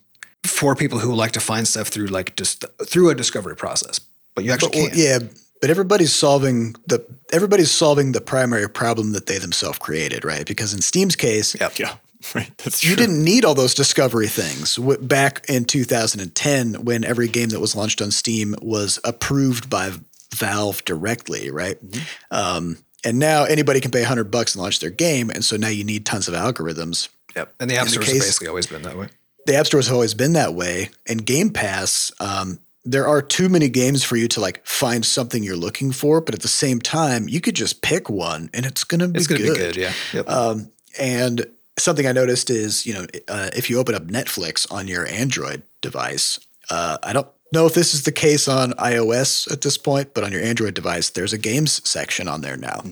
for 0.46 0.74
people 0.76 1.00
who 1.00 1.14
like 1.14 1.34
to 1.34 1.42
find 1.42 1.68
stuff 1.68 1.90
through 1.90 2.08
like 2.08 2.36
just 2.38 2.64
through 2.86 3.10
a 3.10 3.16
discovery 3.16 3.56
process. 3.58 4.00
But 4.34 4.46
you 4.46 4.52
actually 4.54 4.70
But, 4.70 4.92
can't. 4.92 4.96
yeah, 4.96 5.20
but 5.60 5.70
everybody's 5.70 6.14
solving 6.14 6.76
the 6.88 7.04
everybody's 7.34 7.72
solving 7.72 8.14
the 8.14 8.22
primary 8.22 8.70
problem 8.70 9.12
that 9.12 9.26
they 9.26 9.38
themselves 9.38 9.80
created, 9.80 10.24
right? 10.24 10.46
Because 10.46 10.74
in 10.74 10.80
Steam's 10.82 11.18
case, 11.18 11.60
Yep. 11.60 11.80
Yeah, 11.80 11.96
right. 12.36 12.52
That's 12.58 12.82
true. 12.82 12.92
you 12.92 12.96
didn't 12.96 13.24
need 13.24 13.46
all 13.46 13.54
those 13.56 13.74
discovery 13.74 14.28
things 14.28 14.76
W- 14.76 14.98
back 15.00 15.46
in 15.50 15.66
2010 15.66 16.86
when 16.86 17.04
every 17.04 17.28
game 17.28 17.50
that 17.50 17.60
was 17.60 17.76
launched 17.76 18.02
on 18.02 18.12
Steam 18.12 18.56
was 18.62 19.00
approved 19.04 19.70
by 19.70 19.92
Valve 20.36 20.84
directly, 20.86 21.50
right? 21.52 21.84
Mm-hmm. 21.86 22.04
Um, 22.32 22.78
and 23.06 23.20
now 23.20 23.44
anybody 23.44 23.80
can 23.80 23.92
pay 23.92 24.02
100 24.02 24.26
bucks 24.32 24.56
and 24.56 24.62
launch 24.62 24.80
their 24.80 24.90
game, 24.90 25.30
and 25.30 25.46
so 25.46 25.56
now 25.56 25.70
you 25.70 25.84
need 25.84 26.06
tons 26.06 26.28
of 26.28 26.34
algorithms. 26.34 27.10
Yep. 27.36 27.54
And 27.60 27.70
the 27.70 27.76
App 27.78 27.88
Store 27.88 28.04
has 28.04 28.12
basically 28.14 28.48
always 28.48 28.66
been 28.68 28.82
that 28.82 28.98
way. 28.98 29.08
the 29.46 29.56
App 29.56 29.68
Store 29.68 29.78
has 29.80 29.92
always 29.92 30.14
been 30.14 30.34
that 30.34 30.54
way. 30.56 30.90
And 31.08 31.24
Game 31.26 31.52
Pass, 31.52 32.12
um, 32.20 32.60
there 32.84 33.08
are 33.08 33.22
too 33.22 33.48
many 33.48 33.70
games 33.70 34.04
for 34.04 34.16
you 34.18 34.28
to 34.30 34.42
like 34.42 34.66
find 34.66 35.06
something 35.06 35.44
you're 35.44 35.56
looking 35.56 35.92
for, 35.92 36.20
but 36.20 36.34
at 36.34 36.42
the 36.42 36.48
same 36.48 36.80
time, 36.82 37.30
you 37.30 37.40
could 37.40 37.56
just 37.56 37.82
pick 37.84 38.10
one 38.10 38.50
and 38.54 38.66
it's 38.66 38.84
going 38.84 39.00
to 39.02 39.08
be 39.08 39.18
It's 39.20 39.28
going 39.28 39.42
to 39.42 39.48
good. 39.48 39.54
be 39.54 39.60
good. 39.60 39.76
Yeah. 39.78 39.94
Yep. 40.14 40.30
Um, 40.30 40.72
and 41.00 41.46
something 41.78 42.08
I 42.08 42.12
noticed 42.12 42.50
is, 42.50 42.86
you 42.86 42.94
know, 42.94 43.06
uh, 43.28 43.50
if 43.56 43.70
you 43.70 43.80
open 43.80 43.96
up 43.96 44.04
Netflix 44.08 44.70
on 44.72 44.88
your 44.88 45.08
Android 45.08 45.64
device, 45.82 46.40
uh, 46.70 46.98
I 47.04 47.14
don't 47.14 47.28
know 47.54 47.66
if 47.66 47.74
this 47.74 47.94
is 47.94 48.04
the 48.04 48.12
case 48.12 48.48
on 48.48 48.72
iOS 48.74 49.50
at 49.52 49.62
this 49.62 49.78
point, 49.78 50.14
but 50.14 50.24
on 50.24 50.32
your 50.32 50.42
Android 50.42 50.74
device, 50.74 51.10
there's 51.12 51.34
a 51.34 51.38
games 51.38 51.88
section 51.88 52.28
on 52.28 52.42
there 52.42 52.58
now. 52.58 52.84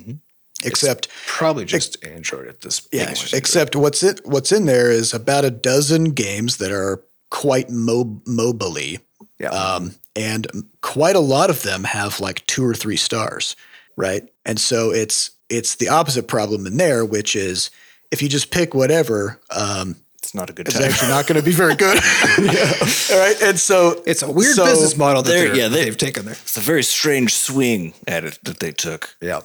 Except 0.64 1.10
Probably 1.28 1.66
just 1.66 2.04
Android 2.04 2.48
at 2.48 2.62
this 2.62 2.88
yeah, 2.92 3.08
point. 3.08 3.34
except 3.34 3.76
what's 3.76 4.02
it 4.02 4.22
what's 4.26 4.52
in 4.52 4.66
there 4.66 4.90
is 4.90 5.14
about 5.14 5.44
a 5.46 5.52
dozen 5.52 6.06
games 6.12 6.58
that 6.58 6.72
are 6.72 7.04
quite 7.30 7.70
mo- 7.70 8.22
mobily, 8.26 9.00
Yeah. 9.38 9.50
um, 9.50 9.96
and 10.16 10.48
quite 10.82 11.18
a 11.18 11.20
lot 11.20 11.50
of 11.50 11.64
them 11.64 11.84
have 11.84 12.22
like 12.22 12.46
two 12.48 12.66
or 12.66 12.74
three 12.74 12.96
stars, 12.96 13.56
right? 13.98 14.28
And 14.46 14.60
so 14.60 14.92
it's 14.92 15.32
it's 15.50 15.76
the 15.76 15.90
opposite 15.90 16.28
problem 16.28 16.66
in 16.66 16.78
there, 16.78 17.04
which 17.06 17.36
is 17.36 17.70
if 18.16 18.22
you 18.22 18.30
just 18.30 18.50
pick 18.50 18.74
whatever, 18.74 19.40
um, 19.50 19.96
It's 20.20 20.34
not 20.34 20.50
a 20.50 20.54
good 20.54 20.68
it's 20.68 20.78
time. 20.78 20.90
actually 20.90 21.10
not 21.10 21.28
going 21.28 21.40
to 21.40 21.46
be 21.46 21.52
very 21.52 21.76
good. 21.76 21.98
yeah. 22.40 22.72
All 23.12 23.20
right, 23.20 23.38
and 23.44 23.60
so 23.60 24.02
it's 24.06 24.24
a 24.24 24.32
weird 24.32 24.56
so 24.56 24.66
business 24.66 24.96
model 24.98 25.22
that 25.22 25.30
they're- 25.30 25.48
they're, 25.50 25.56
yeah, 25.58 25.68
they- 25.68 25.84
they've 25.86 25.98
taken 26.08 26.26
there. 26.26 26.38
It's 26.46 26.58
a 26.58 26.62
very 26.62 26.84
strange 26.84 27.34
swing 27.36 27.94
at 28.08 28.24
it 28.24 28.40
that 28.44 28.60
they 28.60 28.72
took. 28.72 29.16
Yeah. 29.22 29.42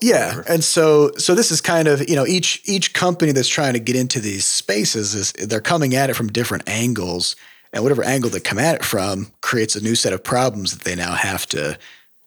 Yeah, 0.00 0.42
and 0.48 0.62
so 0.62 1.10
so 1.18 1.34
this 1.34 1.50
is 1.50 1.60
kind 1.60 1.88
of 1.88 2.08
you 2.08 2.14
know 2.14 2.24
each 2.26 2.62
each 2.66 2.92
company 2.92 3.32
that's 3.32 3.48
trying 3.48 3.72
to 3.72 3.80
get 3.80 3.96
into 3.96 4.20
these 4.20 4.44
spaces 4.46 5.12
is 5.14 5.32
they're 5.32 5.60
coming 5.72 5.96
at 5.96 6.08
it 6.08 6.14
from 6.14 6.28
different 6.28 6.68
angles, 6.68 7.34
and 7.72 7.82
whatever 7.82 8.04
angle 8.04 8.30
they 8.30 8.38
come 8.38 8.60
at 8.60 8.76
it 8.76 8.84
from 8.84 9.32
creates 9.40 9.74
a 9.74 9.80
new 9.82 9.96
set 9.96 10.12
of 10.12 10.22
problems 10.22 10.70
that 10.70 10.84
they 10.84 10.94
now 10.94 11.14
have 11.14 11.46
to 11.46 11.76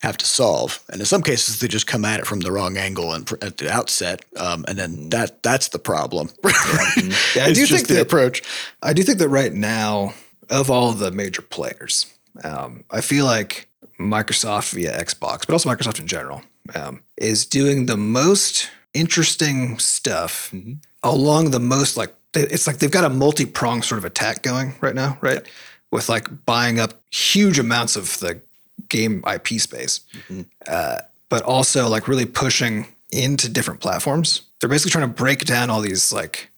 have 0.01 0.17
to 0.17 0.25
solve. 0.25 0.79
And 0.89 0.99
in 0.99 1.05
some 1.05 1.21
cases, 1.21 1.59
they 1.59 1.67
just 1.67 1.87
come 1.87 2.05
at 2.05 2.19
it 2.19 2.25
from 2.27 2.39
the 2.39 2.51
wrong 2.51 2.75
angle 2.77 3.13
and 3.13 3.29
at 3.41 3.57
the 3.57 3.71
outset, 3.71 4.25
um, 4.37 4.65
and 4.67 4.77
then 4.77 5.09
that 5.09 5.43
that's 5.43 5.69
the 5.69 5.79
problem. 5.79 6.29
Yeah, 7.35 7.45
I 7.45 7.53
do 7.53 7.65
think 7.65 7.87
the 7.87 7.95
that- 7.95 8.01
approach. 8.01 8.43
I 8.81 8.93
do 8.93 9.03
think 9.03 9.19
that 9.19 9.29
right 9.29 9.53
now, 9.53 10.13
of 10.49 10.69
all 10.69 10.91
the 10.91 11.11
major 11.11 11.41
players, 11.41 12.05
um, 12.43 12.83
I 12.91 13.01
feel 13.01 13.25
like 13.25 13.67
Microsoft 13.99 14.73
via 14.73 14.91
Xbox, 14.97 15.45
but 15.45 15.51
also 15.51 15.69
Microsoft 15.69 15.99
in 15.99 16.07
general, 16.07 16.41
um, 16.75 17.01
is 17.17 17.45
doing 17.45 17.85
the 17.85 17.97
most 17.97 18.69
interesting 18.93 19.79
stuff 19.79 20.53
along 21.03 21.51
the 21.51 21.59
most 21.59 21.95
like 21.97 22.13
it's 22.33 22.67
like 22.67 22.77
they've 22.79 22.91
got 22.91 23.03
a 23.03 23.09
multi-pronged 23.09 23.83
sort 23.85 23.99
of 23.99 24.05
attack 24.05 24.41
going 24.41 24.73
right 24.81 24.95
now, 24.95 25.17
right? 25.21 25.41
With 25.91 26.07
like 26.09 26.45
buying 26.45 26.79
up 26.79 26.93
huge 27.11 27.59
amounts 27.59 27.95
of 27.95 28.19
the 28.19 28.41
game 28.91 29.23
IP 29.31 29.59
space, 29.59 30.01
uh, 30.67 30.99
but 31.29 31.41
also 31.43 31.87
like 31.87 32.07
really 32.07 32.25
pushing 32.25 32.85
into 33.11 33.49
different 33.49 33.79
platforms. 33.79 34.43
They're 34.59 34.69
basically 34.69 34.91
trying 34.91 35.07
to 35.07 35.13
break 35.13 35.45
down 35.45 35.69
all 35.69 35.81
these 35.81 36.13
like 36.13 36.51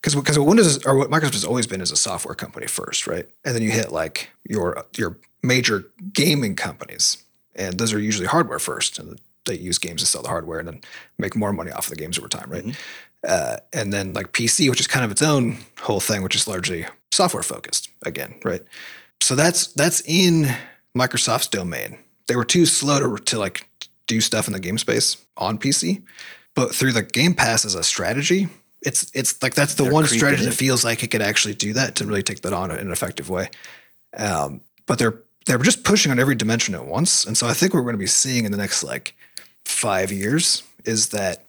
because 0.00 0.14
because 0.14 0.38
what 0.38 0.48
Windows 0.48 0.66
is, 0.66 0.84
or 0.84 0.96
what 0.96 1.10
Microsoft 1.10 1.34
has 1.34 1.44
always 1.44 1.66
been 1.66 1.80
is 1.80 1.92
a 1.92 1.96
software 1.96 2.34
company 2.34 2.66
first, 2.66 3.06
right? 3.06 3.26
And 3.44 3.54
then 3.54 3.62
you 3.62 3.70
hit 3.70 3.92
like 3.92 4.30
your 4.44 4.84
your 4.96 5.16
major 5.42 5.86
gaming 6.12 6.56
companies, 6.56 7.22
and 7.54 7.78
those 7.78 7.92
are 7.92 8.00
usually 8.00 8.26
hardware 8.26 8.58
first, 8.58 8.98
and 8.98 9.20
they 9.46 9.56
use 9.56 9.78
games 9.78 10.00
to 10.00 10.06
sell 10.06 10.22
the 10.22 10.28
hardware 10.28 10.58
and 10.58 10.68
then 10.68 10.80
make 11.18 11.36
more 11.36 11.52
money 11.52 11.70
off 11.70 11.86
of 11.86 11.90
the 11.90 11.96
games 11.96 12.18
over 12.18 12.28
time, 12.28 12.50
right? 12.50 12.76
Uh, 13.26 13.56
and 13.72 13.92
then 13.92 14.12
like 14.12 14.32
PC, 14.32 14.68
which 14.68 14.80
is 14.80 14.86
kind 14.86 15.04
of 15.04 15.10
its 15.10 15.22
own 15.22 15.58
whole 15.80 16.00
thing, 16.00 16.22
which 16.22 16.34
is 16.34 16.46
largely 16.48 16.86
software 17.10 17.42
focused 17.42 17.90
again, 18.04 18.34
right? 18.44 18.62
So 19.20 19.34
that's 19.34 19.68
that's 19.68 20.02
in 20.02 20.54
Microsoft's 20.96 21.48
domain. 21.48 21.98
They 22.26 22.36
were 22.36 22.44
too 22.44 22.66
slow 22.66 23.16
to 23.16 23.22
to 23.24 23.38
like 23.38 23.68
do 24.06 24.20
stuff 24.20 24.46
in 24.46 24.52
the 24.52 24.60
game 24.60 24.78
space 24.78 25.16
on 25.36 25.58
PC, 25.58 26.02
but 26.54 26.74
through 26.74 26.92
the 26.92 27.02
Game 27.02 27.34
Pass 27.34 27.64
as 27.64 27.74
a 27.74 27.82
strategy, 27.82 28.48
it's 28.82 29.10
it's 29.14 29.42
like 29.42 29.54
that's 29.54 29.74
the 29.74 29.84
They're 29.84 29.92
one 29.92 30.06
strategy 30.06 30.44
in. 30.44 30.50
that 30.50 30.56
feels 30.56 30.84
like 30.84 31.02
it 31.02 31.10
could 31.10 31.22
actually 31.22 31.54
do 31.54 31.72
that 31.74 31.96
to 31.96 32.06
really 32.06 32.22
take 32.22 32.42
that 32.42 32.52
on 32.52 32.70
in 32.70 32.78
an 32.78 32.92
effective 32.92 33.28
way. 33.28 33.50
Um, 34.16 34.60
but 34.86 34.98
they're 34.98 35.20
they're 35.46 35.58
just 35.58 35.84
pushing 35.84 36.12
on 36.12 36.18
every 36.18 36.34
dimension 36.34 36.74
at 36.74 36.86
once, 36.86 37.24
and 37.24 37.36
so 37.36 37.46
I 37.46 37.52
think 37.52 37.74
what 37.74 37.80
we're 37.80 37.84
going 37.84 37.96
to 37.96 37.98
be 37.98 38.06
seeing 38.06 38.44
in 38.44 38.52
the 38.52 38.58
next 38.58 38.82
like 38.84 39.14
five 39.64 40.12
years 40.12 40.62
is 40.84 41.08
that 41.08 41.44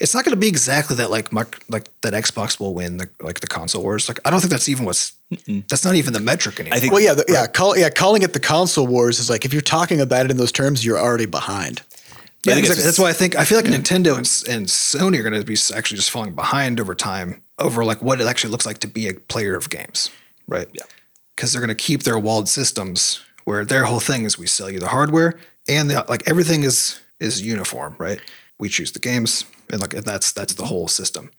it's 0.00 0.14
not 0.14 0.24
going 0.24 0.34
to 0.34 0.40
be 0.40 0.48
exactly 0.48 0.96
that 0.96 1.10
like 1.10 1.32
Mark, 1.32 1.62
like 1.68 1.88
that 2.02 2.12
Xbox 2.12 2.60
will 2.60 2.74
win 2.74 2.98
the 2.98 3.08
like 3.20 3.40
the 3.40 3.46
console 3.46 3.82
wars. 3.82 4.08
Like 4.08 4.20
I 4.24 4.30
don't 4.30 4.40
think 4.40 4.50
that's 4.50 4.68
even 4.68 4.84
what's 4.84 5.12
that's 5.68 5.84
not 5.84 5.94
even 5.94 6.12
the 6.12 6.20
metric 6.20 6.60
anymore. 6.60 6.76
I 6.76 6.80
think 6.80 6.92
Well, 6.92 7.02
yeah, 7.02 7.14
the, 7.14 7.24
yeah, 7.28 7.46
call, 7.46 7.76
yeah. 7.76 7.90
Calling 7.90 8.22
it 8.22 8.32
the 8.32 8.40
console 8.40 8.86
wars 8.86 9.18
is 9.18 9.28
like 9.28 9.44
if 9.44 9.52
you're 9.52 9.62
talking 9.62 10.00
about 10.00 10.26
it 10.26 10.30
in 10.30 10.36
those 10.36 10.52
terms, 10.52 10.84
you're 10.84 10.98
already 10.98 11.26
behind. 11.26 11.82
Yeah, 12.44 12.54
I 12.54 12.58
exactly. 12.58 12.84
That's 12.84 12.98
why 12.98 13.08
I 13.08 13.12
think 13.12 13.36
I 13.36 13.44
feel 13.44 13.58
like 13.58 13.66
Nintendo 13.66 14.16
and, 14.16 14.56
and 14.56 14.66
Sony 14.66 15.18
are 15.18 15.22
going 15.22 15.38
to 15.38 15.44
be 15.44 15.56
actually 15.74 15.96
just 15.96 16.10
falling 16.10 16.34
behind 16.34 16.80
over 16.80 16.94
time 16.94 17.42
over 17.58 17.84
like 17.84 18.00
what 18.00 18.20
it 18.20 18.26
actually 18.26 18.50
looks 18.50 18.66
like 18.66 18.78
to 18.78 18.88
be 18.88 19.08
a 19.08 19.14
player 19.14 19.56
of 19.56 19.70
games, 19.70 20.10
right? 20.46 20.68
Yeah. 20.72 20.84
Because 21.34 21.52
they're 21.52 21.60
going 21.60 21.68
to 21.68 21.74
keep 21.74 22.04
their 22.04 22.18
walled 22.18 22.48
systems 22.48 23.20
where 23.44 23.64
their 23.64 23.84
whole 23.84 24.00
thing 24.00 24.24
is 24.24 24.38
we 24.38 24.46
sell 24.46 24.70
you 24.70 24.78
the 24.78 24.88
hardware 24.88 25.38
and 25.68 25.90
the, 25.90 26.04
like 26.08 26.28
everything 26.28 26.62
is 26.62 27.00
is 27.18 27.42
uniform, 27.42 27.96
right? 27.98 28.20
We 28.60 28.68
choose 28.68 28.92
the 28.92 29.00
games 29.00 29.44
and 29.70 29.80
like 29.80 29.90
that's 29.90 30.32
that's 30.32 30.54
the 30.54 30.66
whole 30.66 30.88
system. 30.88 31.30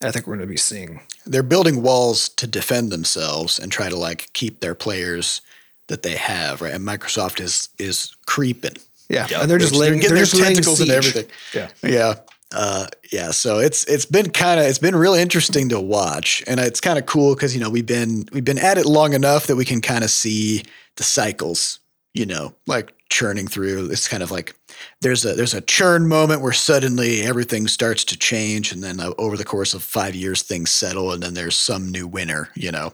And 0.00 0.08
I 0.08 0.12
think 0.12 0.26
we're 0.26 0.36
going 0.36 0.46
to 0.46 0.52
be 0.52 0.58
seeing 0.58 1.00
They're 1.24 1.42
building 1.42 1.82
walls 1.82 2.28
to 2.30 2.46
defend 2.46 2.90
themselves 2.90 3.58
and 3.58 3.72
try 3.72 3.88
to 3.88 3.96
like 3.96 4.30
keep 4.34 4.60
their 4.60 4.74
players 4.74 5.40
that 5.88 6.02
they 6.02 6.16
have, 6.16 6.60
right? 6.60 6.74
And 6.74 6.86
Microsoft 6.86 7.40
is 7.40 7.68
is 7.78 8.14
creeping. 8.26 8.76
yeah, 9.08 9.26
Yeah, 9.30 9.40
and 9.40 9.50
they're 9.50 9.58
just 9.58 9.72
They're 9.72 9.80
laying 9.80 10.00
getting 10.00 10.16
they're 10.16 10.24
their 10.24 10.26
just 10.26 10.42
tentacles 10.42 10.80
and 10.80 10.90
everything. 10.90 11.26
Yeah. 11.54 11.68
Yeah. 11.82 12.14
Uh, 12.52 12.86
yeah. 13.12 13.30
So 13.30 13.58
it's 13.58 13.84
it's 13.84 14.06
been 14.06 14.30
kind 14.30 14.60
of 14.60 14.66
it's 14.66 14.78
been 14.78 14.94
really 14.96 15.20
interesting 15.20 15.68
to 15.70 15.80
watch, 15.80 16.44
and 16.46 16.60
it's 16.60 16.80
kind 16.80 16.98
of 16.98 17.06
cool 17.06 17.34
because 17.34 17.54
you 17.54 17.60
know 17.60 17.70
we've 17.70 17.86
been 17.86 18.28
we've 18.32 18.44
been 18.44 18.58
at 18.58 18.78
it 18.78 18.86
long 18.86 19.14
enough 19.14 19.46
that 19.46 19.56
we 19.56 19.64
can 19.64 19.80
kind 19.80 20.04
of 20.04 20.10
see 20.10 20.62
the 20.96 21.02
cycles, 21.02 21.80
you 22.14 22.26
know, 22.26 22.54
like 22.66 22.92
churning 23.08 23.48
through. 23.48 23.90
It's 23.90 24.08
kind 24.08 24.22
of 24.22 24.30
like 24.30 24.54
there's 25.00 25.24
a 25.24 25.34
there's 25.34 25.54
a 25.54 25.60
churn 25.60 26.06
moment 26.06 26.42
where 26.42 26.52
suddenly 26.52 27.22
everything 27.22 27.68
starts 27.68 28.04
to 28.04 28.18
change, 28.18 28.72
and 28.72 28.82
then 28.82 29.00
uh, 29.00 29.12
over 29.18 29.36
the 29.36 29.44
course 29.44 29.74
of 29.74 29.82
five 29.82 30.14
years 30.14 30.42
things 30.42 30.70
settle, 30.70 31.12
and 31.12 31.22
then 31.22 31.34
there's 31.34 31.56
some 31.56 31.90
new 31.90 32.06
winner, 32.06 32.50
you 32.54 32.70
know, 32.70 32.92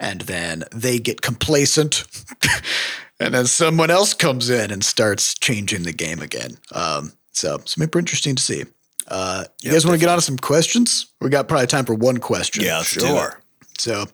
and 0.00 0.22
then 0.22 0.64
they 0.72 0.98
get 0.98 1.22
complacent. 1.22 2.04
And 3.18 3.32
then 3.32 3.46
someone 3.46 3.90
else 3.90 4.12
comes 4.12 4.50
in 4.50 4.70
and 4.70 4.84
starts 4.84 5.34
changing 5.34 5.84
the 5.84 5.92
game 5.92 6.20
again. 6.20 6.58
Um, 6.72 7.12
so 7.32 7.56
it's 7.56 7.72
super 7.72 7.98
interesting 7.98 8.34
to 8.34 8.42
see. 8.42 8.64
Uh, 9.08 9.44
you 9.62 9.70
guys 9.70 9.86
want 9.86 9.94
to 9.94 10.00
get 10.00 10.10
on 10.10 10.18
to 10.18 10.22
some 10.22 10.36
questions? 10.36 11.06
We 11.20 11.30
got 11.30 11.48
probably 11.48 11.66
time 11.66 11.84
for 11.84 11.94
one 11.94 12.18
question. 12.18 12.64
Yeah, 12.64 12.78
let's 12.78 12.94
do 12.94 13.06
it. 13.06 13.08
Sure. 13.08 13.40
So, 13.78 14.06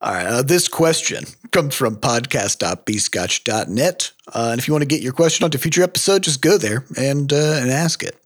all 0.00 0.12
right. 0.12 0.26
Uh, 0.26 0.42
this 0.42 0.68
question 0.68 1.24
comes 1.50 1.74
from 1.74 1.96
podcast.bscotch.net. 1.96 4.12
Uh, 4.32 4.48
and 4.52 4.60
if 4.60 4.68
you 4.68 4.74
want 4.74 4.82
to 4.82 4.88
get 4.88 5.02
your 5.02 5.12
question 5.12 5.44
onto 5.44 5.56
a 5.56 5.60
future 5.60 5.82
episode, 5.82 6.22
just 6.22 6.40
go 6.40 6.56
there 6.56 6.84
and, 6.96 7.32
uh, 7.32 7.56
and 7.58 7.70
ask 7.70 8.02
it. 8.02 8.16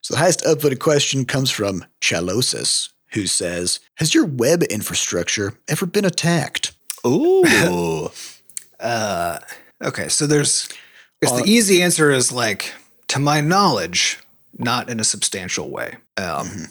So, 0.00 0.14
the 0.14 0.20
highest 0.20 0.42
upvoted 0.42 0.80
question 0.80 1.24
comes 1.24 1.50
from 1.50 1.84
Chalosis, 2.00 2.88
who 3.12 3.26
says 3.26 3.78
Has 3.96 4.14
your 4.14 4.26
web 4.26 4.62
infrastructure 4.64 5.54
ever 5.68 5.86
been 5.86 6.04
attacked? 6.04 6.72
Ooh. 7.06 8.10
Okay, 9.82 10.08
so 10.08 10.26
there's 10.26 10.68
it's 11.20 11.32
the 11.32 11.44
easy 11.46 11.82
answer 11.82 12.10
is 12.10 12.32
like 12.32 12.72
to 13.08 13.18
my 13.18 13.40
knowledge, 13.40 14.18
not 14.58 14.88
in 14.88 15.00
a 15.00 15.04
substantial 15.04 15.70
way. 15.70 15.96
Um, 16.16 16.68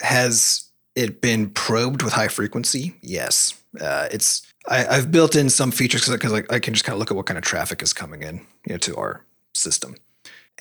Has 0.00 0.64
it 0.94 1.20
been 1.20 1.50
probed 1.50 2.02
with 2.02 2.12
high 2.12 2.28
frequency? 2.28 2.94
Yes. 3.00 3.57
Uh, 3.80 4.08
it's 4.10 4.52
I, 4.68 4.86
I've 4.86 5.10
built 5.10 5.36
in 5.36 5.50
some 5.50 5.70
features 5.70 6.08
because 6.08 6.32
I, 6.32 6.42
I 6.50 6.58
can 6.58 6.74
just 6.74 6.84
kind 6.84 6.94
of 6.94 6.98
look 6.98 7.10
at 7.10 7.16
what 7.16 7.26
kind 7.26 7.38
of 7.38 7.44
traffic 7.44 7.82
is 7.82 7.92
coming 7.92 8.22
in, 8.22 8.46
you 8.66 8.74
know, 8.74 8.78
to 8.78 8.96
our 8.96 9.24
system, 9.54 9.94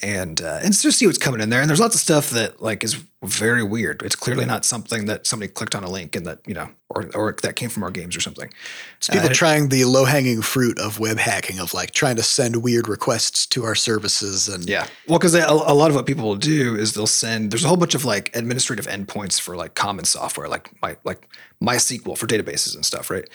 and 0.02 0.42
uh, 0.42 0.60
and 0.62 0.74
just 0.74 1.00
see 1.00 1.08
what's 1.08 1.18
coming 1.18 1.42
in 1.42 1.50
there. 1.50 1.62
And 1.62 1.70
there's 1.70 1.80
lots 1.80 1.96
of 1.96 2.02
stuff 2.02 2.30
that 2.32 2.62
like 2.62 2.84
is 2.84 3.04
very 3.24 3.64
weird. 3.64 4.04
It's 4.04 4.16
clearly 4.16 4.46
not 4.46 4.64
something 4.64 5.06
that 5.06 5.26
somebody 5.26 5.52
clicked 5.52 5.74
on 5.74 5.84
a 5.84 5.90
link 5.90 6.16
and 6.16 6.26
that 6.28 6.40
you 6.46 6.54
know, 6.54 6.70
or 6.90 7.10
or 7.16 7.36
that 7.42 7.56
came 7.56 7.70
from 7.70 7.84
our 7.84 7.90
games 7.90 8.16
or 8.16 8.22
something. 8.22 8.52
It's 8.98 9.10
people 9.10 9.30
Uh, 9.30 9.34
trying 9.34 9.70
the 9.70 9.86
low 9.86 10.06
hanging 10.06 10.42
fruit 10.44 10.78
of 10.80 11.00
web 11.00 11.18
hacking, 11.18 11.60
of 11.60 11.74
like 11.74 11.92
trying 11.92 12.16
to 12.18 12.24
send 12.24 12.62
weird 12.62 12.88
requests 12.88 13.48
to 13.48 13.64
our 13.64 13.76
services. 13.76 14.48
And 14.48 14.70
Yeah. 14.70 14.86
Well, 15.08 15.18
because 15.18 15.34
a, 15.34 15.46
a 15.48 15.74
lot 15.74 15.90
of 15.90 15.96
what 15.96 16.06
people 16.06 16.26
will 16.26 16.36
do 16.36 16.76
is 16.76 16.94
they'll 16.94 17.08
send. 17.08 17.52
There's 17.52 17.66
a 17.66 17.68
whole 17.68 17.78
bunch 17.78 17.96
of 17.96 18.06
like 18.06 18.36
administrative 18.36 18.86
endpoints 18.86 19.42
for 19.42 19.56
like 19.56 19.74
common 19.74 20.06
software, 20.06 20.48
like 20.48 20.70
my 20.82 20.96
like 21.04 21.28
MySQL 21.64 22.18
for 22.18 22.28
databases 22.28 22.76
and 22.76 22.86
stuff, 22.86 23.10
right? 23.10 23.28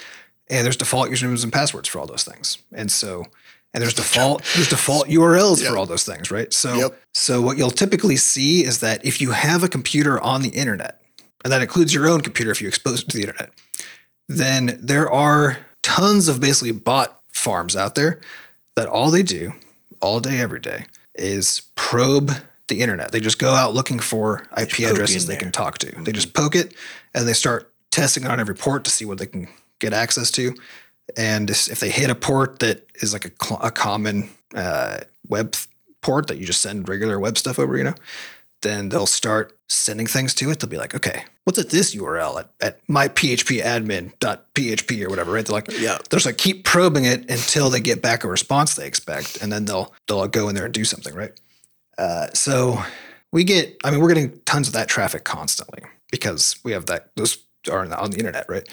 And 0.49 0.65
there's 0.65 0.77
default 0.77 1.09
usernames 1.11 1.43
and 1.43 1.53
passwords 1.53 1.89
for 1.89 1.99
all 1.99 2.07
those 2.07 2.25
things, 2.25 2.59
and 2.73 2.91
so 2.91 3.25
and 3.75 3.83
there's 3.83 3.95
default 3.95 4.43
there's 4.55 4.68
default 4.68 5.09
URLs 5.09 5.66
for 5.66 5.77
all 5.77 5.87
those 5.87 6.05
things, 6.05 6.31
right? 6.31 6.53
So 6.53 6.75
Yep. 6.75 7.01
so 7.14 7.41
what 7.41 7.57
you'll 7.59 7.70
typically 7.70 8.16
see 8.16 8.64
is 8.64 8.81
that 8.81 9.05
if 9.05 9.20
you 9.20 9.31
have 9.33 9.62
a 9.62 9.68
computer 9.68 10.20
on 10.20 10.43
the 10.43 10.51
internet, 10.51 11.01
and 11.45 11.53
that 11.53 11.62
includes 11.62 11.93
your 11.95 12.09
own 12.09 12.20
computer 12.20 12.51
if 12.51 12.61
you 12.62 12.68
expose 12.68 13.03
it 13.03 13.09
to 13.09 13.16
the 13.16 13.23
internet, 13.23 13.51
then 14.29 14.79
there 14.81 15.11
are 15.11 15.59
tons 15.83 16.29
of 16.29 16.41
basically 16.41 16.73
bot 16.73 17.20
farms 17.33 17.75
out 17.75 17.95
there 17.95 18.20
that 18.77 18.87
all 18.89 19.11
they 19.11 19.23
do 19.23 19.53
all 20.01 20.20
day, 20.20 20.41
every 20.41 20.61
day 20.61 20.87
is 21.14 21.62
probe 21.75 22.33
the 22.68 22.81
internet. 22.81 23.12
They 23.12 23.20
just 23.20 23.39
go 23.39 23.51
out 23.51 23.75
looking 23.75 23.99
for 23.99 24.47
IP 24.57 24.81
addresses 24.81 25.27
they 25.27 25.35
there. 25.35 25.43
can 25.43 25.53
talk 25.53 25.79
to. 25.79 25.91
They 26.03 26.12
just 26.12 26.33
poke 26.33 26.55
it 26.55 26.75
and 27.14 27.27
they 27.27 27.33
start 27.33 27.70
testing 27.91 28.25
it 28.25 28.31
on 28.31 28.41
every 28.41 28.55
port 28.55 28.85
to 28.85 28.91
see 28.91 29.05
what 29.05 29.18
they 29.18 29.27
can 29.27 29.49
get 29.79 29.93
access 29.93 30.31
to. 30.33 30.55
And 31.17 31.51
if 31.51 31.81
they 31.81 31.91
hit 31.91 32.11
a 32.11 32.15
port 32.15 32.61
that 32.61 32.87
is 33.03 33.13
like 33.13 33.27
a, 33.27 33.33
a 33.61 33.71
common 33.71 34.31
uh, 34.55 35.01
web 35.29 35.55
port 36.01 36.29
that 36.29 36.39
you 36.39 36.47
just 36.47 36.63
send 36.63 36.89
regular 36.89 37.19
web 37.21 37.37
stuff 37.39 37.59
over, 37.59 37.77
you 37.77 37.85
know, 37.85 37.95
then 38.63 38.89
they'll 38.91 39.07
start 39.07 39.57
sending 39.69 40.07
things 40.07 40.33
to 40.35 40.51
it. 40.51 40.61
They'll 40.61 40.71
be 40.71 40.77
like, 40.79 40.95
okay, 40.95 41.25
what's 41.45 41.59
at 41.59 41.71
this 41.71 41.95
URL 41.95 42.39
at, 42.41 42.51
at 42.61 42.87
myphpadmin.php 42.87 45.03
or 45.05 45.09
whatever, 45.11 45.33
right? 45.33 45.45
They're 45.45 45.55
like, 45.55 45.71
Yeah. 45.73 45.99
they're 46.09 46.19
just 46.19 46.27
like 46.27 46.39
keep 46.39 46.65
probing 46.65 47.05
it 47.05 47.29
until 47.31 47.71
they 47.71 47.81
get 47.81 48.03
back 48.03 48.25
a 48.25 48.29
response 48.29 48.75
they 48.75 48.87
expect, 48.87 49.43
and 49.43 49.53
then 49.53 49.65
they'll 49.65 49.93
they'll 50.07 50.27
go 50.29 50.49
in 50.49 50.55
there 50.55 50.65
and 50.67 50.75
do 50.75 50.85
something, 50.85 51.15
right? 51.15 51.33
Uh, 51.99 52.29
so 52.33 52.81
we 53.33 53.45
get, 53.45 53.77
I 53.85 53.91
mean, 53.91 54.01
we're 54.01 54.09
getting 54.09 54.41
tons 54.45 54.69
of 54.69 54.75
that 54.75 54.89
traffic 54.89 55.25
constantly 55.25 55.83
because 56.11 56.57
we 56.65 56.73
have 56.73 56.87
that 56.87 57.11
those 57.17 57.39
are 57.71 57.81
on 57.81 57.91
the, 57.91 57.99
on 57.99 58.11
the 58.11 58.19
internet, 58.19 58.47
right? 58.49 58.69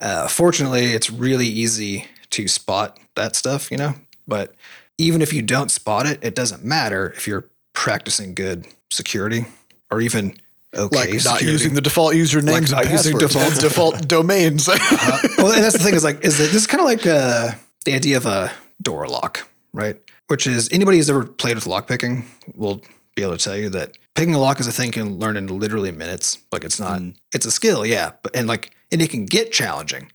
Uh, 0.00 0.28
fortunately, 0.28 0.86
it's 0.92 1.10
really 1.10 1.46
easy 1.46 2.06
to 2.30 2.48
spot 2.48 2.98
that 3.16 3.36
stuff, 3.36 3.70
you 3.70 3.76
know. 3.76 3.94
But 4.26 4.54
even 4.98 5.22
if 5.22 5.32
you 5.32 5.42
don't 5.42 5.70
spot 5.70 6.06
it, 6.06 6.18
it 6.22 6.34
doesn't 6.34 6.64
matter 6.64 7.10
if 7.16 7.26
you're 7.26 7.48
practicing 7.72 8.34
good 8.34 8.66
security 8.90 9.46
or 9.90 10.00
even 10.00 10.34
okay 10.74 10.96
like 10.96 11.08
not 11.14 11.20
security. 11.20 11.46
using 11.46 11.74
the 11.74 11.80
default 11.80 12.14
usernames 12.14 12.70
Like 12.72 12.86
not 12.86 12.90
using 12.92 13.18
default- 13.18 13.58
default 13.60 14.08
domains. 14.08 14.68
well, 14.68 15.52
and 15.52 15.64
that's 15.64 15.76
the 15.78 15.82
thing 15.84 15.94
is 15.94 16.04
like, 16.04 16.24
is 16.24 16.38
that 16.38 16.44
this 16.44 16.54
is 16.62 16.66
kind 16.66 16.80
of 16.80 16.86
like 16.86 17.06
uh, 17.06 17.52
the 17.84 17.94
idea 17.94 18.16
of 18.16 18.26
a 18.26 18.52
door 18.82 19.06
lock, 19.08 19.48
right? 19.72 19.96
Which 20.28 20.46
is 20.46 20.68
anybody 20.72 20.98
who's 20.98 21.10
ever 21.10 21.24
played 21.24 21.56
with 21.56 21.66
lock 21.66 21.88
picking 21.88 22.24
will 22.54 22.82
be 23.16 23.22
able 23.22 23.36
to 23.36 23.42
tell 23.44 23.56
you 23.56 23.68
that 23.70 23.98
picking 24.14 24.34
a 24.34 24.38
lock 24.38 24.60
is 24.60 24.66
a 24.68 24.72
thing 24.72 24.86
you 24.86 24.92
can 24.92 25.18
learn 25.18 25.36
in 25.36 25.46
literally 25.58 25.90
minutes. 25.90 26.38
Like 26.52 26.62
it's 26.64 26.78
not, 26.78 27.02
it's 27.32 27.46
a 27.46 27.50
skill, 27.50 27.84
yeah, 27.84 28.12
but 28.22 28.36
and 28.36 28.46
like 28.46 28.70
and 28.92 29.00
it 29.02 29.10
can 29.10 29.26
get 29.26 29.52
challenging. 29.52 30.10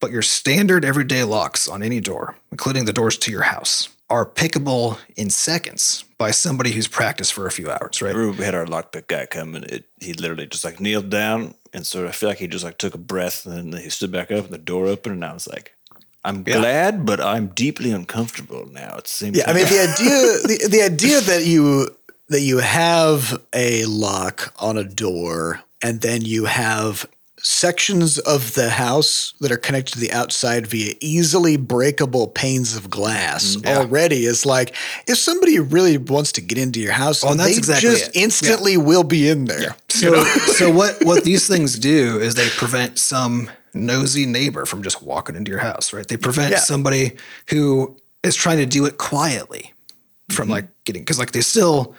But 0.00 0.10
your 0.10 0.22
standard 0.22 0.84
everyday 0.84 1.24
locks 1.24 1.68
on 1.68 1.82
any 1.82 2.00
door, 2.00 2.36
including 2.50 2.84
the 2.84 2.92
doors 2.92 3.16
to 3.18 3.30
your 3.30 3.42
house, 3.42 3.88
are 4.10 4.26
pickable 4.26 4.98
in 5.16 5.30
seconds 5.30 6.04
by 6.18 6.30
somebody 6.30 6.72
who's 6.72 6.88
practiced 6.88 7.32
for 7.32 7.46
a 7.46 7.50
few 7.50 7.70
hours, 7.70 8.02
right? 8.02 8.14
remember 8.14 8.38
we 8.38 8.44
had 8.44 8.54
our 8.54 8.66
lockpick 8.66 9.06
guy 9.06 9.24
come 9.26 9.54
and 9.54 9.64
it, 9.64 9.84
he 10.00 10.12
literally 10.12 10.46
just 10.46 10.64
like 10.64 10.78
kneeled 10.78 11.08
down 11.08 11.54
and 11.72 11.86
sort 11.86 12.04
of 12.04 12.10
I 12.10 12.12
feel 12.12 12.28
like 12.28 12.38
he 12.38 12.46
just 12.46 12.64
like 12.64 12.76
took 12.78 12.94
a 12.94 12.98
breath 12.98 13.46
and 13.46 13.72
then 13.72 13.82
he 13.82 13.88
stood 13.88 14.12
back 14.12 14.30
up 14.30 14.44
and 14.44 14.52
the 14.52 14.58
door 14.58 14.86
opened 14.86 15.14
and 15.14 15.24
I 15.24 15.32
was 15.32 15.48
like, 15.48 15.74
I'm 16.22 16.42
glad, 16.42 17.04
but 17.04 17.20
I'm 17.20 17.48
deeply 17.48 17.90
uncomfortable 17.90 18.66
now 18.70 18.96
It 18.96 19.08
seems. 19.08 19.38
same 19.38 19.46
yeah, 19.46 19.50
I 19.50 19.54
mean 19.54 19.66
the 19.66 19.80
idea 19.92 20.58
the, 20.58 20.68
the 20.70 20.82
idea 20.82 21.20
that 21.20 21.44
you 21.44 21.88
that 22.28 22.40
you 22.40 22.58
have 22.58 23.42
a 23.52 23.84
lock 23.84 24.54
on 24.58 24.78
a 24.78 24.84
door 24.84 25.60
and 25.82 26.00
then 26.00 26.22
you 26.22 26.46
have 26.46 27.06
sections 27.44 28.18
of 28.20 28.54
the 28.54 28.70
house 28.70 29.34
that 29.40 29.52
are 29.52 29.58
connected 29.58 29.92
to 29.92 30.00
the 30.00 30.10
outside 30.12 30.66
via 30.66 30.94
easily 31.00 31.58
breakable 31.58 32.26
panes 32.26 32.74
of 32.74 32.88
glass 32.88 33.56
mm, 33.56 33.66
already 33.76 34.24
is 34.24 34.46
like 34.46 34.74
if 35.06 35.18
somebody 35.18 35.60
really 35.60 35.98
wants 35.98 36.32
to 36.32 36.40
get 36.40 36.56
into 36.56 36.80
your 36.80 36.92
house 36.92 37.22
Oh, 37.22 37.34
they 37.34 37.54
exactly 37.54 37.90
just 37.90 38.08
it. 38.08 38.16
instantly 38.16 38.78
will 38.78 39.04
be 39.04 39.28
in 39.28 39.44
there 39.44 39.76
So, 39.90 40.24
so 40.24 40.72
what 40.72 40.96
what 41.04 41.22
these 41.24 41.46
things 41.46 41.78
do 41.78 42.18
is 42.18 42.34
they 42.34 42.48
prevent 42.48 42.98
some 42.98 43.50
nosy 43.74 44.24
neighbor 44.24 44.64
from 44.64 44.82
just 44.82 45.02
walking 45.02 45.36
into 45.36 45.50
your 45.50 45.60
house, 45.60 45.92
right? 45.92 46.06
They 46.06 46.16
prevent 46.16 46.52
Yeah. 46.52 46.58
somebody 46.58 47.12
who 47.50 47.96
is 48.22 48.34
trying 48.36 48.58
to 48.58 48.66
do 48.66 48.86
it 48.86 48.98
quietly 48.98 49.72
from 50.30 50.44
mm-hmm. 50.44 50.52
like 50.52 50.84
getting 50.84 51.02
because 51.02 51.18
like 51.18 51.32
they 51.32 51.42
still 51.42 51.94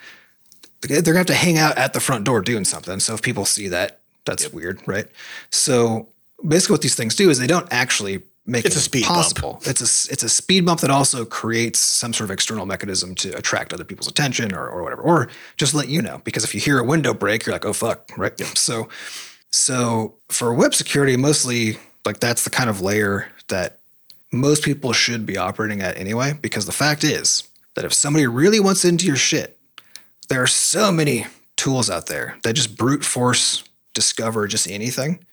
they're 0.81 1.01
gonna 1.01 1.17
have 1.17 1.27
to 1.27 1.33
hang 1.35 1.57
out 1.57 1.77
at 1.77 1.93
the 1.93 1.99
front 1.99 2.25
door 2.25 2.41
doing 2.41 2.65
something. 2.65 2.99
So 2.99 3.13
if 3.13 3.21
people 3.21 3.45
see 3.45 3.67
that, 3.69 3.99
that's 4.26 4.51
weird, 4.51 4.82
right? 4.88 5.07
So 5.51 6.07
basically, 6.47 6.73
what 6.73 6.82
these 6.82 6.95
things 6.95 7.15
do 7.15 7.30
is 7.30 7.39
they 7.39 7.47
don't 7.47 7.67
actually 7.71 8.23
make 8.45 8.65
It's 8.65 8.76
it 8.76 8.80
a 8.80 8.82
speed 8.82 9.03
impossible. 9.03 9.59
It's 9.65 9.82
a 9.82 10.11
it's 10.11 10.23
a 10.23 10.30
speed 10.30 10.65
bump 10.65 10.82
that 10.82 10.89
also 10.89 11.26
creates 11.26 11.80
some 11.80 12.13
sort 12.13 12.30
of 12.30 12.34
external 12.34 12.65
mechanism 12.65 13.15
to 13.15 13.36
attract 13.38 13.73
other 13.73 13.84
people's 13.84 14.07
attention 14.07 14.53
or 14.53 14.67
or 14.67 14.84
whatever, 14.84 15.01
or 15.01 15.30
just 15.57 15.73
let 15.73 15.89
you 15.89 16.01
know. 16.01 16.21
Because 16.23 16.43
if 16.43 16.53
you 16.53 16.61
hear 16.61 16.80
a 16.80 16.84
window 16.84 17.13
break, 17.13 17.45
you're 17.45 17.53
like, 17.53 17.65
oh 17.65 17.73
fuck, 17.73 18.11
right? 18.17 18.39
So 18.57 18.88
so 19.51 20.15
for 20.30 20.53
web 20.53 20.76
security, 20.76 21.17
mostly 21.17 21.78
like 22.05 22.19
that's 22.19 22.43
the 22.43 22.49
kind 22.49 22.69
of 22.69 22.82
layer 22.82 23.28
that 23.47 23.80
most 24.32 24.63
people 24.63 24.91
should 24.93 25.26
be 25.26 25.38
operating 25.38 25.82
at 25.82 25.97
anyway. 25.97 26.38
Because 26.41 26.65
the 26.65 26.71
fact 26.71 27.03
is 27.03 27.47
that 27.76 27.86
if 27.86 27.93
somebody 27.93 28.28
really 28.28 28.59
wants 28.59 28.86
into 28.86 29.05
your 29.05 29.15
shit, 29.15 29.57
there 30.30 30.41
are 30.41 30.47
so 30.47 30.91
many 30.91 31.26
tools 31.55 31.89
out 31.89 32.07
there 32.07 32.38
that 32.43 32.53
just 32.53 32.78
brute 32.78 33.05
force 33.05 33.63
discover 33.95 34.47
just 34.47 34.69
anything 34.69 35.25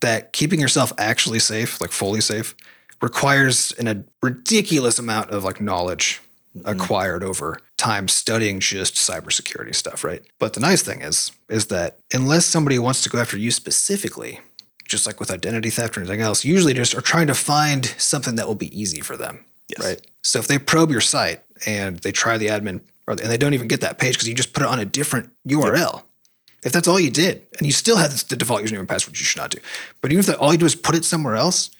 that 0.00 0.32
keeping 0.32 0.60
yourself 0.60 0.92
actually 0.98 1.38
safe, 1.40 1.80
like 1.80 1.90
fully 1.90 2.20
safe, 2.20 2.54
requires 3.02 3.72
an, 3.72 3.88
a 3.88 4.04
ridiculous 4.22 4.98
amount 4.98 5.30
of 5.30 5.42
like 5.42 5.60
knowledge 5.60 6.20
mm-hmm. 6.56 6.68
acquired 6.68 7.24
over 7.24 7.58
time 7.76 8.06
studying 8.06 8.60
just 8.60 8.94
cybersecurity 8.94 9.74
stuff, 9.74 10.04
right? 10.04 10.22
But 10.38 10.52
the 10.52 10.60
nice 10.60 10.82
thing 10.82 11.02
is, 11.02 11.32
is 11.48 11.66
that 11.66 11.98
unless 12.12 12.46
somebody 12.46 12.78
wants 12.78 13.02
to 13.02 13.10
go 13.10 13.18
after 13.18 13.36
you 13.36 13.50
specifically, 13.50 14.40
just 14.86 15.06
like 15.06 15.18
with 15.18 15.30
identity 15.30 15.70
theft 15.70 15.96
or 15.96 16.00
anything 16.00 16.20
else, 16.20 16.44
usually 16.44 16.74
just 16.74 16.94
are 16.94 17.00
trying 17.00 17.26
to 17.26 17.34
find 17.34 17.86
something 17.98 18.36
that 18.36 18.46
will 18.46 18.54
be 18.54 18.78
easy 18.78 19.00
for 19.00 19.16
them, 19.16 19.44
Yes. 19.68 19.86
right? 19.86 20.06
So 20.22 20.38
if 20.38 20.46
they 20.46 20.58
probe 20.58 20.90
your 20.90 21.00
site 21.00 21.42
and 21.66 21.98
they 21.98 22.12
try 22.12 22.38
the 22.38 22.48
admin, 22.48 22.80
or, 23.06 23.12
and 23.12 23.30
they 23.30 23.36
don't 23.36 23.54
even 23.54 23.68
get 23.68 23.80
that 23.80 23.98
page 23.98 24.14
because 24.14 24.28
you 24.28 24.34
just 24.34 24.52
put 24.52 24.62
it 24.62 24.68
on 24.68 24.78
a 24.78 24.84
different 24.84 25.30
URL. 25.48 26.02
If 26.64 26.72
that's 26.72 26.88
all 26.88 26.98
you 26.98 27.10
did, 27.10 27.42
and 27.58 27.66
you 27.66 27.72
still 27.72 27.96
had 27.96 28.10
the 28.10 28.36
default 28.36 28.62
username 28.62 28.80
and 28.80 28.88
password, 28.88 29.18
you 29.18 29.24
should 29.24 29.40
not 29.40 29.50
do. 29.50 29.58
But 30.00 30.10
even 30.12 30.20
if 30.20 30.26
that, 30.26 30.38
all 30.38 30.52
you 30.52 30.58
do 30.58 30.66
is 30.66 30.74
put 30.74 30.94
it 30.94 31.04
somewhere 31.04 31.36
else, 31.36 31.70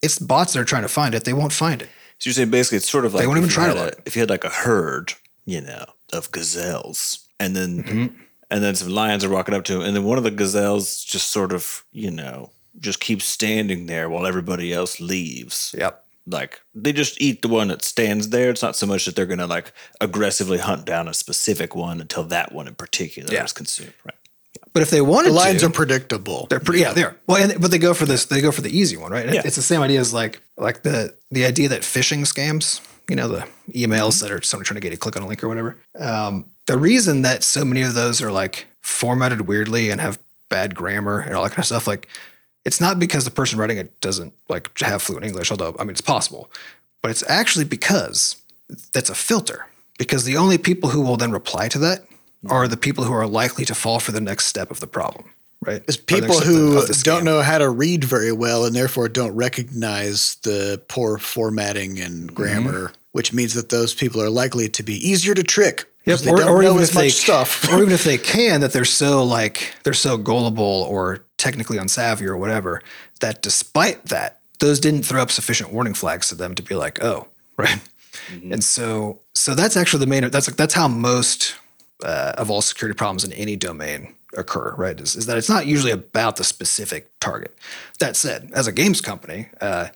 it's 0.00 0.18
bots 0.18 0.52
that 0.52 0.60
are 0.60 0.64
trying 0.64 0.82
to 0.82 0.88
find 0.88 1.14
it. 1.14 1.24
They 1.24 1.32
won't 1.32 1.52
find 1.52 1.82
it. 1.82 1.88
So 2.18 2.28
you're 2.30 2.34
saying 2.34 2.50
basically 2.50 2.78
it's 2.78 2.88
sort 2.90 3.04
of 3.04 3.14
like 3.14 3.22
they 3.22 3.26
won't 3.26 3.38
if 3.38 3.42
even 3.44 3.50
you 3.50 3.54
try 3.54 3.66
had 3.66 3.74
to 3.92 3.98
a- 3.98 4.02
if 4.06 4.16
you 4.16 4.20
had 4.20 4.30
like 4.30 4.44
a 4.44 4.48
herd, 4.50 5.12
you 5.44 5.60
know, 5.60 5.84
of 6.12 6.30
gazelles, 6.32 7.26
and 7.40 7.54
then 7.56 7.82
Mm-hmm. 7.84 8.06
and 8.50 8.62
then 8.64 8.74
some 8.74 8.88
lions 8.90 9.24
are 9.24 9.30
walking 9.30 9.54
up 9.54 9.64
to 9.64 9.74
him, 9.76 9.82
and 9.82 9.94
then 9.96 10.04
one 10.04 10.18
of 10.18 10.24
the 10.24 10.30
gazelles 10.30 11.04
just 11.04 11.30
sort 11.30 11.52
of 11.52 11.84
you 11.92 12.10
know 12.10 12.50
just 12.80 13.00
keeps 13.00 13.24
standing 13.24 13.86
there 13.86 14.08
while 14.08 14.26
everybody 14.26 14.72
else 14.72 15.00
leaves. 15.00 15.74
Yep. 15.76 16.04
Like 16.30 16.60
they 16.74 16.92
just 16.92 17.20
eat 17.20 17.40
the 17.42 17.48
one 17.48 17.68
that 17.68 17.82
stands 17.82 18.28
there. 18.28 18.50
It's 18.50 18.62
not 18.62 18.76
so 18.76 18.86
much 18.86 19.04
that 19.06 19.16
they're 19.16 19.26
gonna 19.26 19.46
like 19.46 19.72
aggressively 20.00 20.58
hunt 20.58 20.84
down 20.84 21.08
a 21.08 21.14
specific 21.14 21.74
one 21.74 22.00
until 22.00 22.24
that 22.24 22.52
one 22.52 22.68
in 22.68 22.74
particular 22.74 23.32
Yeah. 23.32 23.44
is 23.44 23.52
consumed. 23.52 23.94
Right. 24.04 24.14
But 24.78 24.82
if 24.84 24.90
they 24.90 25.00
wanted 25.00 25.30
The 25.30 25.34
lines 25.34 25.60
to, 25.62 25.66
are 25.66 25.70
predictable. 25.70 26.46
They're 26.48 26.60
pretty, 26.60 26.82
yeah, 26.82 26.92
they 26.92 27.02
are. 27.02 27.16
Well, 27.26 27.42
and, 27.42 27.60
but 27.60 27.72
they 27.72 27.78
go 27.78 27.94
for 27.94 28.06
this. 28.06 28.26
They 28.26 28.40
go 28.40 28.52
for 28.52 28.60
the 28.60 28.70
easy 28.70 28.96
one, 28.96 29.10
right? 29.10 29.28
Yeah. 29.28 29.42
It's 29.44 29.56
the 29.56 29.62
same 29.62 29.80
idea 29.80 29.98
as 29.98 30.14
like 30.14 30.40
like 30.56 30.84
the 30.84 31.16
the 31.32 31.44
idea 31.44 31.68
that 31.70 31.82
phishing 31.82 32.20
scams. 32.20 32.80
You 33.10 33.16
know, 33.16 33.26
the 33.26 33.48
emails 33.70 34.20
that 34.20 34.30
are 34.30 34.40
someone 34.40 34.64
trying 34.64 34.76
to 34.76 34.80
get 34.80 34.92
you 34.92 34.96
to 34.96 35.00
click 35.00 35.16
on 35.16 35.22
a 35.22 35.26
link 35.26 35.42
or 35.42 35.48
whatever. 35.48 35.76
Um, 35.98 36.44
the 36.66 36.78
reason 36.78 37.22
that 37.22 37.42
so 37.42 37.64
many 37.64 37.82
of 37.82 37.94
those 37.94 38.22
are 38.22 38.30
like 38.30 38.66
formatted 38.82 39.48
weirdly 39.48 39.90
and 39.90 40.00
have 40.00 40.20
bad 40.48 40.76
grammar 40.76 41.18
and 41.18 41.34
all 41.34 41.42
that 41.42 41.50
kind 41.50 41.58
of 41.58 41.66
stuff, 41.66 41.88
like 41.88 42.06
it's 42.64 42.80
not 42.80 43.00
because 43.00 43.24
the 43.24 43.32
person 43.32 43.58
writing 43.58 43.78
it 43.78 44.00
doesn't 44.00 44.32
like 44.48 44.78
have 44.78 45.02
fluent 45.02 45.26
English. 45.26 45.50
Although 45.50 45.74
I 45.80 45.82
mean, 45.82 45.90
it's 45.90 46.00
possible, 46.00 46.50
but 47.02 47.10
it's 47.10 47.28
actually 47.28 47.64
because 47.64 48.36
that's 48.92 49.10
a 49.10 49.16
filter. 49.16 49.66
Because 49.98 50.24
the 50.24 50.36
only 50.36 50.58
people 50.58 50.90
who 50.90 51.00
will 51.00 51.16
then 51.16 51.32
reply 51.32 51.66
to 51.66 51.78
that 51.80 52.04
are 52.48 52.68
the 52.68 52.76
people 52.76 53.04
who 53.04 53.12
are 53.12 53.26
likely 53.26 53.64
to 53.64 53.74
fall 53.74 54.00
for 54.00 54.12
the 54.12 54.20
next 54.20 54.46
step 54.46 54.70
of 54.70 54.80
the 54.80 54.86
problem, 54.86 55.24
right? 55.60 55.82
It's 55.88 55.96
Or 55.98 56.02
people 56.02 56.34
step 56.34 56.46
of 56.48 56.54
the- 56.54 56.94
who 56.94 57.02
don't 57.02 57.24
know 57.24 57.42
how 57.42 57.58
to 57.58 57.68
read 57.68 58.04
very 58.04 58.32
well 58.32 58.64
and 58.64 58.74
therefore 58.76 59.08
don't 59.08 59.34
recognize 59.34 60.36
the 60.42 60.80
poor 60.88 61.18
formatting 61.18 61.96
Mm-hmm. 61.96 62.04
and 62.06 62.34
grammar, 62.34 62.92
which 63.12 63.32
means 63.32 63.54
that 63.54 63.68
those 63.70 63.94
people 63.94 64.20
are 64.22 64.30
likely 64.30 64.68
to 64.68 64.82
be 64.82 64.94
easier 65.08 65.34
to 65.34 65.42
trick. 65.42 65.84
Yep, 66.04 66.20
they 66.20 66.30
don't 66.30 66.62
know 66.62 66.78
as 66.78 66.94
much 66.94 67.02
they, 67.02 67.08
stuff. 67.26 67.68
or 67.72 67.78
even 67.82 67.92
if 67.92 68.04
they 68.04 68.16
can, 68.18 68.60
that 68.62 68.72
they're 68.72 68.84
so 68.86 69.22
like 69.24 69.74
they're 69.82 69.92
so 69.92 70.16
gullible 70.16 70.86
or 70.88 71.24
technically 71.36 71.76
unsavvy 71.78 72.22
or 72.22 72.36
whatever 72.36 72.80
that 73.20 73.42
despite 73.42 74.06
that, 74.06 74.38
those 74.60 74.80
didn't 74.80 75.02
throw 75.02 75.20
up 75.20 75.30
sufficient 75.30 75.72
warning 75.72 75.92
flags 75.94 76.28
to 76.28 76.34
them 76.34 76.54
to 76.54 76.62
be 76.62 76.74
like, 76.74 77.02
oh, 77.04 77.26
right. 77.58 77.80
And 78.50 78.62
so, 78.64 79.20
so 79.34 79.54
that's 79.54 79.76
actually 79.76 80.00
the 80.00 80.06
main. 80.06 80.28
That's 80.30 80.48
like 80.48 80.56
that's 80.56 80.74
how 80.74 80.88
most 80.88 81.54
uh, 82.04 82.32
of 82.36 82.50
all 82.50 82.60
security 82.60 82.96
problems 82.96 83.24
in 83.24 83.32
any 83.32 83.56
domain 83.56 84.14
occur, 84.36 84.74
right? 84.76 84.98
Is, 85.00 85.16
is 85.16 85.26
that 85.26 85.38
it's 85.38 85.48
not 85.48 85.66
usually 85.66 85.92
about 85.92 86.36
the 86.36 86.44
specific 86.44 87.10
target. 87.20 87.56
That 87.98 88.16
said, 88.16 88.50
as 88.54 88.66
a 88.66 88.72
games 88.72 89.00
company, 89.00 89.48
uh, 89.60 89.88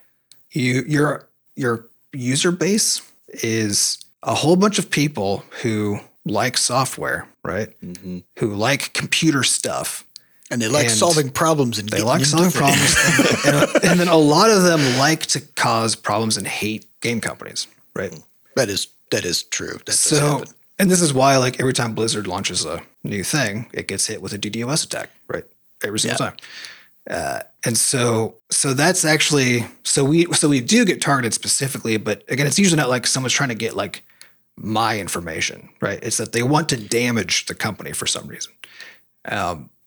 you 0.51 0.85
your 0.87 1.29
your 1.57 1.87
user 2.13 2.53
base 2.53 3.03
is 3.29 3.99
a 4.23 4.35
whole 4.35 4.57
bunch 4.57 4.79
of 4.79 4.91
people 4.91 5.45
who 5.63 6.01
like 6.25 6.57
software, 6.57 7.29
right? 7.45 7.73
Who 8.39 8.55
like 8.55 8.93
computer 8.93 9.43
stuff. 9.43 10.05
and 10.51 10.61
they 10.61 10.69
like 10.69 10.87
and 10.87 10.95
solving 10.95 11.31
problems 11.31 11.79
and 11.79 11.89
They 11.89 12.03
like 12.03 12.25
solving 12.25 12.51
problems, 12.53 12.95
and, 13.47 13.57
and, 13.77 13.85
and 13.85 14.01
then 14.01 14.09
a 14.09 14.17
lot 14.17 14.51
of 14.51 14.63
them 14.63 14.81
like 14.99 15.27
to 15.27 15.41
cause 15.41 15.95
problems 15.95 16.37
and 16.37 16.47
hate 16.47 16.87
game 17.01 17.21
companies, 17.21 17.67
right? 17.95 18.13
That 18.57 18.69
is 18.69 18.89
that 19.11 19.25
is 19.25 19.43
true. 19.43 19.79
That 19.87 19.93
So. 19.93 20.45
And 20.79 20.91
this 20.91 21.01
is 21.01 21.13
why, 21.15 21.37
like 21.37 21.61
every 21.61 21.73
time 21.73 21.95
Blizzard 21.95 22.27
launches 22.27 22.65
a 22.65 22.83
new 23.05 23.23
thing, 23.25 23.69
it 23.73 23.89
gets 23.89 24.07
hit 24.07 24.21
with 24.23 24.33
a 24.33 24.39
DDoS 24.39 24.85
attack, 24.85 25.11
right? 25.29 25.45
Every 25.85 25.99
single 26.01 26.25
Yeah. 26.25 26.31
time. 26.31 26.37
Uh, 27.11 27.41
and 27.65 27.77
so, 27.77 28.37
so 28.51 28.75
that's 28.75 29.05
actually 29.05 29.67
so 29.83 30.05
we 30.05 30.27
so 30.33 30.49
we 30.49 30.61
do 30.61 30.85
get 30.85 31.01
targeted 31.01 31.35
specifically, 31.35 31.97
but 31.97 32.23
again, 32.29 32.47
it's 32.47 32.59
usually 32.59 32.77
not 32.81 32.89
like 32.89 33.07
someone's 33.07 33.33
trying 33.33 33.49
to 33.49 33.55
get 33.57 33.75
like 33.75 34.05
my 34.57 34.99
information, 35.01 35.69
right? 35.81 35.99
It's 36.03 36.19
that 36.19 36.33
they 36.33 36.43
want 36.45 36.69
to 36.69 36.77
damage 36.77 37.47
the 37.47 37.55
company 37.55 37.93
for 37.93 38.07
some 38.07 38.29
reason. 38.29 38.53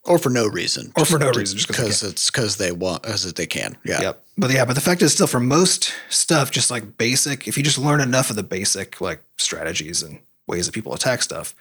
or 0.07 0.19
for 0.19 0.29
no 0.29 0.45
reason, 0.47 0.91
Or 0.95 1.03
for 1.05 1.17
no 1.17 1.31
reason, 1.31 1.57
just 1.57 1.67
because 1.67 2.03
it's 2.03 2.29
because 2.29 2.57
they 2.57 2.71
want 2.71 3.05
as 3.05 3.31
they 3.33 3.47
can. 3.47 3.75
Yeah. 3.83 4.01
Yep. 4.01 4.23
But 4.37 4.51
yeah, 4.51 4.65
but 4.65 4.73
the 4.73 4.81
fact 4.81 5.01
is 5.01 5.13
still 5.13 5.25
for 5.27 5.39
most 5.39 5.93
stuff, 6.09 6.51
just 6.51 6.69
like 6.69 6.97
basic, 6.97 7.47
if 7.47 7.57
you 7.57 7.63
just 7.63 7.77
learn 7.79 8.01
enough 8.01 8.29
of 8.29 8.35
the 8.35 8.43
basic 8.43 9.01
like 9.01 9.21
strategies 9.37 10.03
and 10.03 10.19
ways 10.47 10.65
that 10.65 10.73
people 10.73 10.93
attack 10.93 11.21
stuff, 11.21 11.55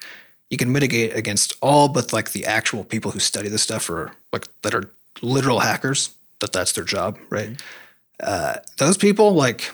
you 0.49 0.57
can 0.57 0.71
mitigate 0.71 1.15
against 1.15 1.53
all 1.61 1.87
but 1.87 2.13
like 2.13 2.31
the 2.31 2.45
actual 2.45 2.83
people 2.83 3.11
who 3.11 3.19
study 3.19 3.49
this 3.49 3.61
stuff 3.63 3.89
or 3.89 4.11
like 4.31 4.47
that 4.61 4.73
are 4.73 4.91
literal 5.21 5.59
hackers, 5.59 6.09
that 6.39 6.51
that's 6.51 6.73
their 6.73 6.83
job, 6.83 7.17
right? 7.29 7.61
Uh, 8.21 8.55
those 8.77 8.97
people, 8.97 9.33
like, 9.33 9.71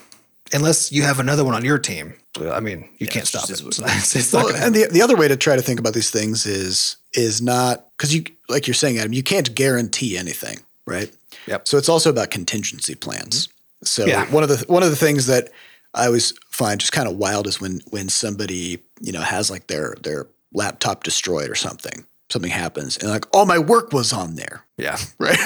unless 0.52 0.90
you 0.92 1.02
have 1.02 1.18
another 1.20 1.44
one 1.44 1.54
on 1.54 1.64
your 1.64 1.78
team, 1.78 2.14
I 2.40 2.60
mean, 2.60 2.88
you 2.98 3.06
can't 3.06 3.26
stop 3.26 3.44
it. 3.50 3.60
It's 3.60 3.80
not, 3.80 3.90
it's 3.90 4.32
Well, 4.32 4.54
and 4.54 4.74
the 4.74 4.88
the 4.90 5.02
other 5.02 5.16
way 5.16 5.28
to 5.28 5.36
try 5.36 5.56
to 5.56 5.62
think 5.62 5.78
about 5.78 5.94
these 5.94 6.10
things 6.10 6.46
is 6.46 6.96
is 7.14 7.42
not 7.42 7.86
because 7.96 8.14
you 8.14 8.24
like 8.48 8.66
you're 8.66 8.74
saying, 8.74 8.98
Adam, 8.98 9.12
you 9.12 9.22
can't 9.22 9.54
guarantee 9.54 10.16
anything, 10.16 10.58
right? 10.86 11.10
Yep. 11.46 11.68
So 11.68 11.76
it's 11.78 11.88
also 11.88 12.10
about 12.10 12.30
contingency 12.30 12.94
plans. 12.94 13.48
So 13.84 14.06
Yeah. 14.06 14.30
one 14.30 14.42
of 14.42 14.48
the 14.48 14.64
one 14.68 14.82
of 14.82 14.90
the 14.90 14.96
things 14.96 15.26
that 15.26 15.50
I 15.94 16.06
always 16.06 16.32
find 16.48 16.80
just 16.80 16.92
kind 16.92 17.08
of 17.08 17.16
wild 17.16 17.46
is 17.46 17.60
when 17.60 17.80
when 17.90 18.08
somebody 18.08 18.78
you 19.02 19.12
know 19.12 19.20
has 19.20 19.50
like 19.50 19.66
their 19.66 19.94
their 20.02 20.26
laptop 20.54 21.04
destroyed 21.04 21.50
or 21.50 21.54
something, 21.54 22.06
something 22.30 22.50
happens, 22.50 22.96
and 22.96 23.10
like, 23.10 23.26
all 23.34 23.44
my 23.44 23.58
work 23.58 23.92
was 23.92 24.12
on 24.12 24.36
there, 24.36 24.64
yeah. 24.78 24.96
right? 25.18 25.38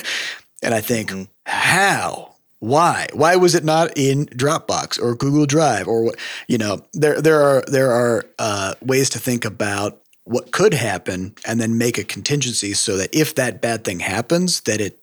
And 0.63 0.75
I 0.75 0.81
think, 0.81 1.13
how? 1.45 2.35
Why? 2.59 3.09
Why 3.13 3.37
was 3.37 3.55
it 3.55 3.65
not 3.65 3.97
in 3.97 4.27
Dropbox 4.27 5.01
or 5.01 5.15
Google 5.15 5.47
Drive 5.47 5.89
or 5.89 6.05
what? 6.05 6.17
You 6.49 6.59
know, 6.59 6.85
there 6.93 7.21
there 7.21 7.43
are 7.43 7.63
there 7.67 7.91
are 7.91 8.25
uh, 8.39 8.75
ways 8.81 9.11
to 9.11 9.19
think 9.19 9.45
about 9.45 10.01
what 10.25 10.51
could 10.53 10.75
happen 10.75 11.35
and 11.47 11.61
then 11.61 11.79
make 11.79 11.99
a 11.99 12.05
contingency 12.05 12.75
so 12.75 12.97
that 12.97 13.15
if 13.15 13.35
that 13.37 13.61
bad 13.61 13.85
thing 13.85 14.01
happens, 14.01 14.63
that 14.63 14.81
it 14.81 14.99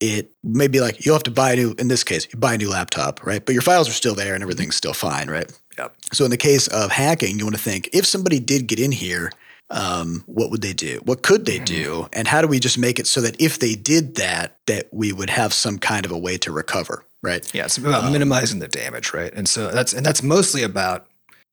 it 0.00 0.30
may 0.42 0.66
be 0.66 0.80
like 0.80 1.04
you'll 1.04 1.14
have 1.14 1.22
to 1.24 1.30
buy 1.30 1.52
a 1.52 1.56
new. 1.56 1.74
In 1.78 1.88
this 1.88 2.04
case, 2.04 2.26
you 2.32 2.38
buy 2.38 2.54
a 2.54 2.58
new 2.58 2.70
laptop, 2.70 3.24
right? 3.24 3.44
But 3.44 3.52
your 3.52 3.62
files 3.62 3.88
are 3.88 3.92
still 3.92 4.14
there 4.14 4.34
and 4.34 4.42
everything's 4.42 4.76
still 4.76 4.94
fine, 4.94 5.28
right? 5.28 5.50
Yep. 5.78 5.96
So 6.12 6.24
in 6.24 6.30
the 6.30 6.36
case 6.36 6.66
of 6.68 6.90
hacking, 6.90 7.38
you 7.38 7.44
want 7.44 7.56
to 7.56 7.62
think 7.62 7.90
if 7.92 8.06
somebody 8.06 8.40
did 8.40 8.66
get 8.66 8.78
in 8.78 8.92
here, 8.92 9.30
um, 9.70 10.22
what 10.26 10.50
would 10.50 10.62
they 10.62 10.72
do? 10.72 11.00
What 11.04 11.22
could 11.22 11.46
they 11.46 11.58
do? 11.58 12.08
And 12.12 12.28
how 12.28 12.40
do 12.40 12.48
we 12.48 12.60
just 12.60 12.78
make 12.78 12.98
it 12.98 13.06
so 13.06 13.20
that 13.22 13.40
if 13.40 13.58
they 13.58 13.74
did 13.74 14.16
that, 14.16 14.58
that 14.66 14.88
we 14.92 15.12
would 15.12 15.30
have 15.30 15.52
some 15.52 15.78
kind 15.78 16.04
of 16.04 16.12
a 16.12 16.18
way 16.18 16.36
to 16.38 16.52
recover, 16.52 17.04
right? 17.22 17.48
Yeah, 17.54 17.64
it's 17.64 17.78
about 17.78 18.10
minimizing 18.12 18.60
the 18.60 18.68
damage, 18.68 19.12
right? 19.12 19.32
And 19.32 19.48
so 19.48 19.70
that's 19.70 19.92
and 19.92 20.04
that's 20.04 20.22
mostly 20.22 20.62
about 20.62 21.06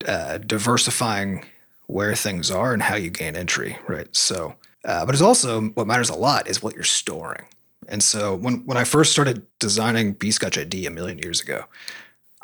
uh, 0.06 0.38
diversifying 0.38 1.44
where 1.86 2.14
things 2.14 2.50
are 2.50 2.72
and 2.72 2.82
how 2.82 2.96
you 2.96 3.10
gain 3.10 3.36
entry, 3.36 3.78
right? 3.88 4.14
So, 4.14 4.54
uh, 4.84 5.04
but 5.04 5.14
it's 5.14 5.22
also 5.22 5.60
what 5.70 5.86
matters 5.86 6.10
a 6.10 6.14
lot 6.14 6.48
is 6.48 6.62
what 6.62 6.74
you're 6.74 6.84
storing. 6.84 7.46
And 7.88 8.02
so 8.02 8.34
when 8.34 8.64
when 8.66 8.76
I 8.76 8.84
first 8.84 9.10
started 9.12 9.46
designing 9.58 10.14
Bscotch 10.14 10.60
ID 10.60 10.86
a 10.86 10.90
million 10.90 11.18
years 11.18 11.40
ago, 11.40 11.64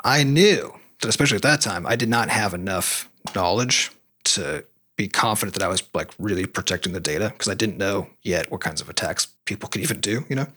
I 0.03 0.23
knew 0.23 0.73
especially 1.03 1.37
at 1.37 1.43
that 1.43 1.61
time, 1.61 1.85
I 1.85 1.95
did 1.95 2.09
not 2.09 2.29
have 2.29 2.53
enough 2.53 3.09
knowledge 3.35 3.91
to 4.25 4.65
be 4.95 5.07
confident 5.07 5.53
that 5.53 5.63
I 5.63 5.69
was 5.69 5.81
like 5.93 6.11
really 6.19 6.45
protecting 6.45 6.93
the 6.93 6.99
data 6.99 7.29
because 7.29 7.47
I 7.47 7.53
didn't 7.53 7.77
know 7.77 8.09
yet 8.21 8.51
what 8.51 8.61
kinds 8.61 8.81
of 8.81 8.89
attacks 8.89 9.27
people 9.45 9.69
could 9.69 9.81
even 9.81 10.01
do, 10.01 10.25
you 10.29 10.35
know? 10.35 10.47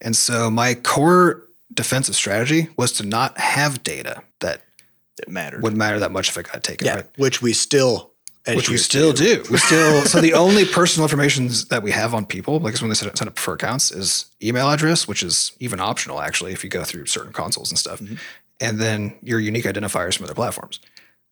And 0.00 0.14
so 0.16 0.50
my 0.50 0.74
core 0.74 1.48
defensive 1.74 2.14
strategy 2.14 2.68
was 2.76 2.92
to 2.92 3.04
not 3.04 3.38
have 3.38 3.82
data 3.82 4.22
that 4.40 4.62
It 5.18 5.28
mattered. 5.28 5.62
Wouldn't 5.62 5.78
matter 5.78 5.98
that 5.98 6.12
much 6.12 6.28
if 6.28 6.36
it 6.36 6.50
got 6.50 6.62
taken, 6.62 6.86
right? 6.86 7.06
Which 7.16 7.42
we 7.42 7.52
still, 7.52 8.12
Which 8.46 8.68
we 8.68 8.76
still 8.76 9.12
do. 9.12 9.42
We 9.50 9.58
still 9.58 10.02
so 10.02 10.20
the 10.20 10.34
only 10.34 10.64
personal 10.64 11.04
information 11.04 11.48
that 11.70 11.82
we 11.82 11.90
have 11.90 12.14
on 12.14 12.26
people, 12.26 12.60
like 12.60 12.78
when 12.80 12.88
they 12.88 12.94
set 12.94 13.08
up, 13.08 13.18
set 13.18 13.26
up 13.26 13.38
for 13.38 13.54
accounts, 13.54 13.90
is 13.90 14.26
email 14.40 14.70
address, 14.70 15.08
which 15.08 15.22
is 15.22 15.52
even 15.58 15.80
optional 15.80 16.20
actually 16.20 16.52
if 16.52 16.62
you 16.62 16.70
go 16.70 16.84
through 16.84 17.06
certain 17.06 17.32
consoles 17.32 17.70
and 17.70 17.78
stuff, 17.78 18.00
mm-hmm. 18.00 18.16
And 18.60 18.78
then 18.78 19.16
your 19.22 19.40
unique 19.40 19.64
identifiers 19.64 20.16
from 20.16 20.24
other 20.24 20.34
platforms, 20.34 20.80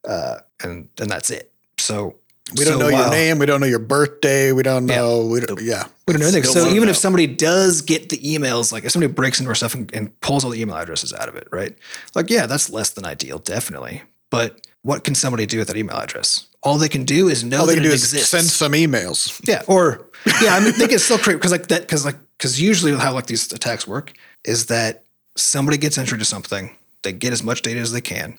uh, 0.06 0.38
and 0.62 0.88
and 1.00 1.10
that's 1.10 1.30
it. 1.30 1.50
So 1.78 2.16
We 2.56 2.64
don't 2.64 2.74
So 2.74 2.78
know 2.78 2.88
your 2.88 3.10
name. 3.10 3.38
We 3.38 3.46
don't 3.46 3.60
know 3.60 3.66
your 3.66 3.78
birthday. 3.78 4.52
We 4.52 4.62
don't 4.62 4.84
know. 4.84 5.26
We 5.26 5.40
don't, 5.40 5.60
yeah. 5.62 5.84
We 6.06 6.12
don't 6.12 6.20
know 6.20 6.26
anything. 6.28 6.44
So 6.44 6.68
even 6.68 6.84
know. 6.84 6.90
if 6.90 6.96
somebody 6.98 7.26
does 7.26 7.80
get 7.80 8.10
the 8.10 8.18
emails, 8.18 8.70
like 8.70 8.84
if 8.84 8.92
somebody 8.92 9.12
breaks 9.12 9.40
into 9.40 9.48
our 9.48 9.54
stuff 9.54 9.74
and, 9.74 9.92
and 9.94 10.20
pulls 10.20 10.44
all 10.44 10.50
the 10.50 10.60
email 10.60 10.76
addresses 10.76 11.12
out 11.14 11.28
of 11.28 11.36
it, 11.36 11.48
right? 11.50 11.74
Like, 12.14 12.28
yeah, 12.28 12.46
that's 12.46 12.68
less 12.68 12.90
than 12.90 13.06
ideal, 13.06 13.38
definitely. 13.38 14.02
But 14.30 14.66
what 14.82 15.04
can 15.04 15.14
somebody 15.14 15.46
do 15.46 15.58
with 15.58 15.68
that 15.68 15.76
email 15.78 15.96
address? 15.96 16.46
All 16.62 16.76
they 16.76 16.88
can 16.90 17.04
do 17.04 17.28
is 17.28 17.42
know 17.42 17.60
All 17.60 17.66
they 17.66 17.74
that 17.76 17.80
can 17.80 17.86
it 17.86 17.88
do 17.88 17.94
is 17.94 18.02
exists. 18.04 18.28
send 18.28 18.44
some 18.46 18.72
emails. 18.72 19.40
Yeah, 19.48 19.62
or 19.66 20.06
yeah, 20.42 20.54
I 20.54 20.60
mean 20.60 20.74
they 20.78 20.86
can 20.88 20.98
still 20.98 21.18
create 21.18 21.36
because 21.36 21.52
like 21.52 21.68
that 21.68 21.80
because 21.82 22.04
like 22.04 22.16
because 22.36 22.60
usually 22.60 22.94
how 22.94 23.14
like 23.14 23.26
these 23.26 23.50
attacks 23.52 23.86
work 23.86 24.12
is 24.44 24.66
that 24.66 25.04
somebody 25.36 25.78
gets 25.78 25.96
entry 25.98 26.18
to 26.18 26.24
something, 26.24 26.76
they 27.04 27.12
get 27.12 27.32
as 27.32 27.42
much 27.42 27.62
data 27.62 27.78
as 27.78 27.92
they 27.92 28.00
can, 28.00 28.38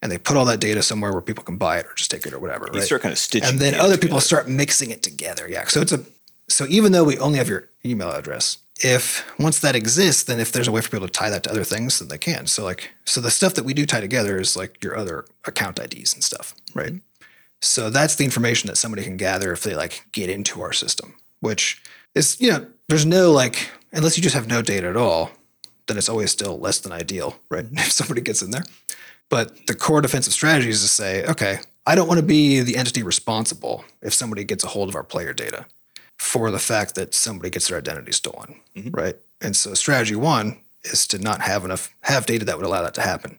and 0.00 0.12
they 0.12 0.18
put 0.18 0.36
all 0.36 0.44
that 0.44 0.60
data 0.60 0.82
somewhere 0.82 1.12
where 1.12 1.20
people 1.20 1.44
can 1.44 1.56
buy 1.56 1.78
it 1.78 1.86
or 1.86 1.94
just 1.94 2.10
take 2.10 2.26
it 2.26 2.32
or 2.32 2.38
whatever. 2.38 2.68
You 2.72 2.78
right? 2.78 2.86
start 2.86 3.02
kind 3.02 3.12
of 3.12 3.18
stitching. 3.18 3.48
and 3.48 3.58
then 3.58 3.74
other 3.74 3.94
people 3.94 4.18
together. 4.18 4.20
start 4.20 4.48
mixing 4.48 4.90
it 4.90 5.02
together. 5.02 5.48
Yeah. 5.48 5.66
So 5.66 5.80
it's 5.80 5.92
a 5.92 6.04
so 6.48 6.66
even 6.68 6.92
though 6.92 7.04
we 7.04 7.18
only 7.18 7.38
have 7.38 7.48
your 7.48 7.68
email 7.84 8.10
address, 8.10 8.58
if 8.80 9.24
once 9.38 9.60
that 9.60 9.76
exists, 9.76 10.24
then 10.24 10.40
if 10.40 10.52
there's 10.52 10.68
a 10.68 10.72
way 10.72 10.80
for 10.80 10.90
people 10.90 11.06
to 11.06 11.12
tie 11.12 11.30
that 11.30 11.44
to 11.44 11.50
other 11.50 11.64
things, 11.64 11.98
then 11.98 12.08
they 12.08 12.18
can. 12.18 12.46
So 12.46 12.64
like 12.64 12.90
so 13.04 13.20
the 13.20 13.30
stuff 13.30 13.54
that 13.54 13.64
we 13.64 13.74
do 13.74 13.86
tie 13.86 14.00
together 14.00 14.38
is 14.38 14.56
like 14.56 14.82
your 14.82 14.96
other 14.96 15.24
account 15.46 15.78
IDs 15.78 16.14
and 16.14 16.22
stuff, 16.22 16.54
right? 16.74 16.94
So 17.60 17.90
that's 17.90 18.16
the 18.16 18.24
information 18.24 18.66
that 18.68 18.76
somebody 18.76 19.04
can 19.04 19.16
gather 19.16 19.52
if 19.52 19.62
they 19.62 19.74
like 19.74 20.04
get 20.12 20.28
into 20.28 20.62
our 20.62 20.72
system, 20.72 21.14
which 21.40 21.82
is 22.14 22.40
you 22.40 22.50
know 22.50 22.66
there's 22.88 23.06
no 23.06 23.30
like 23.30 23.70
unless 23.92 24.16
you 24.16 24.22
just 24.22 24.34
have 24.34 24.48
no 24.48 24.62
data 24.62 24.88
at 24.88 24.96
all, 24.96 25.30
then 25.86 25.98
it's 25.98 26.08
always 26.08 26.30
still 26.30 26.58
less 26.58 26.80
than 26.80 26.92
ideal, 26.92 27.36
right? 27.50 27.66
If 27.72 27.92
somebody 27.92 28.20
gets 28.20 28.42
in 28.42 28.50
there. 28.50 28.64
But 29.28 29.66
the 29.66 29.74
core 29.74 30.00
defensive 30.00 30.32
strategy 30.32 30.68
is 30.68 30.82
to 30.82 30.88
say, 30.88 31.24
okay, 31.24 31.60
I 31.86 31.94
don't 31.94 32.06
want 32.06 32.20
to 32.20 32.26
be 32.26 32.60
the 32.60 32.76
entity 32.76 33.02
responsible 33.02 33.84
if 34.02 34.12
somebody 34.12 34.44
gets 34.44 34.62
a 34.62 34.68
hold 34.68 34.88
of 34.88 34.94
our 34.94 35.02
player 35.02 35.32
data 35.32 35.66
for 36.18 36.50
the 36.50 36.58
fact 36.58 36.94
that 36.94 37.14
somebody 37.14 37.50
gets 37.50 37.68
their 37.68 37.78
identity 37.78 38.12
stolen, 38.12 38.60
mm-hmm. 38.76 38.90
right? 38.90 39.16
And 39.40 39.56
so 39.56 39.74
strategy 39.74 40.14
one 40.14 40.58
is 40.84 41.06
to 41.08 41.18
not 41.18 41.40
have 41.40 41.64
enough 41.64 41.92
have 42.02 42.26
data 42.26 42.44
that 42.44 42.56
would 42.56 42.66
allow 42.66 42.82
that 42.82 42.94
to 42.94 43.00
happen. 43.00 43.38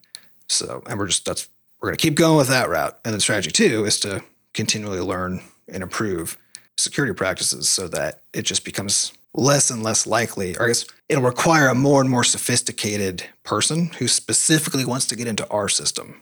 So, 0.49 0.83
and 0.87 0.99
we're 0.99 1.07
just 1.07 1.25
that's 1.25 1.47
we're 1.79 1.89
going 1.89 1.97
to 1.97 2.01
keep 2.01 2.15
going 2.15 2.37
with 2.37 2.47
that 2.47 2.69
route. 2.69 2.97
And 3.05 3.13
then 3.13 3.19
strategy 3.19 3.51
two 3.51 3.85
is 3.85 3.99
to 4.01 4.23
continually 4.53 4.99
learn 4.99 5.41
and 5.67 5.83
improve 5.83 6.37
security 6.77 7.13
practices 7.13 7.69
so 7.69 7.87
that 7.89 8.21
it 8.33 8.43
just 8.43 8.65
becomes 8.65 9.13
less 9.33 9.69
and 9.69 9.83
less 9.83 10.05
likely, 10.05 10.55
or 10.57 10.65
I 10.65 10.67
guess 10.67 10.85
it'll 11.09 11.23
require 11.23 11.67
a 11.67 11.75
more 11.75 12.01
and 12.01 12.09
more 12.09 12.23
sophisticated 12.23 13.25
person 13.43 13.87
who 13.99 14.07
specifically 14.07 14.85
wants 14.85 15.05
to 15.07 15.15
get 15.15 15.27
into 15.27 15.47
our 15.49 15.69
system 15.69 16.21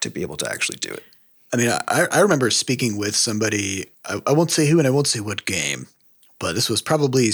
to 0.00 0.10
be 0.10 0.22
able 0.22 0.36
to 0.36 0.50
actually 0.50 0.78
do 0.78 0.92
it. 0.92 1.04
I 1.52 1.56
mean, 1.56 1.70
I, 1.70 2.06
I 2.12 2.20
remember 2.20 2.50
speaking 2.50 2.98
with 2.98 3.16
somebody. 3.16 3.86
I, 4.04 4.20
I 4.26 4.32
won't 4.32 4.50
say 4.50 4.66
who 4.66 4.78
and 4.78 4.86
I 4.86 4.90
won't 4.90 5.06
say 5.06 5.20
what 5.20 5.46
game, 5.46 5.86
but 6.38 6.54
this 6.54 6.68
was 6.68 6.82
probably 6.82 7.30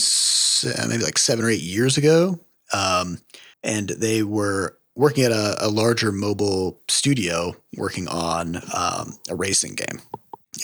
maybe 0.88 1.02
like 1.02 1.18
seven 1.18 1.44
or 1.44 1.50
eight 1.50 1.62
years 1.62 1.96
ago. 1.96 2.38
Um, 2.72 3.18
and 3.62 3.88
they 3.88 4.22
were 4.22 4.76
working 4.94 5.24
at 5.24 5.32
a, 5.32 5.56
a 5.60 5.68
larger 5.68 6.12
mobile 6.12 6.80
studio 6.88 7.56
working 7.76 8.06
on 8.08 8.56
um, 8.76 9.18
a 9.28 9.34
racing 9.34 9.74
game. 9.74 10.00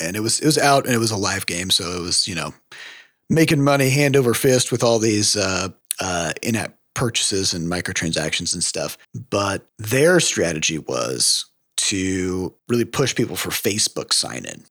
And 0.01 0.17
it 0.17 0.21
was 0.21 0.39
it 0.39 0.47
was 0.47 0.59
out 0.59 0.87
and 0.87 0.95
it 0.95 0.99
was 0.99 1.11
a 1.11 1.17
live 1.17 1.47
game, 1.47 1.71
so 1.71 1.91
it 1.99 2.01
was 2.01 2.29
you 2.29 2.35
know 2.37 2.55
making 3.31 3.63
money 3.63 3.89
hand 3.89 4.17
over 4.17 4.35
fist 4.35 4.71
with 4.71 4.83
all 4.83 4.99
these 4.99 5.37
uh, 5.37 5.69
uh, 6.01 6.33
in-app 6.43 6.77
purchases 6.93 7.55
and 7.55 7.71
microtransactions 7.71 8.53
and 8.53 8.63
stuff. 8.63 8.99
But 9.31 9.65
their 9.79 10.21
strategy 10.21 10.79
was 10.79 11.47
to 11.77 12.53
really 12.69 12.85
push 12.85 13.15
people 13.15 13.37
for 13.37 13.49
Facebook 13.51 14.13
sign 14.13 14.45
in. 14.45 14.65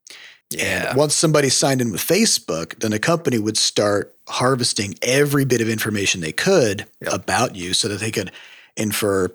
Yeah. 0.51 0.89
And 0.89 0.97
once 0.97 1.15
somebody 1.15 1.49
signed 1.49 1.81
in 1.81 1.91
with 1.91 2.01
Facebook, 2.01 2.79
then 2.79 2.91
the 2.91 2.99
company 2.99 3.39
would 3.39 3.57
start 3.57 4.15
harvesting 4.27 4.95
every 5.01 5.45
bit 5.45 5.61
of 5.61 5.69
information 5.69 6.21
they 6.21 6.31
could 6.31 6.85
Yep. 7.01 7.13
about 7.13 7.55
you 7.55 7.73
so 7.73 7.87
that 7.87 7.99
they 7.99 8.11
could 8.11 8.31
infer 8.75 9.29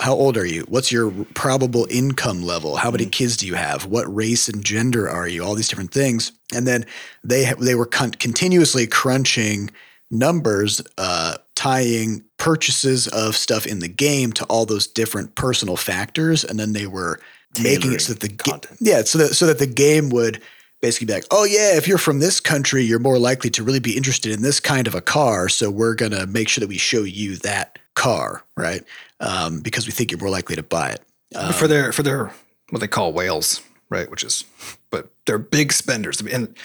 how 0.00 0.14
old 0.14 0.36
are 0.36 0.46
you? 0.46 0.62
What's 0.62 0.92
your 0.92 1.10
probable 1.34 1.86
income 1.90 2.42
level? 2.42 2.76
How 2.76 2.90
many 2.90 3.06
kids 3.06 3.36
do 3.36 3.46
you 3.46 3.54
have? 3.54 3.86
What 3.86 4.12
race 4.14 4.48
and 4.48 4.64
gender 4.64 5.08
are 5.08 5.28
you? 5.28 5.44
All 5.44 5.54
these 5.54 5.68
different 5.68 5.92
things. 5.92 6.32
And 6.54 6.66
then 6.66 6.86
they 7.24 7.52
they 7.60 7.74
were 7.74 7.86
con- 7.86 8.12
continuously 8.12 8.86
crunching 8.86 9.70
numbers, 10.10 10.80
uh, 10.98 11.36
tying 11.54 12.24
purchases 12.38 13.08
of 13.08 13.36
stuff 13.36 13.66
in 13.66 13.80
the 13.80 13.88
game 13.88 14.32
to 14.32 14.44
all 14.44 14.66
those 14.66 14.86
different 14.86 15.34
personal 15.34 15.76
factors, 15.76 16.44
and 16.44 16.58
then 16.58 16.72
they 16.72 16.86
were 16.86 17.20
making 17.62 17.92
it 17.92 18.00
so 18.00 18.12
that 18.12 18.20
the 18.20 18.28
ga- 18.28 18.60
yeah, 18.80 19.02
so 19.02 19.18
that 19.18 19.34
so 19.34 19.46
that 19.46 19.58
the 19.58 19.66
game 19.66 20.10
would 20.10 20.40
basically 20.80 21.06
be 21.06 21.14
like, 21.14 21.26
oh 21.30 21.44
yeah, 21.44 21.76
if 21.76 21.88
you're 21.88 21.98
from 21.98 22.20
this 22.20 22.40
country, 22.40 22.82
you're 22.82 22.98
more 22.98 23.18
likely 23.18 23.50
to 23.50 23.62
really 23.62 23.80
be 23.80 23.96
interested 23.96 24.32
in 24.32 24.42
this 24.42 24.60
kind 24.60 24.86
of 24.86 24.94
a 24.94 25.00
car. 25.00 25.48
So 25.48 25.70
we're 25.70 25.94
gonna 25.94 26.26
make 26.26 26.48
sure 26.48 26.60
that 26.60 26.68
we 26.68 26.78
show 26.78 27.02
you 27.02 27.36
that 27.36 27.78
car, 27.96 28.44
right? 28.56 28.84
Um, 29.18 29.60
because 29.60 29.86
we 29.86 29.92
think 29.92 30.12
you're 30.12 30.20
more 30.20 30.30
likely 30.30 30.54
to 30.54 30.62
buy 30.62 30.90
it. 30.90 31.02
But 31.32 31.54
for 31.56 31.66
their 31.66 31.90
for 31.90 32.04
their 32.04 32.32
what 32.70 32.78
they 32.78 32.86
call 32.86 33.12
whales, 33.12 33.60
right? 33.90 34.08
Which 34.08 34.22
is, 34.22 34.44
but 34.90 35.10
they're 35.26 35.38
big 35.38 35.72
spenders, 35.72 36.20
and 36.20 36.56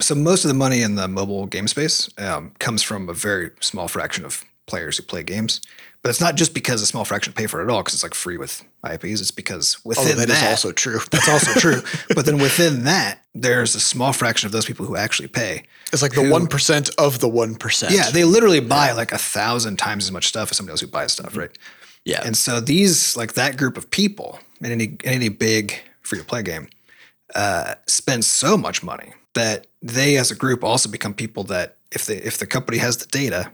so 0.00 0.14
most 0.16 0.44
of 0.44 0.48
the 0.48 0.54
money 0.54 0.82
in 0.82 0.96
the 0.96 1.06
mobile 1.06 1.46
game 1.46 1.68
space 1.68 2.08
um, 2.18 2.52
comes 2.58 2.82
from 2.82 3.08
a 3.08 3.14
very 3.14 3.50
small 3.60 3.88
fraction 3.88 4.24
of 4.24 4.44
players 4.66 4.96
who 4.96 5.02
play 5.04 5.22
games. 5.22 5.60
But 6.02 6.08
it's 6.08 6.20
not 6.20 6.34
just 6.36 6.54
because 6.54 6.80
a 6.80 6.86
small 6.86 7.04
fraction 7.04 7.34
pay 7.34 7.46
for 7.46 7.60
it 7.60 7.64
at 7.64 7.70
all, 7.70 7.80
because 7.80 7.92
it's 7.92 8.02
like 8.02 8.14
free 8.14 8.38
with 8.38 8.64
IPs. 8.90 9.20
It's 9.20 9.30
because 9.30 9.84
within 9.84 10.04
Although 10.04 10.20
that 10.20 10.28
that, 10.28 10.42
is 10.44 10.48
also 10.48 10.72
true. 10.72 10.98
that's 11.10 11.28
also 11.28 11.60
true. 11.60 11.82
But 12.14 12.24
then 12.24 12.38
within 12.38 12.84
that, 12.84 13.22
there's 13.34 13.74
a 13.74 13.80
small 13.80 14.12
fraction 14.14 14.46
of 14.46 14.52
those 14.52 14.64
people 14.64 14.86
who 14.86 14.96
actually 14.96 15.28
pay. 15.28 15.64
It's 15.92 16.00
like 16.00 16.12
the 16.12 16.30
one 16.30 16.46
percent 16.46 16.88
of 16.96 17.18
the 17.20 17.28
one 17.28 17.54
percent. 17.54 17.92
Yeah, 17.92 18.10
they 18.10 18.24
literally 18.24 18.60
buy 18.60 18.92
like 18.92 19.12
a 19.12 19.18
thousand 19.18 19.76
times 19.78 20.04
as 20.04 20.12
much 20.12 20.26
stuff 20.26 20.50
as 20.50 20.56
somebody 20.56 20.72
else 20.72 20.80
who 20.80 20.86
buys 20.86 21.12
stuff, 21.12 21.36
right? 21.36 21.50
yeah. 22.04 22.22
And 22.24 22.36
so 22.36 22.60
these, 22.60 23.16
like 23.16 23.34
that 23.34 23.56
group 23.56 23.76
of 23.76 23.90
people 23.90 24.38
in 24.62 24.72
any 24.72 24.84
in 24.84 24.98
any 25.04 25.28
big 25.28 25.74
free 26.02 26.18
to 26.18 26.24
play 26.24 26.42
game, 26.42 26.68
uh, 27.34 27.74
spend 27.86 28.24
so 28.24 28.56
much 28.56 28.82
money 28.82 29.12
that 29.34 29.66
they, 29.82 30.16
as 30.16 30.30
a 30.30 30.34
group, 30.34 30.64
also 30.64 30.88
become 30.88 31.14
people 31.14 31.44
that 31.44 31.76
if 31.92 32.06
they 32.06 32.16
if 32.16 32.38
the 32.38 32.46
company 32.46 32.78
has 32.78 32.96
the 32.96 33.06
data 33.06 33.50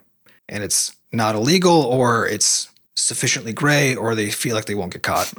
and 0.49 0.63
it's 0.63 0.97
not 1.13 1.35
illegal 1.35 1.83
or 1.83 2.27
it's 2.27 2.69
sufficiently 2.95 3.53
gray 3.53 3.95
or 3.95 4.15
they 4.15 4.31
feel 4.31 4.55
like 4.55 4.65
they 4.67 4.75
won't 4.75 4.93
get 4.93 5.03
caught, 5.03 5.33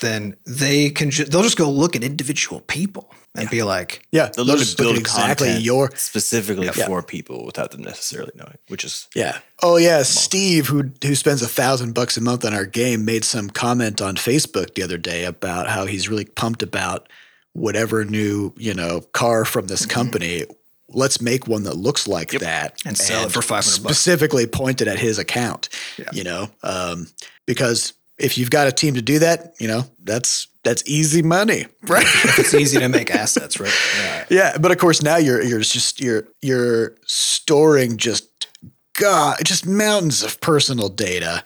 then 0.00 0.36
they 0.46 0.90
can 0.90 1.10
ju- 1.10 1.24
they'll 1.24 1.42
just 1.42 1.56
go 1.56 1.70
look 1.70 1.94
at 1.96 2.02
individual 2.02 2.60
people 2.62 3.12
and 3.34 3.50
be 3.50 3.62
like, 3.62 4.06
yeah, 4.12 4.30
They'll 4.34 4.44
they'll 4.44 4.54
look 4.54 4.58
just 4.58 4.78
build 4.78 4.94
at 4.94 5.00
exactly 5.00 5.56
your 5.58 5.90
specifically 5.94 6.66
Yeah. 6.66 6.86
for 6.86 7.02
people 7.02 7.44
without 7.44 7.70
them 7.70 7.82
necessarily 7.82 8.32
knowing, 8.34 8.56
which 8.68 8.84
is 8.84 9.08
Yeah. 9.14 9.38
Oh 9.62 9.76
yeah, 9.76 10.02
Steve, 10.02 10.68
who 10.68 10.90
who 11.02 11.14
spends 11.14 11.42
a 11.42 11.48
thousand 11.48 11.94
bucks 11.94 12.16
a 12.16 12.20
month 12.20 12.44
on 12.44 12.54
our 12.54 12.66
game, 12.66 13.04
made 13.04 13.24
some 13.24 13.50
comment 13.50 14.00
on 14.00 14.16
Facebook 14.16 14.74
the 14.74 14.82
other 14.82 14.98
day 14.98 15.24
about 15.24 15.68
how 15.68 15.86
he's 15.86 16.08
really 16.08 16.24
pumped 16.24 16.62
about 16.62 17.08
whatever 17.52 18.04
new 18.04 18.52
you 18.56 18.74
know 18.74 19.00
car 19.12 19.44
from 19.44 19.66
this 19.66 19.82
mm-hmm. 19.82 19.90
company. 19.90 20.44
Let's 20.88 21.20
make 21.20 21.48
one 21.48 21.64
that 21.64 21.76
looks 21.76 22.06
like 22.06 22.30
that 22.32 22.80
And 22.86 22.96
sell 22.96 23.26
it 23.26 23.32
for 23.32 23.42
500 23.42 23.64
bucks. 23.64 23.74
Specifically 23.74 24.46
pointed 24.46 24.86
at 24.86 24.98
his 24.98 25.18
account. 25.18 25.68
You 26.12 26.24
know, 26.24 26.48
um, 26.62 27.08
because 27.46 27.92
if 28.18 28.38
you've 28.38 28.50
got 28.50 28.66
a 28.66 28.72
team 28.72 28.94
to 28.94 29.02
do 29.02 29.18
that, 29.18 29.54
you 29.58 29.68
know 29.68 29.84
that's 30.02 30.48
that's 30.62 30.82
easy 30.86 31.22
money, 31.22 31.66
right? 31.82 32.06
it's 32.38 32.54
easy 32.54 32.78
to 32.78 32.88
make 32.88 33.10
assets, 33.14 33.60
right? 33.60 33.72
Yeah. 33.98 34.24
Yeah, 34.30 34.58
but 34.58 34.70
of 34.72 34.78
course 34.78 35.02
now 35.02 35.16
you're 35.16 35.42
you're 35.42 35.60
just 35.60 36.00
you're 36.00 36.26
you're 36.42 36.94
storing 37.06 37.96
just 37.96 38.48
god 38.94 39.36
just 39.44 39.66
mountains 39.66 40.22
of 40.22 40.40
personal 40.40 40.88
data 40.88 41.44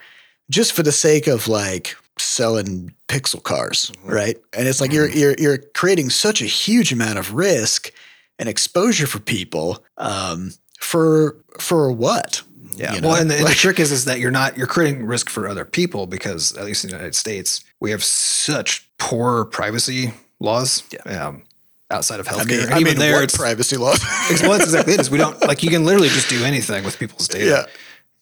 just 0.51 0.72
for 0.72 0.82
the 0.82 0.93
sake 0.93 1.26
of 1.26 1.49
like 1.49 1.97
selling 2.18 2.95
pixel 3.09 3.43
cars, 3.43 3.91
right? 4.05 4.36
And 4.57 4.68
it's 4.68 4.80
like 4.80 4.93
you're 4.93 5.09
you're 5.09 5.34
you're 5.38 5.59
creating 5.74 6.11
such 6.11 6.43
a 6.43 6.47
huge 6.47 6.93
amount 6.93 7.18
of 7.18 7.34
risk 7.34 7.93
and 8.41 8.49
exposure 8.49 9.07
for 9.07 9.20
people 9.20 9.84
um, 9.99 10.53
for 10.80 11.36
for 11.61 11.93
what? 11.93 12.43
Yeah. 12.74 12.95
You 12.95 13.03
well, 13.03 13.20
and 13.20 13.30
the, 13.30 13.36
and 13.36 13.47
the 13.47 13.53
trick 13.53 13.78
is 13.78 13.93
is 13.93 14.07
that 14.07 14.18
you're 14.18 14.30
not 14.30 14.57
you're 14.57 14.66
creating 14.66 15.05
risk 15.05 15.28
for 15.28 15.47
other 15.47 15.64
people 15.64 16.07
because 16.07 16.57
at 16.57 16.64
least 16.64 16.82
in 16.82 16.91
the 16.91 16.97
United 16.97 17.14
States 17.14 17.62
we 17.78 17.91
have 17.93 18.03
such 18.03 18.88
poor 18.99 19.45
privacy 19.45 20.12
laws. 20.41 20.82
Um, 21.05 21.45
outside 21.91 22.20
of 22.20 22.26
healthcare, 22.26 22.62
I 22.62 22.64
mean, 22.64 22.72
I 22.72 22.80
even 22.80 22.84
mean, 22.84 22.99
there, 22.99 23.22
it's 23.22 23.36
privacy 23.36 23.76
laws? 23.76 24.01
well, 24.43 24.53
that's 24.53 24.64
exactly 24.64 24.95
it. 24.95 25.01
Is 25.01 25.11
we 25.11 25.18
don't 25.18 25.38
like 25.47 25.62
you 25.62 25.70
can 25.70 25.84
literally 25.84 26.09
just 26.09 26.30
do 26.30 26.43
anything 26.45 26.82
with 26.82 26.99
people's 26.99 27.28
data. 27.28 27.45
Yeah. 27.45 27.66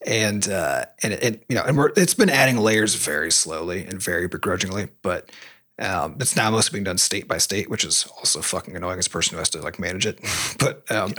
And 0.07 0.49
uh, 0.49 0.87
and 1.03 1.13
it, 1.13 1.23
it 1.23 1.45
you 1.49 1.55
know 1.55 1.63
and 1.63 1.77
we're 1.77 1.93
it's 1.97 2.15
been 2.15 2.31
adding 2.31 2.57
layers 2.57 2.97
very 2.97 3.31
slowly 3.31 3.85
and 3.85 4.03
very 4.03 4.27
begrudgingly, 4.27 4.89
but 5.03 5.31
um, 5.79 6.17
it's 6.21 6.37
now 6.37 6.51
mostly 6.51 6.77
being 6.77 6.85
done 6.85 6.99
state 6.99 7.29
by 7.29 7.39
state, 7.39 7.71
which 7.71 7.85
is 7.85 8.07
also 8.17 8.41
fucking 8.41 8.77
annoying 8.77 8.99
as 8.99 9.07
a 9.07 9.11
person 9.11 9.35
who 9.35 9.39
has 9.39 9.51
to 9.51 9.61
like 9.61 9.79
manage 9.79 10.07
it. 10.07 10.21
but 10.59 10.91
um, 10.91 11.15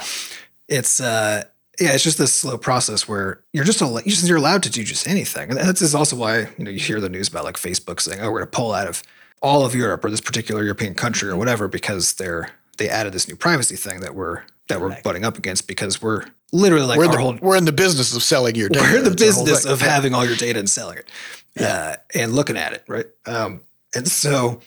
it's 0.68 1.00
uh, 1.00 1.44
yeah, 1.80 1.94
it's 1.94 2.04
just 2.04 2.18
this 2.18 2.34
slow 2.34 2.58
process 2.58 3.08
where 3.08 3.42
you're 3.54 3.64
just 3.64 3.82
al- 3.82 3.94
you're, 3.94 4.04
just, 4.04 4.28
you're 4.28 4.38
allowed 4.38 4.64
to 4.64 4.70
do 4.70 4.84
just 4.84 5.08
anything, 5.08 5.50
and 5.50 5.58
that's 5.58 5.82
is 5.82 5.96
also 5.96 6.16
why 6.16 6.40
you 6.58 6.66
know 6.66 6.72
you 6.72 6.80
hear 6.80 7.00
the 7.00 7.10
news 7.10 7.30
about 7.30 7.46
like 7.46 7.56
Facebook 7.56 8.02
saying, 8.02 8.20
"Oh, 8.20 8.32
we're 8.32 8.40
going 8.40 8.52
to 8.52 8.58
pull 8.58 8.74
out 8.74 8.88
of 8.88 9.04
all 9.42 9.66
of 9.66 9.74
Europe 9.74 10.04
or 10.04 10.10
this 10.10 10.22
particular 10.22 10.64
European 10.64 10.94
country 10.94 11.30
or 11.30 11.38
whatever 11.38 11.68
because 11.68 12.14
they're 12.14 12.52
they 12.78 12.90
added 12.90 13.14
this 13.14 13.28
new 13.28 13.36
privacy 13.36 13.76
thing 13.76 14.02
that 14.02 14.16
we're 14.16 14.44
that 14.68 14.82
we're 14.82 15.02
butting 15.02 15.26
up 15.26 15.38
against 15.38 15.68
because 15.68 16.02
we're 16.02 16.26
literally 16.52 16.86
like 16.86 16.98
We're 16.98 17.08
the, 17.08 17.18
whole 17.18 17.38
we're 17.42 17.58
in 17.58 17.66
the 17.66 17.72
business 17.72 18.16
of 18.16 18.24
selling 18.24 18.56
your 18.56 18.70
data. 18.70 18.84
we're 18.84 18.98
in 19.00 19.04
the 19.04 19.10
That's 19.10 19.24
our 19.24 19.34
whole 19.34 19.46
business 19.46 19.66
of 19.66 19.82
having 19.82 20.14
all 20.14 20.26
your 20.26 20.36
data 20.36 20.60
and 20.60 20.70
selling 20.70 20.98
it 20.98 21.10
uh, 21.60 21.96
and 22.16 22.34
looking 22.34 22.58
at 22.58 22.74
it 22.74 22.84
right? 22.88 23.06
Um, 23.26 23.62
and 23.96 24.08
so 24.08 24.60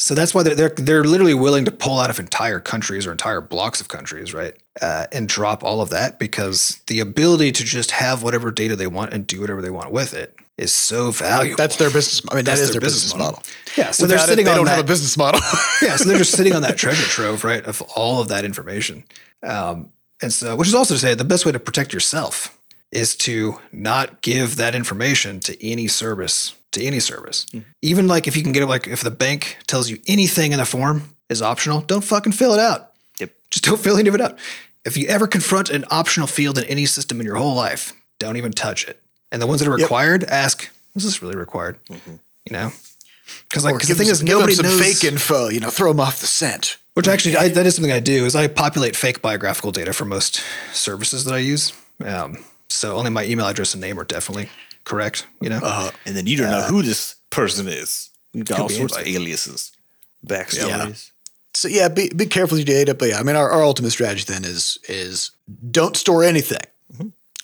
so 0.00 0.14
that's 0.14 0.32
why 0.34 0.42
they're, 0.42 0.54
they're 0.54 0.74
they're 0.76 1.04
literally 1.04 1.34
willing 1.34 1.64
to 1.64 1.70
pull 1.72 1.98
out 1.98 2.10
of 2.10 2.18
entire 2.20 2.60
countries 2.60 3.06
or 3.06 3.12
entire 3.12 3.40
blocks 3.40 3.80
of 3.80 3.88
countries 3.88 4.32
right 4.34 4.54
uh, 4.80 5.06
and 5.12 5.28
drop 5.28 5.64
all 5.64 5.80
of 5.80 5.90
that 5.90 6.18
because 6.18 6.80
the 6.86 7.00
ability 7.00 7.50
to 7.52 7.64
just 7.64 7.90
have 7.90 8.22
whatever 8.22 8.50
data 8.50 8.76
they 8.76 8.86
want 8.86 9.12
and 9.12 9.26
do 9.26 9.40
whatever 9.40 9.60
they 9.60 9.70
want 9.70 9.90
with 9.90 10.14
it 10.14 10.36
is 10.56 10.72
so 10.72 11.10
valuable 11.12 11.56
That's 11.56 11.76
their 11.76 11.90
business. 11.90 12.20
I 12.30 12.34
mean, 12.34 12.44
that 12.44 12.50
That's 12.50 12.60
is 12.62 12.66
their 12.72 12.80
their 12.80 12.86
business, 12.86 13.04
business 13.12 13.18
model. 13.18 13.38
model. 13.38 13.52
yeah 13.76 13.90
so 13.92 14.06
they're 14.06 14.14
Without 14.16 14.24
it, 14.24 14.30
sitting 14.30 14.44
they 14.44 14.50
on 14.50 14.56
don't 14.56 14.64
that 14.66 14.76
have 14.76 14.84
a 14.84 14.88
business 14.88 15.16
model. 15.16 15.40
yeah, 15.82 15.96
so 15.96 16.04
they're 16.08 16.18
just 16.18 16.32
sitting 16.32 16.52
on 16.52 16.62
that 16.62 16.76
treasure 16.76 17.04
trove, 17.08 17.44
right, 17.44 17.64
of 17.64 17.80
all 17.94 18.20
of 18.20 18.28
that 18.28 18.44
information. 18.44 19.04
Um, 19.44 19.92
and 20.20 20.32
so, 20.32 20.56
which 20.56 20.66
is 20.66 20.74
also 20.74 20.94
to 20.94 21.00
say, 21.00 21.14
the 21.14 21.24
best 21.24 21.46
way 21.46 21.52
to 21.52 21.60
protect 21.60 21.92
yourself 21.92 22.58
is 22.90 23.14
to 23.18 23.60
not 23.70 24.20
give 24.20 24.56
that 24.56 24.74
information 24.74 25.38
to 25.40 25.64
any 25.64 25.86
service, 25.86 26.56
to 26.72 26.84
any 26.84 27.00
service. 27.00 27.46
Even 27.82 28.06
like 28.08 28.26
if 28.28 28.36
you 28.36 28.42
can 28.42 28.52
get 28.52 28.62
it, 28.62 28.66
like 28.66 28.86
if 28.86 29.02
the 29.02 29.10
bank 29.10 29.58
tells 29.66 29.88
you 29.90 29.98
anything 30.06 30.52
in 30.52 30.58
the 30.58 30.66
form 30.66 31.14
is 31.28 31.40
optional, 31.42 31.80
don't 31.80 32.04
fucking 32.04 32.32
fill 32.32 32.52
it 32.52 32.60
out. 32.60 32.92
Yep. 33.20 33.30
Just 33.50 33.64
don't 33.64 33.80
fill 33.80 33.96
any 33.96 34.08
of 34.08 34.14
it 34.14 34.20
out. 34.20 34.38
If 34.84 34.96
you 34.96 35.06
ever 35.08 35.26
confront 35.26 35.70
an 35.70 35.84
optional 35.90 36.26
field 36.26 36.58
in 36.58 36.64
any 36.64 36.86
system 36.86 37.20
in 37.20 37.26
your 37.26 37.36
whole 37.36 37.54
life, 37.54 37.92
don't 38.18 38.36
even 38.36 38.52
touch 38.52 38.86
it. 38.88 39.00
And 39.30 39.42
the 39.42 39.46
ones 39.46 39.60
that 39.60 39.68
are 39.68 39.74
required, 39.74 40.24
ask, 40.24 40.70
is 40.94 41.04
this 41.04 41.22
really 41.22 41.36
required? 41.36 41.78
You 41.88 42.18
know? 42.50 42.72
Because 43.48 43.64
like, 43.64 43.74
'cause 43.78 43.88
the 43.88 43.94
thing 43.94 44.08
is, 44.08 44.22
give 44.22 44.36
nobody 44.36 44.54
some 44.54 44.64
knows. 44.66 44.80
fake 44.80 45.04
info. 45.10 45.48
You 45.48 45.60
know, 45.60 45.68
throw 45.68 45.90
them 45.90 46.00
off 46.00 46.20
the 46.20 46.26
scent. 46.26 46.78
Which 46.94 47.06
actually, 47.06 47.36
I, 47.36 47.48
that 47.48 47.66
is 47.66 47.76
something 47.76 47.92
I 47.92 48.00
do. 48.00 48.24
Is 48.24 48.34
I 48.34 48.48
populate 48.48 48.96
fake 48.96 49.20
biographical 49.20 49.70
data 49.70 49.92
for 49.92 50.04
most 50.06 50.42
services 50.72 51.24
that 51.24 51.34
I 51.34 51.38
use. 51.38 51.72
Um, 52.04 52.44
so 52.68 52.96
only 52.96 53.10
my 53.10 53.24
email 53.24 53.46
address 53.46 53.74
and 53.74 53.80
name 53.80 54.00
are 54.00 54.04
definitely 54.04 54.48
correct. 54.88 55.26
You 55.40 55.50
know, 55.50 55.60
Uh, 55.62 55.90
And 56.06 56.16
then 56.16 56.26
you 56.26 56.36
don't 56.36 56.50
know 56.50 56.62
who 56.62 56.82
this 56.82 57.14
person 57.30 57.68
is. 57.68 58.10
You've 58.32 58.46
got 58.46 58.58
all 58.60 58.68
sorts 58.68 58.96
of 58.96 59.06
aliases, 59.06 59.72
backstories. 60.26 61.10
so 61.54 61.68
yeah, 61.68 61.88
be 61.88 62.10
be 62.14 62.26
careful 62.26 62.56
with 62.58 62.68
your 62.68 62.76
data. 62.76 62.94
But 62.94 63.08
yeah, 63.10 63.18
I 63.20 63.22
mean, 63.22 63.36
our, 63.36 63.50
our 63.50 63.62
ultimate 63.62 63.90
strategy 63.90 64.24
then 64.26 64.44
is 64.44 64.78
is 64.88 65.30
don't 65.70 65.96
store 65.96 66.24
anything 66.24 66.64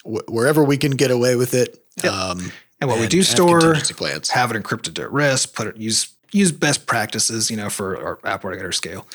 Wh- 0.04 0.28
wherever 0.28 0.62
we 0.64 0.76
can 0.76 0.92
get 0.92 1.10
away 1.10 1.36
with 1.36 1.54
it. 1.54 1.82
Um, 2.04 2.52
and 2.80 2.90
what 2.90 3.00
we 3.00 3.06
do 3.06 3.22
store, 3.22 3.74
plans. 3.96 4.30
have 4.30 4.50
it 4.50 4.62
encrypted 4.62 4.98
at 5.02 5.10
rest. 5.12 5.54
Put 5.54 5.68
it 5.68 5.76
use 5.76 6.08
use 6.32 6.52
best 6.52 6.86
practices. 6.86 7.50
You 7.50 7.56
know, 7.56 7.70
for 7.70 7.96
our 7.96 8.18
app 8.24 8.44
our 8.44 8.72
scale, 8.72 9.06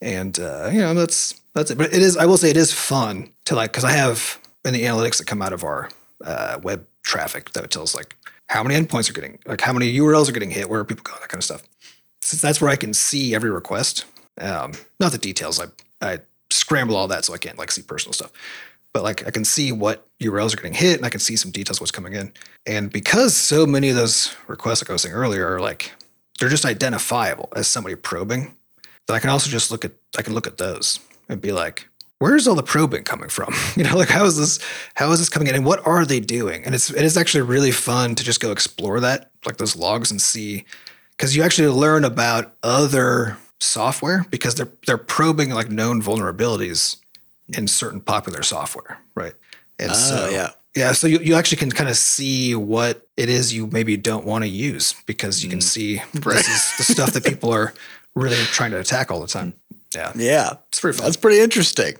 and 0.00 0.38
uh, 0.38 0.70
you 0.72 0.80
know 0.80 0.94
that's 0.94 1.34
that's 1.54 1.70
it. 1.70 1.78
But 1.78 1.92
it 1.92 2.00
is. 2.02 2.16
I 2.16 2.24
will 2.26 2.38
say 2.38 2.50
it 2.50 2.56
is 2.56 2.72
fun 2.72 3.30
to 3.44 3.54
like 3.54 3.72
because 3.72 3.84
I 3.84 3.92
have 3.92 4.38
in 4.64 4.72
the 4.72 4.84
analytics 4.84 5.18
that 5.18 5.26
come 5.26 5.42
out 5.42 5.52
of 5.52 5.64
our 5.64 5.90
uh, 6.24 6.58
web 6.62 6.86
traffic 7.10 7.50
that 7.52 7.68
tells 7.72 7.94
like 7.94 8.16
how 8.48 8.62
many 8.62 8.80
endpoints 8.80 9.10
are 9.10 9.12
getting 9.12 9.38
like 9.46 9.60
how 9.60 9.72
many 9.72 9.92
URLs 9.96 10.28
are 10.28 10.32
getting 10.32 10.50
hit, 10.50 10.70
where 10.70 10.80
are 10.80 10.84
people 10.84 11.02
going, 11.02 11.18
that 11.20 11.28
kind 11.28 11.40
of 11.40 11.44
stuff. 11.44 11.62
since 12.22 12.40
that's 12.40 12.60
where 12.60 12.70
I 12.70 12.76
can 12.76 12.94
see 12.94 13.34
every 13.34 13.50
request. 13.50 14.04
Um, 14.40 14.72
not 15.00 15.12
the 15.12 15.18
details. 15.18 15.60
I 15.60 15.66
I 16.00 16.20
scramble 16.50 16.96
all 16.96 17.08
that 17.08 17.24
so 17.24 17.34
I 17.34 17.38
can't 17.38 17.58
like 17.58 17.72
see 17.72 17.82
personal 17.82 18.12
stuff. 18.12 18.32
But 18.94 19.02
like 19.02 19.26
I 19.26 19.30
can 19.30 19.44
see 19.44 19.72
what 19.72 20.06
URLs 20.22 20.52
are 20.52 20.56
getting 20.56 20.74
hit 20.74 20.96
and 20.96 21.06
I 21.06 21.10
can 21.10 21.20
see 21.20 21.36
some 21.36 21.50
details 21.50 21.80
what's 21.80 21.90
coming 21.90 22.12
in. 22.12 22.32
And 22.66 22.92
because 22.92 23.36
so 23.36 23.66
many 23.66 23.88
of 23.88 23.96
those 23.96 24.34
requests, 24.46 24.82
like 24.82 24.90
I 24.90 24.92
was 24.92 25.02
saying 25.02 25.14
earlier, 25.14 25.52
are 25.52 25.60
like 25.60 25.92
they're 26.38 26.48
just 26.48 26.64
identifiable 26.64 27.48
as 27.56 27.66
somebody 27.66 27.96
probing, 27.96 28.54
that 29.06 29.14
I 29.14 29.18
can 29.18 29.30
also 29.30 29.50
just 29.50 29.70
look 29.72 29.84
at 29.84 29.92
I 30.16 30.22
can 30.22 30.34
look 30.34 30.46
at 30.46 30.58
those 30.58 31.00
and 31.28 31.40
be 31.40 31.50
like, 31.50 31.88
where's 32.20 32.46
all 32.46 32.54
the 32.54 32.62
probing 32.62 33.02
coming 33.02 33.28
from? 33.28 33.52
You 33.76 33.84
know, 33.84 33.96
like 33.96 34.08
how 34.10 34.24
is 34.24 34.36
this 34.38 34.58
how 34.94 35.10
is 35.12 35.18
this 35.18 35.28
coming 35.28 35.48
in 35.48 35.54
and 35.56 35.66
what 35.66 35.84
are 35.86 36.04
they 36.06 36.20
doing? 36.20 36.64
And 36.64 36.74
it's 36.74 36.88
it 36.90 37.02
is 37.04 37.16
actually 37.16 37.42
really 37.42 37.72
fun 37.72 38.14
to 38.14 38.22
just 38.24 38.40
go 38.40 38.52
explore 38.52 39.00
that, 39.00 39.30
like 39.44 39.56
those 39.56 39.74
logs 39.76 40.10
and 40.12 40.20
see 40.22 40.64
because 41.16 41.34
you 41.36 41.42
actually 41.42 41.68
learn 41.68 42.04
about 42.04 42.52
other 42.62 43.36
software 43.58 44.24
because 44.30 44.54
they're 44.54 44.70
they're 44.86 44.96
probing 44.98 45.50
like 45.50 45.70
known 45.70 46.00
vulnerabilities 46.00 46.96
in 47.56 47.66
certain 47.68 48.00
popular 48.00 48.42
software, 48.42 48.98
right? 49.14 49.34
And 49.78 49.94
so 49.94 50.26
Ah, 50.28 50.32
yeah. 50.32 50.50
yeah, 50.76 50.92
so 50.92 51.06
you, 51.06 51.18
you 51.20 51.34
actually 51.34 51.56
can 51.58 51.70
kind 51.70 51.90
of 51.90 51.96
see 51.96 52.54
what 52.54 53.06
it 53.16 53.28
is 53.28 53.52
you 53.52 53.66
maybe 53.66 53.96
don't 53.96 54.24
want 54.24 54.44
to 54.44 54.48
use 54.48 54.94
because 55.06 55.42
you 55.42 55.50
can 55.50 55.60
see 55.60 56.00
this 56.14 56.48
is 56.48 56.76
the 56.86 56.92
stuff 56.94 57.12
that 57.12 57.24
people 57.24 57.50
are 57.52 57.72
really 58.14 58.36
trying 58.52 58.70
to 58.72 58.78
attack 58.78 59.10
all 59.10 59.20
the 59.20 59.26
time. 59.28 59.54
Yeah. 59.92 60.12
Yeah, 60.14 60.52
It's 60.68 60.78
pretty 60.78 60.96
fun. 60.98 61.06
That's 61.06 61.16
pretty 61.16 61.40
interesting. 61.40 61.94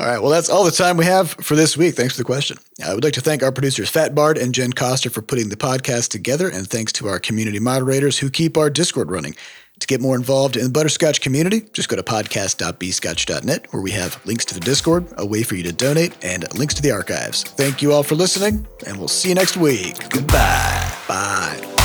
All 0.00 0.06
right. 0.06 0.18
Well, 0.18 0.30
that's 0.30 0.48
all 0.48 0.64
the 0.64 0.70
time 0.70 0.96
we 0.96 1.04
have 1.04 1.32
for 1.32 1.54
this 1.54 1.76
week. 1.76 1.94
Thanks 1.94 2.14
for 2.14 2.20
the 2.20 2.24
question. 2.24 2.56
I 2.82 2.94
would 2.94 3.04
like 3.04 3.12
to 3.14 3.20
thank 3.20 3.42
our 3.42 3.52
producers, 3.52 3.90
Fat 3.90 4.14
Bard 4.14 4.38
and 4.38 4.54
Jen 4.54 4.72
Coster, 4.72 5.10
for 5.10 5.20
putting 5.20 5.50
the 5.50 5.56
podcast 5.56 6.08
together. 6.08 6.48
And 6.48 6.66
thanks 6.66 6.90
to 6.94 7.08
our 7.08 7.18
community 7.18 7.58
moderators 7.58 8.18
who 8.18 8.30
keep 8.30 8.56
our 8.56 8.70
Discord 8.70 9.10
running. 9.10 9.36
To 9.80 9.86
get 9.86 10.00
more 10.00 10.16
involved 10.16 10.56
in 10.56 10.64
the 10.64 10.70
Butterscotch 10.70 11.20
community, 11.20 11.62
just 11.74 11.88
go 11.90 11.96
to 11.96 12.02
podcast.bscotch.net, 12.02 13.72
where 13.72 13.82
we 13.82 13.90
have 13.90 14.24
links 14.26 14.46
to 14.46 14.54
the 14.54 14.60
Discord, 14.60 15.06
a 15.18 15.24
way 15.26 15.42
for 15.42 15.54
you 15.54 15.62
to 15.64 15.72
donate, 15.72 16.22
and 16.22 16.46
links 16.54 16.74
to 16.74 16.82
the 16.82 16.90
archives. 16.90 17.44
Thank 17.44 17.80
you 17.82 17.92
all 17.92 18.02
for 18.02 18.14
listening, 18.14 18.66
and 18.86 18.98
we'll 18.98 19.08
see 19.08 19.30
you 19.30 19.34
next 19.34 19.56
week. 19.56 20.08
Goodbye. 20.10 20.96
Bye. 21.08 21.79